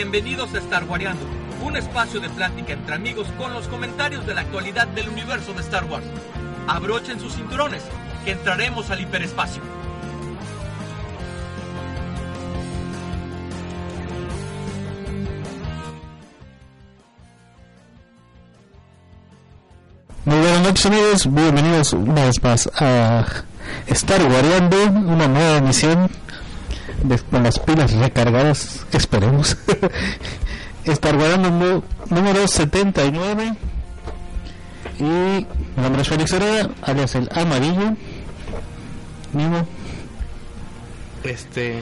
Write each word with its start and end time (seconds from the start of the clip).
Bienvenidos 0.00 0.54
a 0.54 0.58
Star 0.58 0.84
Wareando, 0.84 1.26
un 1.60 1.76
espacio 1.76 2.20
de 2.20 2.28
plática 2.28 2.72
entre 2.72 2.94
amigos 2.94 3.26
con 3.36 3.52
los 3.52 3.66
comentarios 3.66 4.24
de 4.28 4.32
la 4.32 4.42
actualidad 4.42 4.86
del 4.86 5.08
universo 5.08 5.52
de 5.54 5.60
Star 5.60 5.86
Wars. 5.86 6.04
Abrochen 6.68 7.18
sus 7.18 7.34
cinturones, 7.34 7.82
que 8.24 8.30
entraremos 8.30 8.92
al 8.92 9.00
hiperespacio. 9.00 9.60
Muy 20.24 20.38
buenas 20.38 20.62
noches 20.62 20.86
amigos, 20.86 21.34
bienvenidos 21.34 21.92
una 21.92 22.24
vez 22.24 22.40
más 22.40 22.70
a 22.76 23.26
Star 23.88 24.22
Wareando, 24.22 24.80
una 24.90 25.26
nueva 25.26 25.56
emisión 25.56 26.08
con 27.30 27.42
las 27.42 27.58
pilas 27.58 27.92
recargadas, 27.92 28.84
esperemos. 28.92 29.56
Star 30.84 31.14
nu- 31.38 31.82
número 32.08 32.48
79 32.48 33.54
y 34.98 35.02
mi 35.02 35.46
nombre 35.76 36.00
es 36.02 36.08
Félix 36.08 36.32
Herrera, 36.32 36.70
alias 36.82 37.14
el 37.14 37.28
amarillo. 37.34 37.94
Mimo, 39.34 39.66
Este. 41.24 41.80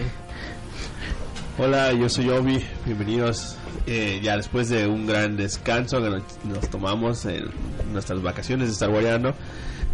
Hola, 1.58 1.92
yo 1.92 2.08
soy 2.08 2.28
Obi. 2.30 2.64
Bienvenidos. 2.84 3.56
eh, 3.86 4.20
ya 4.22 4.36
después 4.36 4.68
de 4.68 4.86
un 4.88 5.06
gran 5.06 5.36
descanso 5.36 6.02
que 6.02 6.10
nos, 6.48 6.68
tomamos 6.68 7.24
en 7.26 7.44
nuestras 7.92 8.20
vacaciones 8.22 8.66
de 8.68 8.72
estar 8.72 8.90
guayando. 8.90 9.34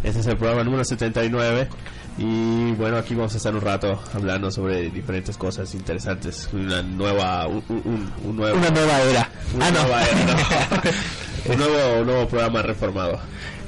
Este 0.03 0.19
es 0.21 0.25
el 0.27 0.35
programa 0.37 0.63
número 0.63 0.83
79. 0.83 1.67
Y 2.17 2.71
bueno, 2.73 2.97
aquí 2.97 3.15
vamos 3.15 3.33
a 3.33 3.37
estar 3.37 3.55
un 3.55 3.61
rato 3.61 3.99
hablando 4.13 4.51
sobre 4.51 4.89
diferentes 4.91 5.35
cosas 5.35 5.73
interesantes. 5.73 6.47
Una 6.53 6.81
nueva. 6.83 7.47
Un, 7.47 7.63
un- 7.69 8.13
un 8.23 8.35
nuevo, 8.35 8.57
una 8.57 8.69
nueva 8.69 9.01
era. 9.01 9.29
una 9.55 9.67
Ah, 9.67 9.71
no. 9.71 9.81
nueva 9.81 10.03
era, 10.03 10.25
no. 10.25 10.33
un, 11.53 11.57
nuevo, 11.57 11.99
un 12.01 12.05
nuevo 12.05 12.27
programa 12.27 12.61
reformado. 12.61 13.19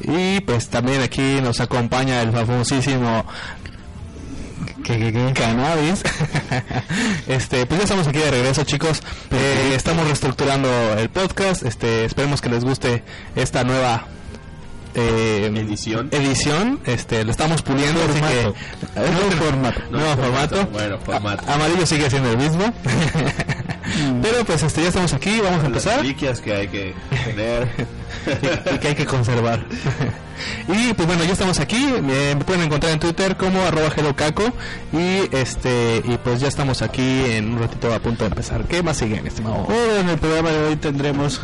Y 0.01 0.41
pues 0.41 0.67
también 0.69 1.01
aquí 1.01 1.39
nos 1.41 1.59
acompaña 1.59 2.21
el 2.21 2.31
famosísimo 2.31 3.25
que, 4.83 4.99
que, 4.99 5.11
que- 5.11 5.33
cannabis. 5.33 6.03
este, 7.27 7.65
pues 7.65 7.79
ya 7.79 7.83
estamos 7.85 8.07
aquí 8.07 8.19
de 8.19 8.29
regreso, 8.29 8.63
chicos. 8.63 9.01
Eh, 9.31 9.73
estamos 9.75 10.05
reestructurando 10.05 10.69
el 10.99 11.09
podcast. 11.09 11.63
Este, 11.63 12.05
esperemos 12.05 12.41
que 12.41 12.49
les 12.49 12.63
guste 12.63 13.03
esta 13.35 13.63
nueva 13.63 14.05
eh, 14.95 15.51
Edición. 15.55 16.09
Edición. 16.11 16.79
Este, 16.85 17.23
lo 17.23 17.31
estamos 17.31 17.61
puliendo, 17.61 17.99
así 18.03 18.19
que 18.21 18.43
nuevo 18.99 19.31
formato. 19.43 19.81
No, 19.91 19.97
nuevo 19.99 20.15
formato. 20.21 20.55
formato. 20.55 20.71
Bueno, 20.71 20.97
formato. 20.99 21.45
A- 21.49 21.53
amarillo 21.55 21.85
sigue 21.85 22.09
siendo 22.09 22.31
el 22.31 22.37
mismo. 22.37 22.73
Pero 24.21 24.43
pues 24.45 24.63
este 24.63 24.81
ya 24.81 24.87
estamos 24.89 25.13
aquí, 25.13 25.39
vamos 25.39 25.59
a 25.59 25.63
Las 25.63 25.65
empezar 25.67 25.97
reliquias 26.01 26.41
que 26.41 26.53
hay 26.53 26.67
que 26.67 26.93
tener. 27.25 27.67
y 28.73 28.77
que 28.79 28.87
hay 28.89 28.95
que 28.95 29.05
conservar. 29.05 29.63
y 30.67 30.93
pues 30.93 31.07
bueno, 31.07 31.23
ya 31.23 31.33
estamos 31.33 31.59
aquí. 31.59 31.85
me 32.01 32.35
pueden 32.37 32.63
encontrar 32.63 32.93
en 32.93 32.99
Twitter 32.99 33.37
como 33.37 33.61
arroba 33.61 33.89
hellocaco. 33.95 34.51
Y 34.91 35.35
este 35.35 36.01
y 36.03 36.17
pues 36.17 36.39
ya 36.39 36.47
estamos 36.47 36.81
aquí 36.81 37.23
en 37.29 37.53
un 37.53 37.59
ratito 37.59 37.93
a 37.93 37.99
punto 37.99 38.23
de 38.23 38.29
empezar. 38.29 38.63
¿Qué 38.65 38.81
más 38.81 38.97
sigue, 38.97 39.21
mi 39.21 39.27
estimado? 39.27 39.67
en 39.99 40.09
el 40.09 40.17
programa 40.17 40.49
de 40.49 40.59
hoy 40.65 40.75
tendremos 40.77 41.41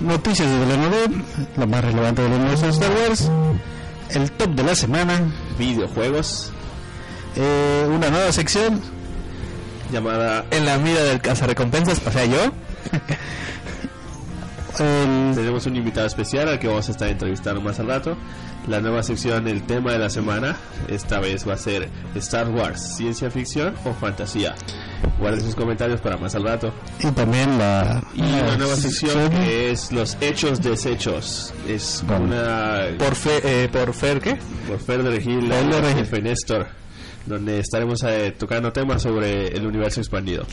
noticias 0.00 0.48
de 0.50 0.66
la 0.66 0.76
novedad, 0.76 1.10
lo 1.56 1.66
más 1.66 1.84
relevante 1.84 2.22
del 2.22 2.32
universo 2.32 2.66
de 2.66 2.72
Star 2.72 2.90
Wars, 2.92 3.30
el 4.10 4.30
top 4.32 4.50
de 4.50 4.62
la 4.62 4.74
semana, 4.74 5.20
Videojuegos. 5.58 6.52
eh, 7.36 7.86
una 7.88 8.10
nueva 8.10 8.32
sección 8.32 8.80
Llamada 9.92 10.44
en 10.50 10.66
la 10.66 10.78
mira 10.78 11.02
del 11.02 11.20
cazarrecompensas, 11.20 12.00
o 12.06 12.10
sea 12.12 12.24
yo. 12.24 12.38
el 14.80 15.34
Tenemos 15.34 15.66
un 15.66 15.76
invitado 15.76 16.06
especial 16.06 16.48
al 16.48 16.58
que 16.58 16.66
vamos 16.68 16.88
a 16.88 16.92
estar 16.92 17.08
entrevistando 17.08 17.60
más 17.60 17.78
al 17.80 17.86
rato. 17.88 18.16
La 18.68 18.80
nueva 18.80 19.02
sección, 19.02 19.48
el 19.48 19.62
tema 19.62 19.92
de 19.92 19.98
la 19.98 20.10
semana, 20.10 20.56
esta 20.88 21.18
vez 21.18 21.48
va 21.48 21.54
a 21.54 21.56
ser 21.56 21.88
Star 22.14 22.48
Wars, 22.50 22.96
ciencia 22.96 23.30
ficción 23.30 23.74
o 23.84 23.92
fantasía. 23.94 24.54
Guarden 25.18 25.40
sus 25.40 25.54
comentarios 25.54 26.00
para 26.00 26.16
más 26.16 26.34
al 26.34 26.44
rato. 26.44 26.72
y 27.02 27.10
también 27.12 27.58
la, 27.58 28.02
Y 28.14 28.20
una 28.20 28.56
nueva 28.56 28.76
sección 28.76 29.30
que 29.30 29.70
es 29.70 29.92
los 29.92 30.16
hechos 30.20 30.60
desechos. 30.60 31.52
Es 31.66 32.04
Vale. 32.06 32.24
una 32.24 32.80
por 32.98 33.14
fe, 33.14 33.40
eh, 33.64 33.68
por 33.68 33.92
Fer, 33.94 34.20
¿qué? 34.20 34.38
por 34.68 34.78
Fer 34.78 35.02
de 35.02 35.10
Regil, 35.10 35.48
Fer 35.48 35.66
de 35.66 35.80
Regil. 35.80 36.22
Néstor, 36.24 36.66
donde 37.26 37.58
estaremos 37.60 38.02
eh, 38.04 38.34
tocando 38.38 38.72
temas 38.72 39.02
sobre 39.02 39.48
el 39.48 39.66
universo 39.66 40.00
expandido. 40.00 40.44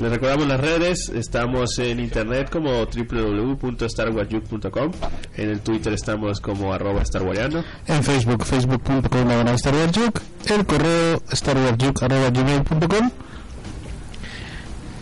Les 0.00 0.10
recordamos 0.10 0.46
las 0.46 0.60
redes, 0.60 1.08
estamos 1.08 1.78
en 1.78 2.00
internet 2.00 2.50
como 2.50 2.84
www.starwaryuk.com, 2.84 4.90
en 5.36 5.50
el 5.50 5.60
Twitter 5.60 5.94
estamos 5.94 6.38
como 6.40 6.74
arroba 6.74 7.02
starwariano, 7.02 7.64
En 7.86 8.04
Facebook, 8.04 8.44
facebook.com 8.44 9.30
el 9.30 10.66
correo 10.66 11.22
starwarjuk.gmail.com 11.32 13.10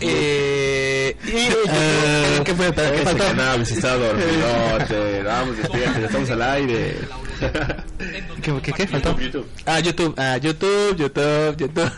eh, 0.00 1.16
y 1.25 1.31
eh, 1.31 2.41
¿qué 2.44 2.54
fue? 2.54 2.72
¿Qué 2.72 3.62
está 3.62 3.97
dormidote, 3.97 5.22
vamos, 5.22 5.56
despídate, 5.56 6.00
ya 6.00 6.06
estamos 6.06 6.31
al 6.31 6.43
aire. 6.43 6.97
¿Qué, 8.43 8.53
qué, 8.62 8.72
qué 8.72 8.87
faltó? 8.87 9.19
YouTube. 9.19 9.47
Ah, 9.67 9.81
YouTube, 9.81 10.15
ah, 10.19 10.37
YouTube, 10.37 10.97
YouTube, 10.97 11.56
YouTube, 11.56 11.93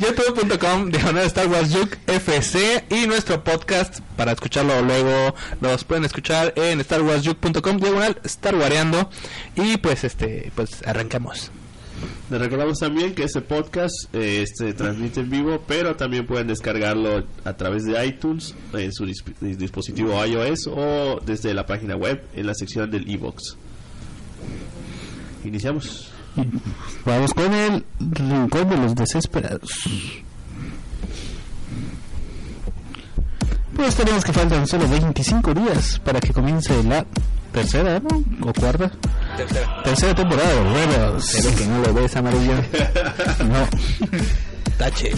youtube.com 0.00 0.90
diagonal 0.90 1.24
Star 1.26 1.48
Wars 1.48 1.74
Juke 1.74 1.98
FC 2.06 2.84
y 2.90 3.06
nuestro 3.06 3.42
podcast 3.42 4.00
para 4.16 4.32
escucharlo 4.32 4.82
luego 4.82 5.34
los 5.60 5.84
pueden 5.84 6.04
escuchar 6.04 6.52
en 6.56 6.82
starwarsjuke.com 6.82 7.76
diagonal 7.78 8.18
Star 8.24 8.54
Wareando 8.56 9.08
y 9.54 9.76
pues 9.78 10.04
este, 10.04 10.50
pues 10.54 10.82
arrancamos. 10.86 11.50
Les 12.28 12.40
recordamos 12.40 12.78
también 12.80 13.14
que 13.14 13.22
este 13.22 13.40
podcast 13.40 13.94
eh, 14.12 14.44
se 14.52 14.74
transmite 14.74 15.20
en 15.20 15.30
vivo, 15.30 15.62
pero 15.66 15.94
también 15.96 16.26
pueden 16.26 16.48
descargarlo 16.48 17.24
a 17.44 17.52
través 17.56 17.84
de 17.84 18.04
iTunes 18.04 18.54
en 18.74 18.92
su 18.92 19.06
dis- 19.06 19.22
dispositivo 19.56 20.22
iOS 20.26 20.66
o 20.66 21.20
desde 21.24 21.54
la 21.54 21.64
página 21.66 21.96
web 21.96 22.22
en 22.34 22.46
la 22.48 22.54
sección 22.54 22.90
del 22.90 23.08
iBox. 23.08 23.56
Iniciamos. 25.44 26.10
Vamos 27.04 27.32
con 27.32 27.52
el 27.54 27.84
rincón 27.98 28.68
de 28.68 28.76
los 28.76 28.94
desesperados. 28.94 29.70
Pues 33.74 33.94
tenemos 33.94 34.24
que 34.24 34.32
faltan 34.32 34.66
solo 34.66 34.88
25 34.88 35.54
días 35.54 36.00
para 36.00 36.18
que 36.20 36.32
comience 36.32 36.82
la 36.82 37.04
tercera, 37.52 38.00
¿no? 38.00 38.48
¿O 38.48 38.52
cuarta? 38.52 38.90
Tercera. 39.36 39.82
Tercera 39.84 40.14
temporada 40.14 40.62
Rebels. 40.72 41.32
Pero 41.36 41.56
que 41.56 41.66
no 41.66 41.82
lo 41.82 41.94
ves, 41.94 42.16
amarillo. 42.16 42.54
no. 43.46 43.68
Tache. 44.78 45.10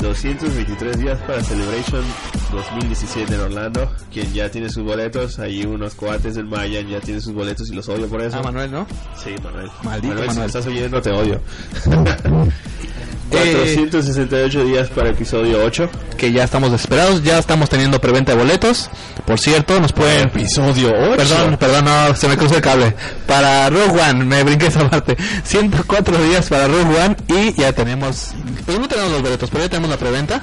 223 0.00 0.98
días 0.98 1.18
para 1.20 1.42
Celebration 1.42 2.04
2017 2.52 3.34
en 3.34 3.40
Orlando. 3.40 3.90
Quien 4.12 4.30
ya 4.32 4.50
tiene 4.50 4.68
sus 4.68 4.84
boletos, 4.84 5.38
hay 5.38 5.64
unos 5.64 5.94
cuates 5.94 6.34
del 6.34 6.44
Mayan 6.44 6.86
ya 6.86 7.00
tienen 7.00 7.22
sus 7.22 7.32
boletos 7.32 7.70
y 7.70 7.74
los 7.74 7.88
odio 7.88 8.08
por 8.08 8.20
eso. 8.20 8.36
Ah, 8.38 8.42
Manuel, 8.42 8.70
¿no? 8.70 8.86
Sí, 9.16 9.34
Manuel. 9.42 9.70
Maldito 9.82 10.14
Manuel, 10.14 10.30
si 10.30 10.38
me 10.38 10.46
estás 10.46 10.66
oyendo, 10.66 11.00
te 11.00 11.10
odio. 11.10 11.40
468 13.30 14.64
días 14.64 14.88
para 14.88 15.10
episodio 15.10 15.64
8. 15.64 15.90
Que 16.16 16.32
ya 16.32 16.44
estamos 16.44 16.70
desesperados, 16.70 17.22
ya 17.22 17.38
estamos 17.38 17.68
teniendo 17.68 18.00
preventa 18.00 18.32
de 18.32 18.38
boletos. 18.38 18.90
Por 19.26 19.38
cierto, 19.38 19.80
nos 19.80 19.92
pueden... 19.92 20.28
Episodio 20.28 20.92
8. 21.12 21.16
Perdón, 21.16 21.56
perdón, 21.58 21.84
no, 21.84 22.14
se 22.14 22.28
me 22.28 22.36
cruzó 22.36 22.56
el 22.56 22.62
cable. 22.62 22.94
Para 23.26 23.68
Rogue 23.70 24.00
One, 24.00 24.24
me 24.24 24.42
brinqué 24.44 24.66
esa 24.66 24.88
parte. 24.88 25.16
104 25.44 26.22
días 26.24 26.48
para 26.48 26.68
Rogue 26.68 26.98
One 26.98 27.16
y 27.28 27.60
ya 27.60 27.72
tenemos... 27.72 28.30
Pues 28.64 28.78
no 28.78 28.88
tenemos 28.88 29.12
los 29.12 29.22
boletos, 29.22 29.50
pero 29.50 29.64
ya 29.64 29.70
tenemos 29.70 29.90
la 29.90 29.96
preventa. 29.96 30.42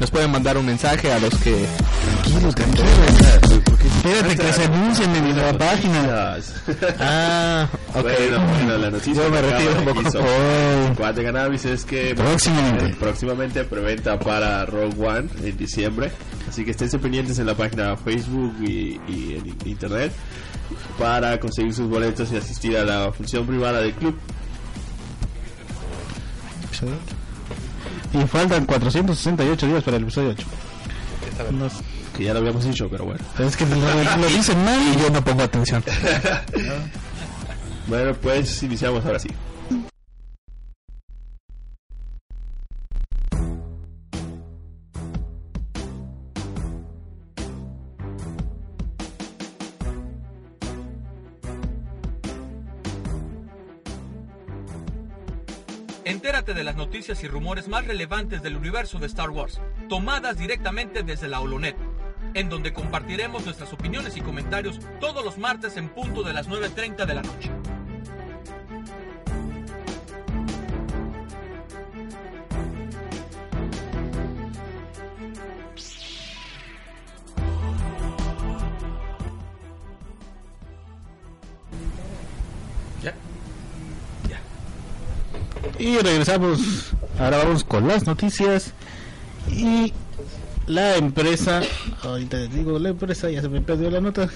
Nos 0.00 0.10
pueden 0.10 0.30
mandar 0.30 0.58
un 0.58 0.66
mensaje 0.66 1.12
a 1.12 1.18
los 1.18 1.34
que... 1.36 1.66
Tranquilos, 2.22 2.54
tranquilos. 2.54 3.73
Espérate 3.84 4.36
que 4.36 4.52
se 4.52 4.64
anuncien 4.64 5.14
en 5.14 5.36
la 5.36 5.58
página. 5.58 6.36
Ah, 6.98 7.68
ok. 7.94 8.02
Bueno, 8.02 8.46
bueno, 8.46 8.78
la 8.78 8.90
noticia 8.90 9.22
Yo 9.24 9.30
me 9.30 9.42
retiro 9.42 9.78
un 9.78 9.84
poco. 9.84 10.00
Oh. 10.18 10.94
Cuate 10.96 11.22
Cannabis 11.24 11.64
es 11.66 11.84
que 11.84 12.14
Próximamente. 12.14 12.86
eh, 12.86 12.96
próximamente 12.98 13.64
preventa 13.64 14.18
para 14.18 14.64
Rogue 14.66 14.94
One 15.06 15.28
en 15.42 15.56
diciembre. 15.56 16.10
Así 16.48 16.64
que 16.64 16.70
esténse 16.70 16.98
pendientes 16.98 17.38
en 17.38 17.46
la 17.46 17.54
página 17.54 17.96
Facebook 17.96 18.54
y, 18.60 19.00
y 19.08 19.36
en 19.38 19.68
internet 19.68 20.12
para 20.98 21.38
conseguir 21.38 21.74
sus 21.74 21.88
boletos 21.88 22.32
y 22.32 22.36
asistir 22.36 22.76
a 22.78 22.84
la 22.84 23.12
función 23.12 23.46
privada 23.46 23.80
del 23.80 23.92
club. 23.92 24.16
Y 28.12 28.26
faltan 28.26 28.64
468 28.66 29.66
días 29.66 29.82
para 29.82 29.96
el 29.96 30.02
episodio 30.04 30.30
8. 30.30 30.46
No 31.52 31.68
sé 31.68 31.76
que 32.16 32.24
ya 32.24 32.32
lo 32.32 32.38
habíamos 32.40 32.64
dicho, 32.64 32.88
pero 32.88 33.04
bueno. 33.04 33.20
Es 33.38 33.56
que 33.56 33.66
lo, 33.66 33.76
lo 33.76 34.26
dicen 34.28 34.64
mal 34.64 34.80
y 34.80 35.00
yo 35.00 35.10
no 35.10 35.22
pongo 35.24 35.42
atención. 35.42 35.82
bueno, 37.86 38.14
pues 38.14 38.62
iniciamos 38.62 39.04
ahora 39.04 39.18
sí. 39.18 39.28
Entérate 56.04 56.54
de 56.54 56.64
las 56.64 56.76
noticias 56.76 57.22
y 57.24 57.28
rumores 57.28 57.66
más 57.66 57.86
relevantes 57.86 58.42
del 58.42 58.56
universo 58.56 58.98
de 58.98 59.06
Star 59.06 59.30
Wars, 59.30 59.60
tomadas 59.88 60.36
directamente 60.36 61.02
desde 61.02 61.28
la 61.28 61.40
Holonet 61.40 61.76
en 62.34 62.48
donde 62.48 62.72
compartiremos 62.72 63.44
nuestras 63.44 63.72
opiniones 63.72 64.16
y 64.16 64.20
comentarios 64.20 64.80
todos 65.00 65.24
los 65.24 65.38
martes 65.38 65.76
en 65.76 65.88
punto 65.88 66.22
de 66.22 66.32
las 66.32 66.48
9.30 66.48 67.06
de 67.06 67.14
la 67.14 67.22
noche. 67.22 67.50
¿Ya? 83.02 83.14
Ya. 84.28 84.40
Y 85.78 85.98
regresamos. 85.98 86.94
Ahora 87.18 87.38
vamos 87.38 87.62
con 87.62 87.86
las 87.86 88.06
noticias. 88.06 88.72
Y 89.50 89.92
la 90.66 90.96
empresa. 90.96 91.62
Ahorita 92.02 92.36
les 92.38 92.54
digo 92.54 92.78
la 92.78 92.90
empresa, 92.90 93.30
ya 93.30 93.40
se 93.40 93.48
me 93.48 93.60
perdió 93.60 93.90
la 93.90 94.00
nota. 94.00 94.28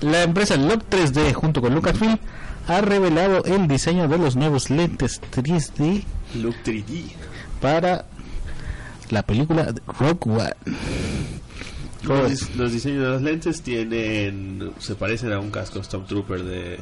La 0.00 0.22
empresa 0.22 0.56
Lock 0.56 0.84
3D 0.90 1.32
junto 1.32 1.60
con 1.60 1.74
Lucasfilm 1.74 2.18
ha 2.66 2.80
revelado 2.80 3.44
el 3.44 3.68
diseño 3.68 4.08
de 4.08 4.18
los 4.18 4.36
nuevos 4.36 4.70
lentes 4.70 5.20
3D 5.32 6.02
Look 6.42 6.56
3D. 6.64 7.12
para 7.60 8.06
la 9.10 9.22
película 9.22 9.72
Rock 9.98 10.26
One. 10.26 10.54
¿Cómo 12.06 12.22
Los, 12.22 12.54
los 12.56 12.72
diseños 12.72 13.02
de 13.04 13.10
las 13.10 13.22
lentes 13.22 13.62
tienen 13.62 14.72
se 14.78 14.94
parecen 14.94 15.32
a 15.32 15.40
un 15.40 15.50
casco 15.50 15.82
Stormtrooper 15.82 16.42
de, 16.42 16.78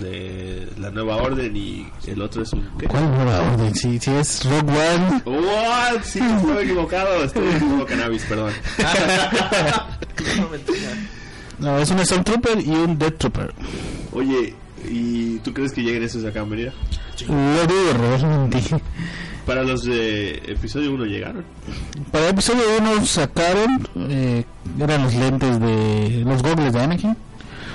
de 0.00 0.68
la 0.78 0.90
nueva 0.90 1.16
orden 1.16 1.56
y 1.56 1.86
el 2.06 2.20
otro 2.22 2.42
es 2.42 2.52
un 2.52 2.68
¿qué? 2.78 2.86
¿Cuál 2.86 3.10
nueva 3.10 3.52
orden? 3.52 3.74
Si, 3.74 3.98
si 3.98 4.10
es 4.10 4.44
Rock 4.44 4.68
One. 4.68 5.22
What? 5.24 6.02
Sí, 6.04 6.20
estoy 6.20 6.64
equivocado. 6.64 7.24
Estoy 7.24 7.58
como 7.58 7.84
cannabis, 7.84 8.24
perdón. 8.24 8.52
No, 11.58 11.76
es 11.78 11.90
un 11.90 11.98
Stormtrooper 11.98 12.60
y 12.60 12.70
un 12.70 12.96
Death 12.98 13.18
Trooper. 13.18 13.52
Oye, 14.12 14.54
¿y 14.88 15.38
tú 15.38 15.52
crees 15.52 15.72
que 15.72 15.82
lleguen 15.82 16.04
esos 16.04 16.24
acá 16.24 16.40
en 16.40 16.50
Mérida? 16.50 16.72
Lo 17.26 17.66
dudo 17.66 17.92
realmente. 17.98 18.60
Para 19.44 19.64
los 19.64 19.82
de 19.82 20.36
episodio 20.46 20.92
1 20.92 21.04
llegaron. 21.06 21.44
Para 22.12 22.28
episodio 22.28 22.62
1 22.80 23.06
sacaron, 23.06 23.88
eh, 23.96 24.44
eran 24.78 25.02
los 25.02 25.14
lentes 25.14 25.58
de 25.58 26.22
los 26.24 26.42
goggles 26.42 26.72
de 26.72 26.80
Anakin, 26.80 27.16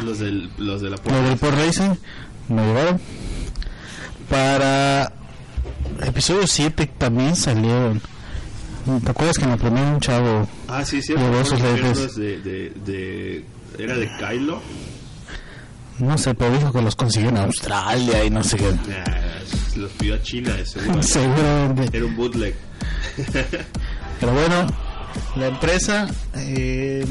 Los, 0.04 0.20
del, 0.20 0.50
los 0.58 0.82
de 0.82 0.90
la 0.90 0.98
los 0.98 1.30
del 1.30 1.38
Pod 1.38 1.54
Racing, 1.56 1.96
no 2.50 2.66
llegaron. 2.66 3.00
Para 4.30 5.12
episodio 6.02 6.48
7 6.48 6.88
también 6.98 7.36
salieron. 7.36 8.02
¿Te 9.04 9.12
acuerdas 9.12 9.38
que 9.38 9.46
en 9.46 9.52
la 9.52 9.58
primera 9.58 9.88
un 9.92 10.00
chavo 10.02 10.48
Ah, 10.68 10.84
sí, 10.84 11.02
sí. 11.02 11.14
Llevó 11.14 11.22
fueron 11.22 11.42
esos 11.46 11.62
lentes. 11.62 11.76
inviernos 11.78 12.16
de, 12.16 12.40
de, 12.40 12.70
de- 12.86 13.46
Era 13.84 13.96
de 13.96 14.10
Kylo. 14.20 14.62
no 16.00 16.18
sé, 16.18 16.34
pero 16.36 16.52
dijo 16.58 16.74
que 16.74 16.82
los 16.82 16.96
consiguió 16.96 17.30
en 17.30 17.38
Australia 17.38 18.26
y 18.26 18.30
no 18.30 18.44
sé 18.44 18.58
qué? 18.58 18.72
Nah, 18.72 19.78
los 19.82 19.92
pidió 19.92 20.16
a 20.16 20.22
China, 20.22 20.54
seguro. 20.66 21.02
Seguramente. 21.04 21.96
Era 21.98 22.06
un 22.06 22.16
bootleg. 22.18 22.56
Pero 24.20 24.34
bueno, 24.34 24.68
la 25.38 25.48
empresa 25.48 26.08
eh, 26.36 27.06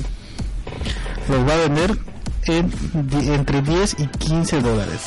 los 1.29 1.49
va 1.49 1.55
a 1.55 1.57
vender 1.69 1.97
en, 2.47 2.71
entre 3.13 3.63
10 3.63 3.97
y 3.99 4.07
15 4.07 4.61
dólares. 4.61 5.07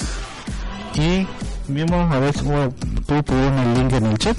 Y 0.96 1.28
vimos, 1.68 2.12
a 2.14 2.20
ver, 2.20 2.34
bueno, 2.44 2.74
tú 3.06 3.24
poner 3.24 3.54
el 3.54 3.74
link 3.76 3.94
en 3.94 4.06
el 4.06 4.18
chat 4.18 4.38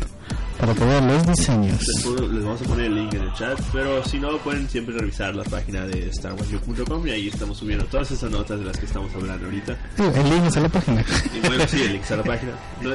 para 0.58 0.75
que 0.75 0.84
vean 0.84 1.06
los 1.06 1.26
diseños. 1.26 1.87
Les, 2.32 2.44
vamos 2.44 2.62
a 2.62 2.64
poner 2.64 2.87
el 2.87 2.94
link 2.94 3.14
en 3.14 3.22
el 3.22 3.32
chat, 3.34 3.60
pero 3.72 4.02
si 4.04 4.19
no, 4.19 4.38
pueden 4.38 4.69
siempre 4.69 4.96
revisar 4.96 5.34
la 5.34 5.44
página 5.44 5.84
de 5.87 6.10
StarWarsU.com 6.12 7.06
y 7.06 7.10
ahí 7.10 7.28
estamos 7.28 7.58
subiendo 7.58 7.84
todas 7.87 8.10
esas 8.10 8.31
notas 8.31 8.58
de 8.58 8.64
las 8.64 8.78
que 8.78 8.87
estamos 8.87 9.14
hablando 9.14 9.44
ahorita. 9.46 9.76
Sí, 9.96 10.02
el 10.02 10.31
link 10.31 10.44
está 10.46 10.58
en 10.58 10.62
la 10.62 10.69
página. 10.70 11.04
Y 11.34 11.46
bueno, 11.46 11.64
sí, 11.69 11.82
el 11.82 11.93
link 11.93 12.02
está 12.02 12.14
en 12.14 12.20
la 12.20 12.26
página. 12.32 12.52
No, 12.81 12.90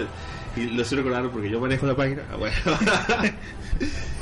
y 0.55 0.65
lo 0.65 0.81
estoy 0.81 0.97
recordando 0.97 1.31
porque 1.31 1.49
yo 1.49 1.59
manejo 1.59 1.85
la 1.85 1.95
página. 1.95 2.23
Ah, 2.31 2.35
bueno. 2.35 2.55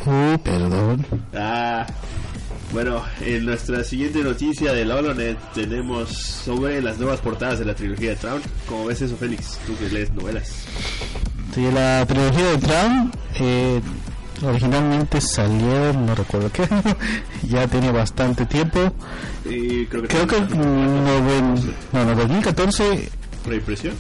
Uy, 0.05 0.37
perdón. 0.37 1.05
Ah, 1.33 1.87
bueno, 2.71 3.04
en 3.21 3.45
nuestra 3.45 3.83
siguiente 3.83 4.19
noticia 4.24 4.74
de 4.74 4.86
la 4.86 4.95
Holonet 4.98 5.38
tenemos 5.54 6.10
sobre 6.10 6.81
las 6.81 6.98
nuevas 7.00 7.19
portadas 7.19 7.60
de 7.60 7.66
la 7.66 7.74
trilogía 7.75 8.12
de 8.12 8.16
Traun. 8.16 8.42
¿Cómo 8.68 8.86
ves 8.86 9.01
eso, 9.01 9.16
Félix? 9.18 9.57
Tú 9.66 9.75
que 9.77 9.89
lees 9.89 10.12
novelas. 10.13 10.66
Sí, 11.53 11.67
la 11.74 12.05
trilogía 12.08 12.46
de 12.51 12.58
Tron 12.60 13.12
eh, 13.39 13.82
originalmente 14.43 15.20
salió, 15.20 15.93
no 15.93 16.13
recuerdo 16.13 16.51
qué, 16.51 16.67
ya 17.48 17.67
tiene 17.67 17.91
bastante 17.91 18.46
tiempo. 18.46 18.93
Y 19.46 19.86
creo 19.88 20.03
que 20.03 20.08
Creo 20.08 20.27
que 20.27 20.38
noven- 20.41 21.74
no, 21.91 22.05
no, 22.05 22.15
2014 22.15 23.10
¿Reimpresión? 23.48 23.96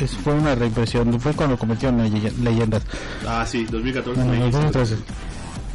es, 0.00 0.12
fue 0.12 0.32
una 0.32 0.54
reimpresión, 0.54 1.20
fue 1.20 1.32
cuando 1.34 1.58
convirtieron 1.58 2.00
en 2.00 2.12
leye- 2.14 2.32
leyendas. 2.42 2.82
Ah, 3.28 3.44
sí, 3.46 3.64
2014. 3.70 4.18
No, 4.18 4.24
no, 4.26 4.30
me 4.32 4.36
dijiste. 4.38 4.56
2013. 4.62 4.96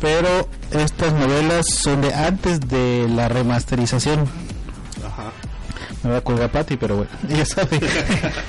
Pero 0.02 0.48
estas 0.72 1.14
novelas 1.14 1.66
son 1.68 2.02
de 2.02 2.14
antes 2.14 2.62
de 2.62 3.08
la 3.10 3.28
remasterización. 3.28 4.22
Ajá. 5.06 5.32
Me 6.04 6.12
voy 6.12 6.20
a 6.20 6.22
colgar 6.22 6.52
Patty, 6.52 6.78
pero 6.78 6.98
bueno, 6.98 7.12
ya 7.30 7.46
sabe. 7.46 7.80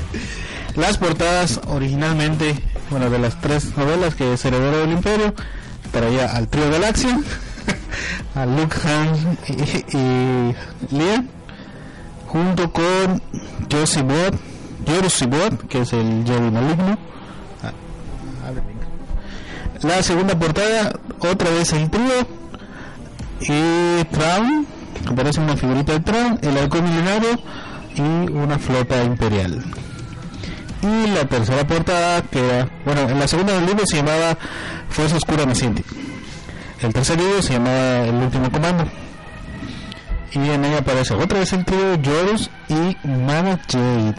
las 0.76 0.98
portadas 0.98 1.60
originalmente, 1.68 2.54
bueno, 2.90 3.10
de 3.10 3.18
las 3.18 3.40
tres 3.40 3.76
novelas 3.76 4.14
que 4.14 4.34
es 4.34 4.44
Heredero 4.44 4.78
del 4.78 4.92
Imperio, 4.92 5.34
traía 5.90 6.36
al 6.36 6.48
trío 6.48 6.70
Galaxia, 6.70 7.18
a 8.34 8.46
Luke 8.46 8.76
Han 8.84 9.38
y, 9.48 9.96
y 9.96 10.54
Leia, 10.96 11.24
junto 12.28 12.72
con 12.72 13.20
Josie 13.70 14.02
Bot, 14.02 15.68
que 15.68 15.80
es 15.80 15.92
el 15.92 16.24
Jedi 16.24 16.50
maligno. 16.50 17.09
La 19.82 20.02
segunda 20.02 20.38
portada, 20.38 20.92
otra 21.20 21.50
vez 21.50 21.72
el 21.72 21.88
trío, 21.90 22.26
y 23.40 24.04
Traun, 24.12 24.66
que 25.06 25.14
parece 25.14 25.40
una 25.40 25.56
figurita 25.56 25.92
de 25.94 26.00
Traun, 26.00 26.38
el 26.42 26.58
halcón 26.58 26.84
milenario 26.84 27.30
y 27.96 28.00
una 28.00 28.58
flota 28.58 29.02
imperial. 29.02 29.64
Y 30.82 31.10
la 31.10 31.24
tercera 31.26 31.66
portada, 31.66 32.22
que 32.22 32.38
era, 32.46 32.68
bueno, 32.84 33.02
en 33.08 33.18
la 33.18 33.26
segunda 33.28 33.54
del 33.54 33.66
libro 33.66 33.84
se 33.86 33.96
llamaba 33.96 34.36
Fuerza 34.90 35.16
Oscura 35.16 35.44
Naciente. 35.46 35.82
El 36.80 36.92
tercer 36.92 37.18
libro 37.18 37.42
se 37.42 37.54
llamaba 37.54 38.04
El 38.06 38.14
Último 38.14 38.50
Comando. 38.50 38.84
Y 40.32 40.38
en 40.38 40.64
ella 40.64 40.78
aparece 40.78 41.14
otra 41.14 41.40
vez 41.40 41.52
el 41.52 41.64
trío 41.64 41.98
Jorus 42.04 42.50
y 42.68 42.96
Mana 43.06 43.58
Jade. 43.68 44.14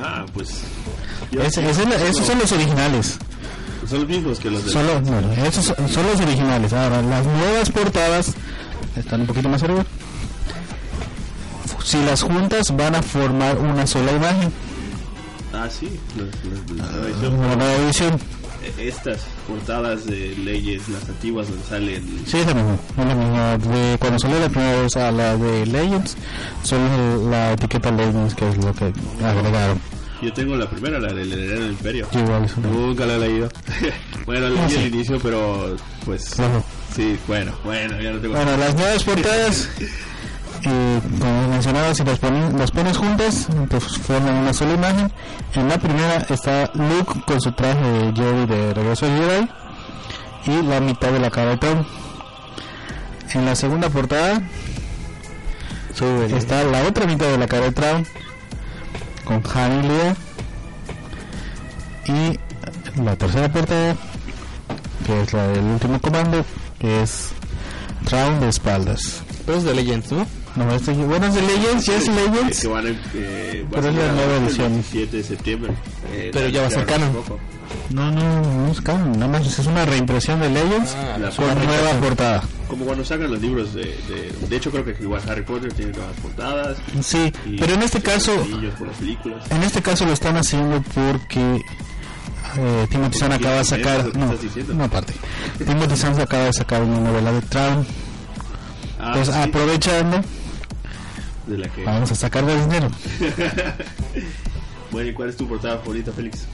Ah, 0.00 0.24
pues. 0.34 0.62
yo- 1.30 1.42
es 1.42 1.56
esos 1.56 2.26
son 2.26 2.38
los 2.38 2.52
originales. 2.52 3.18
Son 3.90 3.98
los 4.00 4.08
mismos 4.08 4.38
que 4.38 4.50
los 4.50 4.64
de. 4.64 4.70
Son 4.70 4.86
los, 4.86 5.02
bueno, 5.02 5.32
esos 5.32 5.64
son- 5.66 5.88
son 5.88 6.06
los 6.06 6.20
originales. 6.20 6.72
Ahora, 6.72 7.02
las 7.02 7.26
nuevas 7.26 7.70
portadas 7.70 8.32
están 8.96 9.22
un 9.22 9.26
poquito 9.26 9.48
más 9.48 9.62
arriba. 9.62 9.84
Si 11.84 12.02
las 12.04 12.22
juntas 12.22 12.74
van 12.76 12.94
a 12.94 13.02
formar 13.02 13.58
una 13.58 13.86
sola 13.86 14.12
imagen, 14.12 14.52
Ah, 15.52 15.68
sí. 15.68 15.88
los- 16.16 16.28
los- 16.44 16.78
la 16.78 16.86
nueva 16.92 17.06
edición. 17.08 17.34
una 17.34 17.56
nueva 17.56 17.74
edición. 17.74 18.20
Eh, 18.62 18.88
Estas 18.88 19.20
portadas 19.48 20.04
de 20.06 20.36
leyes, 20.36 20.86
las 20.90 21.08
antiguas 21.08 21.48
donde 21.48 21.64
salen. 21.64 22.22
Sí, 22.26 22.36
es 22.38 22.46
la 22.46 22.54
misma. 22.54 22.74
Es 22.98 23.06
la 23.06 23.14
misma. 23.14 23.56
De, 23.58 23.98
cuando 23.98 24.18
salió 24.18 24.38
la 24.38 24.48
primera 24.50 24.82
vez 24.82 24.96
a 24.96 25.10
la 25.10 25.36
de 25.36 25.66
Legends, 25.66 26.16
solo 26.62 27.30
la 27.30 27.52
etiqueta 27.52 27.90
Legends, 27.90 28.34
que 28.34 28.48
es 28.50 28.56
lo 28.58 28.72
que 28.74 28.92
agregaron. 29.24 29.80
Yo 30.22 30.32
tengo 30.34 30.54
la 30.56 30.68
primera, 30.68 30.98
la 30.98 31.12
del 31.12 31.32
heredero 31.32 31.60
del 31.62 31.70
imperio. 31.72 32.06
Sí, 32.12 32.18
igual 32.18 32.44
es 32.44 32.56
una- 32.56 32.68
Nunca 32.68 33.06
la 33.06 33.14
he 33.14 33.18
leído. 33.20 33.48
bueno, 34.26 34.48
leí 34.50 34.58
Ah, 34.58 34.68
sí. 34.68 34.76
el 34.76 34.94
inicio, 34.94 35.18
pero 35.20 35.76
pues. 36.04 36.36
Sí, 36.94 37.18
bueno, 37.26 37.52
bueno, 37.64 38.00
ya 38.00 38.12
no 38.12 38.18
tengo. 38.20 38.34
Bueno, 38.34 38.56
las 38.56 38.74
nuevas 38.74 39.02
portadas, 39.04 39.68
eh, 40.64 41.00
como 41.18 41.48
mencionaba, 41.48 41.94
si 41.94 42.04
las, 42.04 42.20
ponen- 42.20 42.58
las 42.58 42.70
pones 42.70 42.96
juntas, 42.98 43.48
pues 43.70 43.84
forman 43.98 44.34
una 44.34 44.52
sola 44.52 44.74
imagen. 44.74 45.10
En 45.54 45.68
la 45.68 45.78
primera 45.78 46.16
está 46.28 46.70
Luke 46.74 47.20
con 47.26 47.40
su 47.40 47.52
traje 47.52 47.80
de 47.80 48.12
Jedi 48.12 48.46
de 48.46 48.74
regreso 48.74 49.06
al 49.06 49.16
Jedi 49.18 49.48
y 50.58 50.62
la 50.66 50.80
mitad 50.80 51.12
de 51.12 51.20
la 51.20 51.30
cara 51.30 51.50
de 51.52 51.56
Tom. 51.58 51.84
En 53.32 53.44
la 53.46 53.54
segunda 53.54 53.88
portada 53.88 54.42
está 56.36 56.64
la 56.64 56.82
otra 56.82 57.06
mitad 57.06 57.26
de 57.26 57.38
la 57.38 57.46
cara 57.46 57.66
de 57.66 57.72
Traun 57.72 58.06
con 59.24 59.42
Han 59.54 59.84
y 59.84 59.88
Leia. 59.88 60.16
Y 62.06 63.00
la 63.02 63.16
tercera 63.16 63.50
portada, 63.52 63.96
que 65.06 65.20
es 65.22 65.32
la 65.32 65.46
del 65.48 65.64
último 65.64 66.00
comando, 66.00 66.44
que 66.78 67.02
es 67.02 67.30
Traun 68.06 68.40
de 68.40 68.48
espaldas. 68.48 69.22
Pero 69.46 69.58
es 69.58 69.64
de 69.64 69.74
Legends, 69.74 70.12
¿no? 70.12 70.26
No, 70.56 70.74
este, 70.74 70.92
bueno, 70.92 71.26
es 71.26 71.34
de 71.34 71.42
Legends, 71.42 71.86
ya 71.86 71.96
es 71.96 72.04
Que 72.04 72.10
Legends. 72.10 72.68
van 72.68 72.86
a, 72.86 72.90
eh, 73.14 73.64
Pero 73.70 73.88
es 73.88 73.94
la 73.94 74.12
nueva 74.12 74.36
edición. 74.44 74.72
17 74.74 75.16
de 75.18 75.22
septiembre. 75.22 75.72
Eh, 76.12 76.30
Pero 76.32 76.48
ya 76.48 76.62
va 76.62 76.66
a 76.66 76.70
ser 76.70 76.86
canon. 76.86 77.10
No, 77.90 78.10
no, 78.10 78.42
no 78.66 78.72
es 78.72 78.80
canon, 78.80 79.12
nada 79.12 79.28
más 79.28 79.46
es 79.58 79.66
una 79.66 79.84
reimpresión 79.84 80.40
de 80.40 80.50
Legends 80.50 80.96
Ah, 80.96 81.18
con 81.36 81.64
nueva 81.64 81.90
portada. 82.00 82.42
Como 82.70 82.84
cuando 82.86 83.04
sacan 83.04 83.30
los 83.30 83.40
libros 83.42 83.74
de, 83.74 83.82
de... 83.82 84.32
De 84.48 84.56
hecho, 84.56 84.70
creo 84.70 84.84
que 84.84 84.96
igual 85.02 85.20
Harry 85.28 85.42
Potter 85.42 85.72
tiene 85.72 85.92
nuevas 85.92 86.14
portadas. 86.22 86.78
Sí, 87.02 87.32
y 87.44 87.56
pero 87.58 87.74
en 87.74 87.82
este 87.82 88.00
caso, 88.00 88.32
por 88.78 88.86
las 88.88 88.96
películas. 88.96 89.50
en 89.50 89.62
este 89.64 89.82
caso 89.82 90.06
lo 90.06 90.12
están 90.12 90.36
haciendo 90.36 90.80
porque 90.82 91.64
eh, 92.58 92.86
Timothy 92.90 93.18
Zahn 93.18 93.32
acaba 93.32 93.56
de 93.56 93.64
sacar, 93.64 94.10
¿Qué 94.12 94.18
no, 94.18 94.34
no 94.74 94.84
aparte, 94.84 95.12
Timothy 95.58 95.96
Zahn 95.96 96.20
acaba 96.20 96.44
de 96.44 96.52
sacar 96.52 96.82
una 96.82 97.00
novela 97.00 97.32
de 97.32 97.42
Traum, 97.42 97.84
Ah, 98.98 99.18
sí, 99.24 99.30
aprovechando, 99.32 100.20
de 101.46 101.58
la 101.58 101.68
que... 101.68 101.84
vamos 101.84 102.10
a 102.12 102.14
sacar 102.14 102.44
de 102.46 102.60
dinero. 102.60 102.90
Bueno, 104.92 105.08
¿y 105.10 105.12
cuál 105.14 105.28
es 105.28 105.36
tu 105.36 105.46
portada 105.46 105.78
favorita, 105.78 106.10
Félix? 106.10 106.46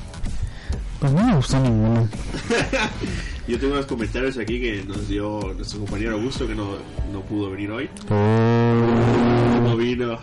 Pues 1.01 1.11
no 1.11 1.23
me 1.27 1.35
gustó 1.37 1.59
ninguno. 1.59 2.07
Yo 3.49 3.59
tengo 3.61 3.75
unos 3.75 3.87
comentarios 3.87 4.37
aquí 4.39 4.61
que 4.61 4.83
nos 4.87 5.07
dio 5.09 5.41
nuestro 5.57 5.79
compañero 5.81 6.15
Augusto 6.15 6.49
que 6.49 6.55
no, 6.55 6.73
no 7.13 7.21
pudo 7.21 7.51
venir 7.51 7.71
hoy. 7.71 7.89
Oh, 8.11 9.61
No 9.63 9.77
vino. 9.77 10.19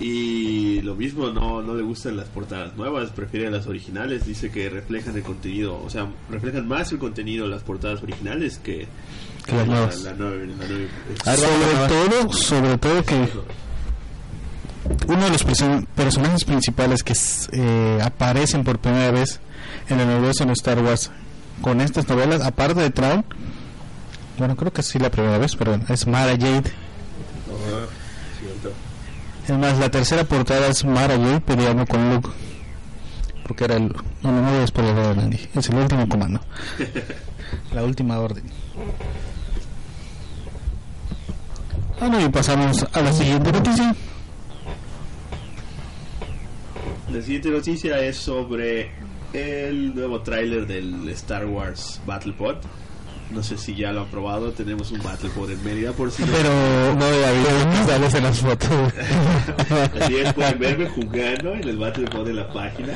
Y 0.00 0.80
lo 0.80 0.94
mismo, 0.96 1.28
no, 1.30 1.62
no 1.62 1.74
le 1.74 1.82
gustan 1.82 2.16
las 2.16 2.26
portadas 2.28 2.74
nuevas, 2.74 3.10
prefiere 3.10 3.50
las 3.50 3.66
originales. 3.66 4.26
Dice 4.26 4.50
que 4.50 4.68
reflejan 4.70 5.14
el 5.14 5.22
contenido, 5.22 5.80
o 5.80 5.88
sea, 5.90 6.08
reflejan 6.30 6.66
más 6.66 6.90
el 6.90 6.98
contenido 6.98 7.46
las 7.46 7.62
portadas 7.62 8.02
originales 8.02 8.58
que, 8.58 8.88
Que 9.46 9.52
las 9.52 9.68
la- 9.68 9.74
nuevas. 9.74 10.02
La, 10.02 10.12
nueva, 10.14 10.36
la 10.36 10.66
nueva- 10.66 11.36
sobre 11.36 11.88
todo, 11.88 12.32
sobre 12.32 12.78
todo 12.78 13.04
que 13.04 13.28
uno 15.06 15.24
de 15.24 15.30
los 15.30 15.46
perso- 15.46 15.86
personajes 15.94 16.44
principales 16.44 17.02
que 17.04 17.12
s- 17.12 17.48
eh, 17.52 17.98
aparecen 18.02 18.64
por 18.64 18.78
primera 18.80 19.12
vez 19.12 19.38
en 19.88 20.00
el 20.00 20.08
universo 20.08 20.44
de 20.46 20.52
Star 20.54 20.80
Wars 20.82 21.12
con 21.62 21.80
estas 21.80 22.06
novelas, 22.08 22.42
aparte 22.42 22.80
de 22.82 22.90
Traum, 22.90 23.22
bueno, 24.36 24.56
creo 24.56 24.72
que 24.72 24.82
sí 24.82 24.98
la 24.98 25.10
primera 25.10 25.38
vez, 25.38 25.56
pero 25.56 25.80
es 25.88 26.06
Mara 26.06 26.32
Jade. 26.32 26.72
Cierto. 28.38 28.72
Es 29.46 29.58
más, 29.58 29.78
la 29.78 29.90
tercera 29.90 30.24
portada 30.24 30.66
es 30.66 30.84
Mara 30.84 31.16
Jade 31.16 31.40
peleando 31.40 31.86
con 31.86 32.12
Luke. 32.12 32.28
Porque 33.46 33.64
era 33.64 33.76
el. 33.76 33.88
No, 34.22 34.32
no, 34.32 34.42
no 34.42 34.50
voy 34.50 34.62
a 34.62 34.66
spoiler. 34.66 35.38
Es 35.54 35.68
el 35.68 35.76
último 35.76 36.08
comando. 36.08 36.40
la 37.74 37.82
última 37.84 38.18
orden. 38.18 38.44
Bueno, 42.00 42.20
y 42.20 42.28
pasamos 42.30 42.84
a 42.92 43.00
la 43.00 43.12
siguiente 43.12 43.52
noticia. 43.52 43.94
La 47.12 47.20
siguiente 47.20 47.50
noticia 47.50 47.98
es 48.00 48.16
sobre 48.16 48.90
el 49.32 49.94
nuevo 49.94 50.20
tráiler 50.22 50.66
del 50.66 51.08
Star 51.10 51.46
Wars 51.46 52.00
Battle 52.06 52.32
Pod. 52.34 52.56
No 53.30 53.42
sé 53.42 53.56
si 53.56 53.74
ya 53.74 53.92
lo 53.92 54.02
han 54.02 54.08
probado, 54.08 54.52
tenemos 54.52 54.90
un 54.92 55.02
Battle 55.02 55.30
Pod 55.30 55.50
en 55.50 55.64
Mérida 55.64 55.92
por 55.92 56.10
si 56.10 56.22
no- 56.22 56.28
Pero 56.32 56.50
no 56.94 57.04
había 57.06 57.32
visto 57.32 57.86
sales 57.86 58.14
en 58.14 58.24
las 58.24 58.38
fotos. 58.40 58.70
Así 60.02 60.16
es, 60.16 60.32
pueden 60.34 60.58
verme 60.58 60.88
jugando 60.90 61.52
en 61.54 61.66
el 61.68 61.78
Battle 61.78 62.06
Pod 62.08 62.26
de 62.26 62.34
la 62.34 62.52
página. 62.52 62.92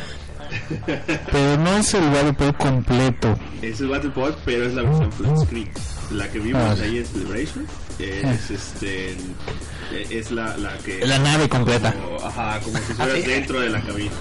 pero 1.33 1.57
no 1.57 1.77
es 1.79 1.95
el 1.95 2.05
Battle 2.11 2.53
completo. 2.55 3.39
Es 3.63 3.81
el 3.81 3.89
Battle 3.89 4.11
Pod, 4.11 4.35
pero 4.45 4.67
es 4.67 4.75
la 4.75 4.83
versión 4.83 5.11
flat 5.13 5.39
screen. 5.39 5.71
La 6.13 6.29
que 6.31 6.39
vimos 6.39 6.63
Ah. 6.63 6.83
ahí 6.83 6.99
en 6.99 7.07
Celebration 7.07 7.67
es, 7.99 8.51
este, 8.51 9.13
eh, 9.13 10.07
es 10.11 10.31
la, 10.31 10.57
la 10.59 10.77
que... 10.79 11.05
La 11.07 11.19
nave 11.19 11.49
completa. 11.49 11.93
como- 11.95 12.23
ajá, 12.25 12.61
como 12.61 12.77
si 12.79 12.93
estuvieras 12.93 13.25
dentro 13.27 13.61
de 13.61 13.71
la 13.71 13.81
cabina. 13.81 14.13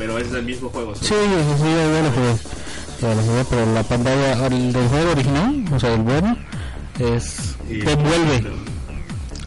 Pero 0.00 0.16
es 0.18 0.32
el 0.32 0.42
mismo 0.44 0.70
juego. 0.70 0.94
Sí, 0.94 1.02
sí, 1.08 1.14
sí, 1.14 1.62
ya 1.62 2.02
lo 2.02 2.10
jugué. 2.10 2.36
Ya 3.02 3.14
lo 3.14 3.22
jugué, 3.22 3.44
pero 3.50 3.74
la 3.74 3.82
pantalla 3.82 4.46
el 4.46 4.72
del 4.72 4.88
juego 4.88 5.10
original, 5.12 5.64
o 5.72 5.78
sea, 5.78 5.92
el 5.94 6.00
bueno, 6.00 6.36
es. 6.98 7.54
Y- 7.68 7.80
te 7.80 7.92
envuelve. 7.92 8.36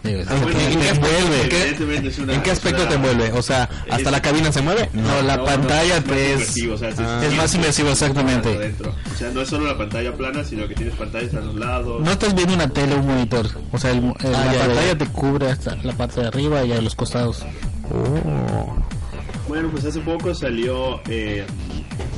¿En 0.06 0.26
qué 0.26 0.90
envuelve. 0.90 1.42
¿En 1.44 1.50
qué- 1.50 1.62
evidentemente 1.62 2.10
es 2.10 2.20
una- 2.20 2.34
¿En 2.34 2.42
qué 2.44 2.52
aspecto 2.52 2.86
te 2.88 2.96
envuelve? 2.96 3.32
O 3.32 3.42
sea, 3.42 3.70
¿hasta 3.90 4.12
la 4.12 4.22
cabina 4.22 4.52
se 4.52 4.62
mueve? 4.62 4.90
No, 4.94 5.22
la 5.22 5.44
pantalla 5.44 5.98
es 5.98 6.54
Ah. 7.00 7.22
Es 7.24 7.34
más 7.36 7.56
inmersivo, 7.56 7.90
exactamente. 7.90 8.74
O 8.86 9.18
sea, 9.18 9.30
no 9.32 9.42
es 9.42 9.50
solo 9.50 9.66
la 9.66 9.78
pantalla 9.78 10.14
plana, 10.14 10.44
sino 10.44 10.68
que 10.68 10.76
tienes 10.76 10.94
pantallas 10.96 11.34
a 11.34 11.40
los 11.40 11.56
lados. 11.56 12.02
No 12.02 12.12
estás 12.12 12.36
viendo 12.36 12.54
una 12.54 12.68
tele 12.68 12.94
o 12.96 13.00
un 13.00 13.08
monitor. 13.08 13.48
O 13.72 13.78
sea, 13.80 13.92
Ah, 13.92 14.24
la 14.54 14.54
pantalla 14.60 14.98
te 14.98 15.08
cubre 15.08 15.50
hasta 15.50 15.76
la 15.78 15.94
parte 15.94 16.22
de 16.22 16.28
arriba 16.28 16.64
y 16.66 16.74
a 16.74 16.82
los 16.82 16.96
costados. 16.96 17.44
Oh. 17.92 18.76
Bueno, 19.54 19.70
pues 19.70 19.86
hace 19.86 20.00
poco 20.00 20.34
salió 20.34 21.00
eh, 21.08 21.46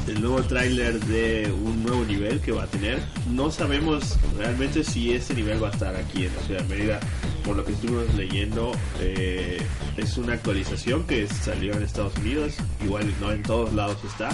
el 0.07 0.21
nuevo 0.21 0.41
tráiler 0.43 0.97
de 1.01 1.51
un 1.51 1.83
nuevo 1.83 2.05
nivel 2.05 2.39
que 2.39 2.53
va 2.53 2.63
a 2.63 2.67
tener. 2.67 3.03
No 3.29 3.51
sabemos 3.51 4.17
realmente 4.37 4.85
si 4.85 5.11
este 5.11 5.33
nivel 5.33 5.61
va 5.61 5.67
a 5.67 5.71
estar 5.71 5.93
aquí 5.97 6.27
en 6.27 6.33
la 6.33 6.41
ciudad 6.43 6.61
de 6.61 6.69
Mérida. 6.69 6.99
Por 7.43 7.57
lo 7.57 7.65
que 7.65 7.73
estuvimos 7.73 8.15
leyendo, 8.15 8.71
eh, 9.01 9.61
es 9.97 10.17
una 10.17 10.35
actualización 10.35 11.03
que 11.03 11.27
salió 11.27 11.73
en 11.73 11.83
Estados 11.83 12.15
Unidos. 12.19 12.53
Igual 12.81 13.13
no 13.19 13.33
en 13.33 13.43
todos 13.43 13.73
lados 13.73 13.97
está. 14.05 14.29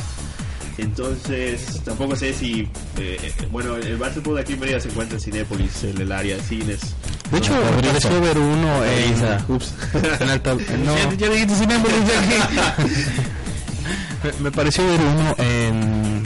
Entonces, 0.82 1.82
tampoco 1.86 2.16
sé 2.16 2.34
si. 2.34 2.68
eh, 2.98 3.32
bueno, 3.52 3.76
el 3.76 3.98
Battleford 3.98 4.40
aquí 4.40 4.54
en 4.54 4.60
Mérida 4.60 4.80
se 4.80 4.90
encuentra 4.90 5.18
en 5.18 5.22
Cinépolis, 5.24 5.84
en 5.84 6.02
el 6.02 6.12
área 6.12 6.36
de 6.38 6.42
cines. 6.44 6.80
De 7.32 7.38
hecho, 7.38 7.54
Ah, 7.56 7.72
me 7.76 7.82
pareció 7.88 8.20
ver 8.22 8.38
uno 8.38 8.84
en... 8.86 9.16
Ups. 9.48 9.74
en 10.20 10.30
alta... 10.30 10.54
No, 10.86 10.96
Ya, 10.98 11.14
ya 11.14 11.30
dijiste 11.30 11.56
Cinépolis, 11.56 11.98
ya 12.08 12.76
que- 12.76 12.84
me, 14.38 14.44
me 14.44 14.52
pareció 14.52 14.86
ver 14.88 15.00
uno 15.00 15.36
en... 15.38 16.24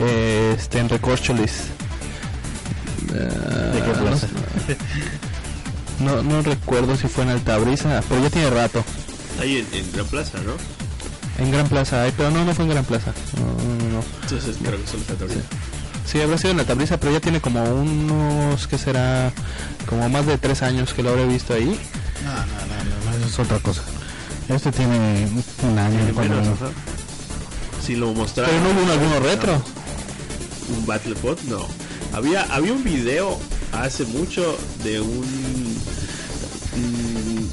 eh, 0.00 0.54
Este, 0.58 0.78
en 0.80 0.88
Recorcholis. 0.88 1.52
¿De 3.12 3.82
qué 3.84 3.90
plaza? 4.02 4.26
No, 6.00 6.22
no 6.22 6.42
recuerdo 6.42 6.96
si 6.96 7.06
fue 7.08 7.24
en 7.24 7.30
Altabrisa, 7.30 8.02
pero 8.08 8.22
ya 8.22 8.30
tiene 8.30 8.50
rato. 8.50 8.84
Ahí 9.40 9.58
en, 9.58 9.78
en 9.78 9.92
Gran 9.92 10.06
Plaza, 10.06 10.38
¿no? 10.44 10.52
En 11.38 11.50
Gran 11.50 11.68
Plaza, 11.68 12.02
ay, 12.02 12.12
pero 12.16 12.30
no, 12.30 12.44
no 12.44 12.54
fue 12.54 12.64
en 12.64 12.70
Gran 12.70 12.84
Plaza. 12.84 13.12
No, 13.36 13.44
no, 13.84 13.98
no. 13.98 14.04
Entonces 14.22 14.56
creo 14.62 14.80
que 14.80 14.86
solo 14.86 15.02
está 15.02 15.12
ahorita. 15.24 15.40
Sí, 16.06 16.20
habrá 16.20 16.38
sido 16.38 16.52
en 16.52 16.60
Altabrisa, 16.60 16.98
pero 16.98 17.12
ya 17.12 17.20
tiene 17.20 17.40
como 17.40 17.62
unos, 17.64 18.66
que 18.68 18.78
será? 18.78 19.32
Como 19.88 20.08
más 20.08 20.24
de 20.26 20.38
tres 20.38 20.62
años 20.62 20.94
que 20.94 21.02
lo 21.02 21.10
habré 21.10 21.26
visto 21.26 21.52
ahí. 21.52 21.78
No, 22.24 22.32
no, 22.32 22.40
no, 22.40 23.10
no, 23.10 23.16
eso 23.18 23.26
es 23.26 23.38
otra 23.40 23.58
cosa. 23.58 23.82
Este 24.48 24.70
tiene 24.72 25.28
un 25.62 25.78
año. 25.78 25.96
Tiene 25.96 26.12
cuando- 26.12 26.36
menos. 26.40 26.58
Si 27.84 27.96
lo 27.96 28.12
mostraron. 28.14 28.50
Pero 28.54 28.64
no 28.74 28.80
hubo 28.80 28.92
alguno 28.92 29.20
retro. 29.20 29.62
un 30.76 30.86
Battlebot, 30.86 31.40
no. 31.44 31.66
Había, 32.12 32.42
había 32.54 32.72
un 32.72 32.82
video 32.82 33.38
hace 33.72 34.04
mucho 34.04 34.56
de 34.84 35.00
un... 35.00 35.76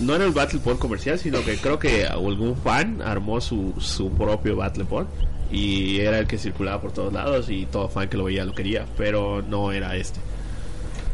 no 0.06 0.16
era 0.16 0.26
el 0.26 0.32
Battlebot 0.32 0.78
comercial, 0.80 1.18
sino 1.20 1.44
que 1.44 1.58
creo 1.58 1.80
que 1.80 2.06
algún 2.06 2.56
fan 2.56 3.02
armó 3.02 3.42
su, 3.42 3.74
su 3.80 4.10
propio 4.12 4.56
Battlebot 4.56 5.08
y 5.52 6.00
era 6.00 6.20
el 6.20 6.28
que 6.28 6.38
circulaba 6.38 6.82
por 6.82 6.92
todos 6.92 7.14
lados 7.14 7.50
y 7.50 7.66
todo 7.68 7.88
fan 7.88 8.10
que 8.10 8.18
lo 8.18 8.26
veía 8.26 8.44
lo 8.44 8.56
quería, 8.56 8.86
pero 8.98 9.42
no 9.42 9.72
era 9.72 9.96
este. 9.96 10.20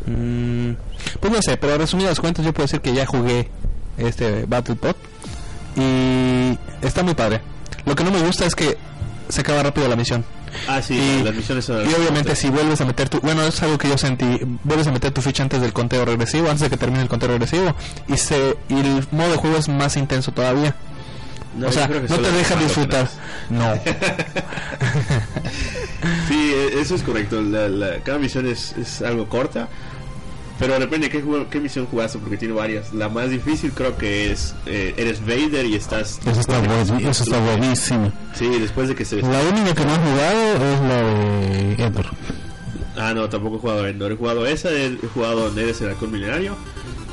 Mm, 0.06 0.72
pues 1.20 1.34
no 1.34 1.42
sé, 1.42 1.58
pero 1.58 1.78
resumidas 1.78 2.20
cuentas 2.20 2.46
yo 2.46 2.54
puedo 2.54 2.66
decir 2.66 2.82
que 2.82 2.94
ya 2.94 3.06
jugué 3.06 3.50
este 3.98 4.46
Battlepod 4.46 4.96
y 5.76 6.58
está 6.82 7.04
muy 7.04 7.14
padre. 7.14 7.42
Lo 7.86 7.96
que 7.96 8.04
no 8.04 8.12
me 8.12 8.22
gusta 8.22 8.46
es 8.46 8.56
que 8.56 8.78
se 9.28 9.42
acaba 9.42 9.64
rápido 9.64 9.88
la 9.88 9.96
misión. 9.96 10.24
Ah, 10.68 10.82
sí, 10.82 10.96
Y- 10.96 11.24
las 11.24 11.34
misiones 11.34 11.66
son... 11.66 11.90
Y 11.90 11.94
obviamente 11.94 12.36
si 12.36 12.50
vuelves 12.50 12.80
a 12.82 12.86
meter 12.86 13.10
tu... 13.10 13.20
Bueno, 13.22 13.44
es 13.44 13.62
algo 13.64 13.78
que 13.78 13.90
yo 13.90 13.98
sentí. 13.98 14.26
Vuelves 14.64 14.88
a 14.88 14.92
meter 14.92 15.12
tu 15.12 15.22
ficha 15.22 15.44
antes 15.44 15.62
del 15.62 15.74
conteo 15.74 16.06
regresivo, 16.06 16.48
antes 16.48 16.62
de 16.62 16.70
que 16.70 16.78
termine 16.78 17.02
el 17.04 17.10
conteo 17.10 17.30
regresivo. 17.30 17.76
Y, 18.08 18.18
se, 18.18 18.58
y 18.70 18.80
el 18.80 19.08
modo 19.12 19.32
de 19.32 19.38
juego 19.38 19.58
es 19.58 19.68
más 19.70 19.98
intenso 19.98 20.32
todavía. 20.32 20.76
No, 21.58 21.68
o 21.68 21.72
sea, 21.72 21.88
no 21.88 22.18
te 22.18 22.32
deja 22.32 22.56
disfrutar. 22.56 23.08
No. 23.50 23.74
Sí, 26.28 26.54
e- 26.54 26.80
eso 26.80 26.96
es 26.96 27.04
correcto. 27.04 27.42
La, 27.42 27.68
la- 27.68 27.98
cada 28.04 28.18
misión 28.20 28.48
es, 28.48 28.74
es 28.78 29.02
algo 29.02 29.28
corta. 29.28 29.68
Pero 30.60 30.78
depende 30.78 31.08
de 31.08 31.12
qué, 31.12 31.24
qué 31.50 31.60
misión 31.62 31.86
jugaste, 31.86 32.20
porque 32.20 32.36
tiene 32.36 32.54
varias. 32.54 32.94
La 32.94 33.08
más 33.08 33.30
difícil 33.30 33.72
creo 33.72 33.98
que 33.98 34.32
es, 34.32 34.54
eh, 34.66 34.94
eres 34.98 35.22
Vader 35.26 35.66
y 35.66 35.76
estás... 35.76 36.20
Eso 36.26 36.40
está, 36.42 36.60
buen- 36.60 37.08
eso 37.08 37.24
está 37.24 37.40
buenísimo. 37.40 38.12
Sí, 38.36 38.48
después 38.60 38.90
de 38.90 38.96
que 38.96 39.06
se... 39.06 39.22
La 39.22 39.42
única 39.42 39.74
que 39.74 39.86
no 39.86 39.94
he 39.94 39.98
jugado 39.98 40.74
es 40.74 40.82
la 40.82 40.98
de 41.04 41.84
Endor. 41.86 42.06
Ah, 42.98 43.14
no, 43.14 43.30
tampoco 43.30 43.56
he 43.56 43.60
jugado 43.60 43.88
Endor. 43.88 44.12
He 44.12 44.16
jugado 44.18 44.46
esa, 44.46 44.70
he 44.74 44.98
jugado 45.14 45.50
Neres 45.52 45.80
el 45.80 45.90
Halcón 45.90 46.12
Milenario. 46.12 46.58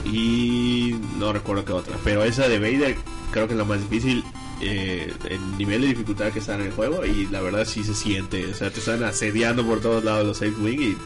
Y 0.04 0.96
no 1.18 1.32
recuerdo 1.32 1.64
qué 1.64 1.72
otra. 1.72 1.96
Pero 2.04 2.24
esa 2.24 2.48
de 2.48 2.58
Vader 2.58 2.96
creo 3.30 3.46
que 3.46 3.54
es 3.54 3.58
la 3.58 3.64
más 3.64 3.80
difícil. 3.88 4.24
Eh, 4.60 5.12
el 5.28 5.58
nivel 5.58 5.82
de 5.82 5.88
dificultad 5.88 6.32
que 6.32 6.38
está 6.38 6.54
en 6.54 6.62
el 6.62 6.72
juego 6.72 7.04
y 7.04 7.26
la 7.26 7.40
verdad 7.40 7.64
sí 7.66 7.84
se 7.84 7.94
siente, 7.94 8.46
o 8.46 8.54
sea, 8.54 8.70
te 8.70 8.80
están 8.80 9.02
asediando 9.04 9.64
por 9.66 9.80
todos 9.80 10.02
lados 10.04 10.26
los 10.26 10.42
X-Wing 10.42 10.80
y, 10.80 10.96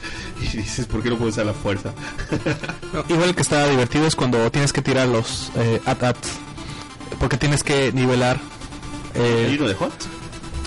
y 0.45 0.57
dices, 0.59 0.87
¿por 0.87 1.03
qué 1.03 1.11
no 1.11 1.17
puedo 1.17 1.31
usar 1.31 1.47
la 1.47 1.55
fuerza? 1.55 1.93
No, 2.93 3.05
igual 3.15 3.35
que 3.35 3.43
está 3.43 3.67
divertido 3.69 4.07
es 4.07 4.15
cuando 4.17 4.51
tienes 4.51 4.73
que 4.73 4.83
tirar 4.83 5.09
los 5.09 5.51
eh, 5.57 5.81
at-ats. 5.87 6.39
Porque 7.19 7.37
tienes 7.37 7.63
que 7.65 7.93
nivelar. 7.93 8.41
eh, 9.15 9.47
¿Hay 9.49 9.57
uno 9.59 9.69
de 9.69 9.75
Hot? 9.75 9.93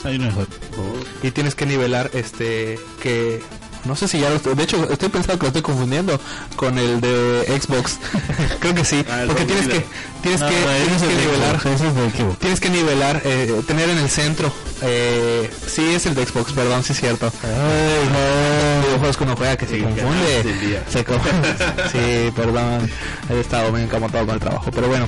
Hay 0.03 0.17
una 0.17 0.25
mejor. 0.25 0.47
Oh. 0.77 1.25
y 1.25 1.31
tienes 1.31 1.55
que 1.55 1.65
nivelar 1.65 2.11
este 2.13 2.77
que 3.01 3.41
no 3.85 3.95
sé 3.95 4.07
si 4.07 4.19
ya 4.19 4.29
lo 4.29 4.35
estoy, 4.37 4.55
de 4.55 4.63
hecho 4.63 4.89
estoy 4.89 5.09
pensando 5.09 5.37
que 5.39 5.43
lo 5.43 5.47
estoy 5.47 5.61
confundiendo 5.61 6.19
con 6.55 6.77
el 6.77 7.01
de 7.01 7.59
Xbox. 7.61 7.99
Creo 8.59 8.73
que 8.75 8.85
sí 8.85 9.03
Ah, 9.09 9.23
porque 9.27 9.45
tienes 9.45 9.67
que 9.67 9.85
tienes 10.21 10.39
No, 10.41 10.47
que 10.49 10.55
ese 10.55 10.83
tienes 10.85 11.01
es 11.01 11.07
que 11.07 11.15
nivelar 11.15 11.55
es 11.55 12.37
tienes 12.39 12.59
que 12.61 12.69
nivelar 12.69 13.21
eh, 13.25 13.61
tener 13.67 13.89
en 13.89 13.97
el 13.97 14.09
centro 14.09 14.51
eh, 14.81 15.49
sí 15.67 15.93
es 15.93 16.05
el 16.05 16.15
de 16.15 16.25
Xbox 16.25 16.53
perdón 16.53 16.83
sí 16.83 16.93
es 16.93 16.99
cierto. 16.99 17.31
Ay, 17.43 18.09
no. 18.09 18.85
videojuegos 18.87 19.17
que 19.17 19.23
uno 19.23 19.35
juega 19.35 19.57
que 19.57 19.65
se 19.67 19.75
Sí, 19.77 19.81
confunde 19.81 20.83
se 20.89 21.03
confunde 21.03 21.55
sí 21.91 22.31
perdón 22.35 22.89
he 23.29 23.39
estado 23.39 23.71
muy 23.71 23.81
encamotado 23.81 24.25
con 24.25 24.35
el 24.35 24.39
trabajo 24.41 24.71
pero 24.71 24.87
bueno. 24.87 25.07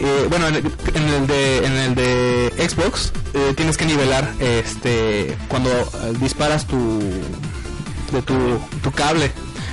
Eh, 0.00 0.26
bueno 0.28 0.46
en 0.48 0.54
el, 0.56 0.66
en 0.94 1.08
el 1.08 1.26
de 1.26 1.58
en 1.66 1.72
el 1.72 1.94
de 1.94 2.68
Xbox 2.68 3.12
eh, 3.34 3.52
tienes 3.56 3.76
que 3.76 3.84
nivelar 3.86 4.32
este 4.40 5.36
cuando 5.48 5.70
eh, 5.70 6.12
disparas 6.20 6.66
tu 6.66 7.00
de 8.12 8.22
tu, 8.22 8.34
tu 8.82 8.90
cable 8.92 9.30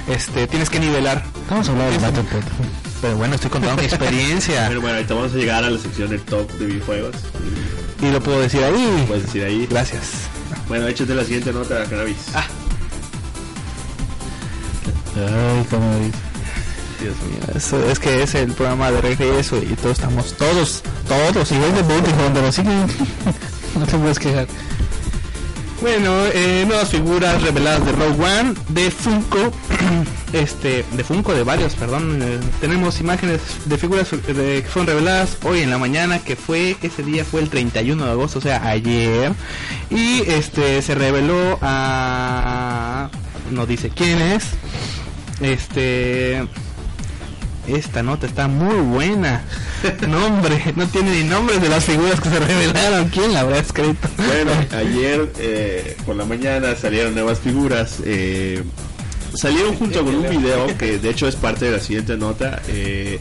este 0.08 0.48
tienes 0.48 0.70
que 0.70 0.80
nivelar 0.80 1.24
Vamos 1.50 1.68
a 1.68 1.72
hablar 1.72 1.92
de 1.92 1.98
Battlepod. 2.00 2.44
pero 3.02 3.18
bueno 3.18 3.36
estoy 3.36 3.50
contando 3.50 3.82
mi 3.82 3.88
experiencia 3.88 4.62
Bueno, 4.68 4.82
bueno, 4.82 4.96
ahorita 4.98 5.14
vamos 5.14 5.34
a 5.34 5.36
llegar 5.38 5.64
a 5.64 5.70
la 5.70 5.80
sección 5.80 6.10
del 6.10 6.22
top 6.22 6.52
de 6.54 6.66
videojuegos. 6.66 7.16
y 8.02 8.12
lo 8.12 8.22
puedo 8.22 8.40
decir 8.42 8.64
ahí 8.64 9.06
Puedes 9.08 9.26
decir 9.26 9.44
ahí. 9.44 9.68
gracias 9.70 10.02
Bueno, 10.68 10.88
échate 10.88 11.14
la 11.16 11.24
siguiente 11.24 11.52
nota, 11.54 11.84
Cannabis. 11.86 12.18
Ah. 12.34 12.46
Ay, 15.16 15.60
dice. 16.06 16.18
Dios 17.02 17.16
mío. 17.18 17.40
Eso, 17.56 17.90
es 17.90 18.00
que 18.00 18.24
es 18.24 18.36
el 18.36 18.52
programa 18.54 18.92
de 18.92 19.02
regreso 19.02 19.58
y 19.58 19.76
todos 19.76 19.98
estamos 20.00 20.34
todos 20.34 20.84
todos 21.08 21.34
ves 21.36 21.76
de 21.76 21.82
Bounty 21.84 22.12
Hunter, 22.12 22.46
así 22.46 22.64
que 22.64 22.70
no 23.80 23.86
te 23.86 23.98
puedes 23.98 24.20
quejar. 24.20 24.48
Bueno, 25.82 26.26
eh, 26.34 26.64
nuevas 26.66 26.90
figuras 26.90 27.42
reveladas 27.44 27.86
de 27.86 27.92
Rogue 27.92 28.24
One, 28.24 28.54
de 28.70 28.90
Funko, 28.90 29.52
este, 30.34 30.86
de 30.94 31.04
Funko, 31.04 31.34
de 31.34 31.44
varios, 31.44 31.76
perdón. 31.76 32.20
eh, 32.24 32.40
tenemos 32.62 33.00
imágenes 33.02 33.42
de 33.66 33.78
figuras 33.78 34.10
de- 34.10 34.64
que 34.64 34.68
fueron 34.70 34.88
reveladas 34.88 35.38
hoy 35.44 35.60
en 35.62 35.70
la 35.70 35.78
mañana, 35.78 36.20
que 36.20 36.36
fue, 36.38 36.78
ese 36.82 37.04
día 37.04 37.26
fue 37.26 37.42
el 37.42 37.50
31 37.50 38.04
de 38.06 38.12
agosto, 38.12 38.40
o 38.40 38.42
sea, 38.42 38.66
ayer. 38.68 39.34
Y 39.90 40.22
este, 40.28 40.82
se 40.82 40.96
reveló 40.96 41.60
a... 41.62 43.10
no 43.52 43.66
dice 43.66 43.90
quién 43.94 44.22
es. 44.22 44.46
Este... 45.42 46.48
Esta 47.68 48.02
nota 48.04 48.28
está 48.28 48.48
muy 48.48 48.76
buena. 48.76 49.44
Nombre, 50.08 50.74
no 50.76 50.88
tiene 50.88 51.12
ni 51.12 51.24
nombres 51.30 51.62
de 51.62 51.70
las 51.70 51.86
figuras 51.86 52.20
que 52.20 52.30
se 52.30 52.40
revelaron. 52.40 53.10
¿Quién 53.10 53.34
la 53.34 53.42
habrá 53.42 53.60
escrito? 53.60 54.08
Bueno, 54.18 54.52
ayer 54.72 55.32
eh, 55.40 55.98
por 56.06 56.16
la 56.16 56.26
mañana 56.26 56.76
salieron 56.76 57.14
nuevas 57.14 57.40
figuras. 57.40 57.98
eh, 58.06 58.64
salieron 59.34 59.76
junto 59.76 60.04
con 60.04 60.16
un 60.16 60.30
video 60.30 60.78
que 60.78 60.98
de 60.98 61.10
hecho 61.10 61.28
es 61.28 61.36
parte 61.36 61.66
de 61.66 61.72
la 61.72 61.80
siguiente 61.80 62.18
nota. 62.18 62.62
eh, 62.68 63.20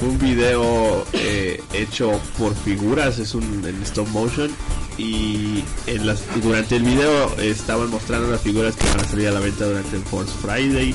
un 0.00 0.18
video 0.18 1.06
eh, 1.12 1.62
hecho 1.72 2.20
por 2.38 2.54
figuras, 2.54 3.18
es 3.18 3.34
un 3.34 3.64
en 3.66 3.80
stop 3.82 4.08
motion. 4.08 4.50
Y 4.98 5.64
en 5.86 6.06
las, 6.06 6.22
durante 6.42 6.76
el 6.76 6.82
video 6.82 7.34
estaban 7.38 7.88
mostrando 7.88 8.30
las 8.30 8.42
figuras 8.42 8.76
que 8.76 8.86
van 8.88 9.00
a 9.00 9.04
salir 9.04 9.28
a 9.28 9.30
la 9.30 9.40
venta 9.40 9.64
durante 9.64 9.96
el 9.96 10.02
Force 10.02 10.32
Friday, 10.42 10.94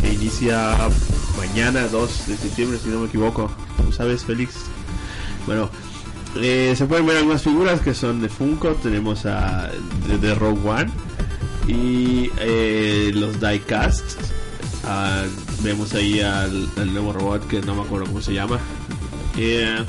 que 0.00 0.12
inicia 0.12 0.76
mañana 1.36 1.86
2 1.88 2.26
de 2.28 2.36
septiembre, 2.36 2.78
si 2.82 2.88
no 2.88 3.00
me 3.00 3.06
equivoco. 3.06 3.50
¿Tú 3.84 3.92
sabes, 3.92 4.24
Félix? 4.24 4.54
Bueno, 5.46 5.70
eh, 6.36 6.74
se 6.76 6.86
pueden 6.86 7.06
ver 7.06 7.18
algunas 7.18 7.42
figuras 7.42 7.80
que 7.80 7.94
son 7.94 8.20
de 8.20 8.28
Funko. 8.28 8.74
Tenemos 8.74 9.26
a 9.26 9.70
de, 10.06 10.18
de 10.18 10.34
Rogue 10.34 10.68
One 10.68 10.90
y 11.66 12.30
eh, 12.38 13.10
los 13.14 13.40
diecast. 13.40 14.04
Ah, 14.86 15.24
vemos 15.62 15.92
ahí 15.94 16.20
al, 16.20 16.68
al 16.76 16.92
nuevo 16.92 17.12
robot 17.12 17.46
que 17.46 17.60
no 17.60 17.74
me 17.74 17.82
acuerdo 17.82 18.06
cómo 18.06 18.20
se 18.20 18.32
llama. 18.32 18.58
Eh, 19.36 19.84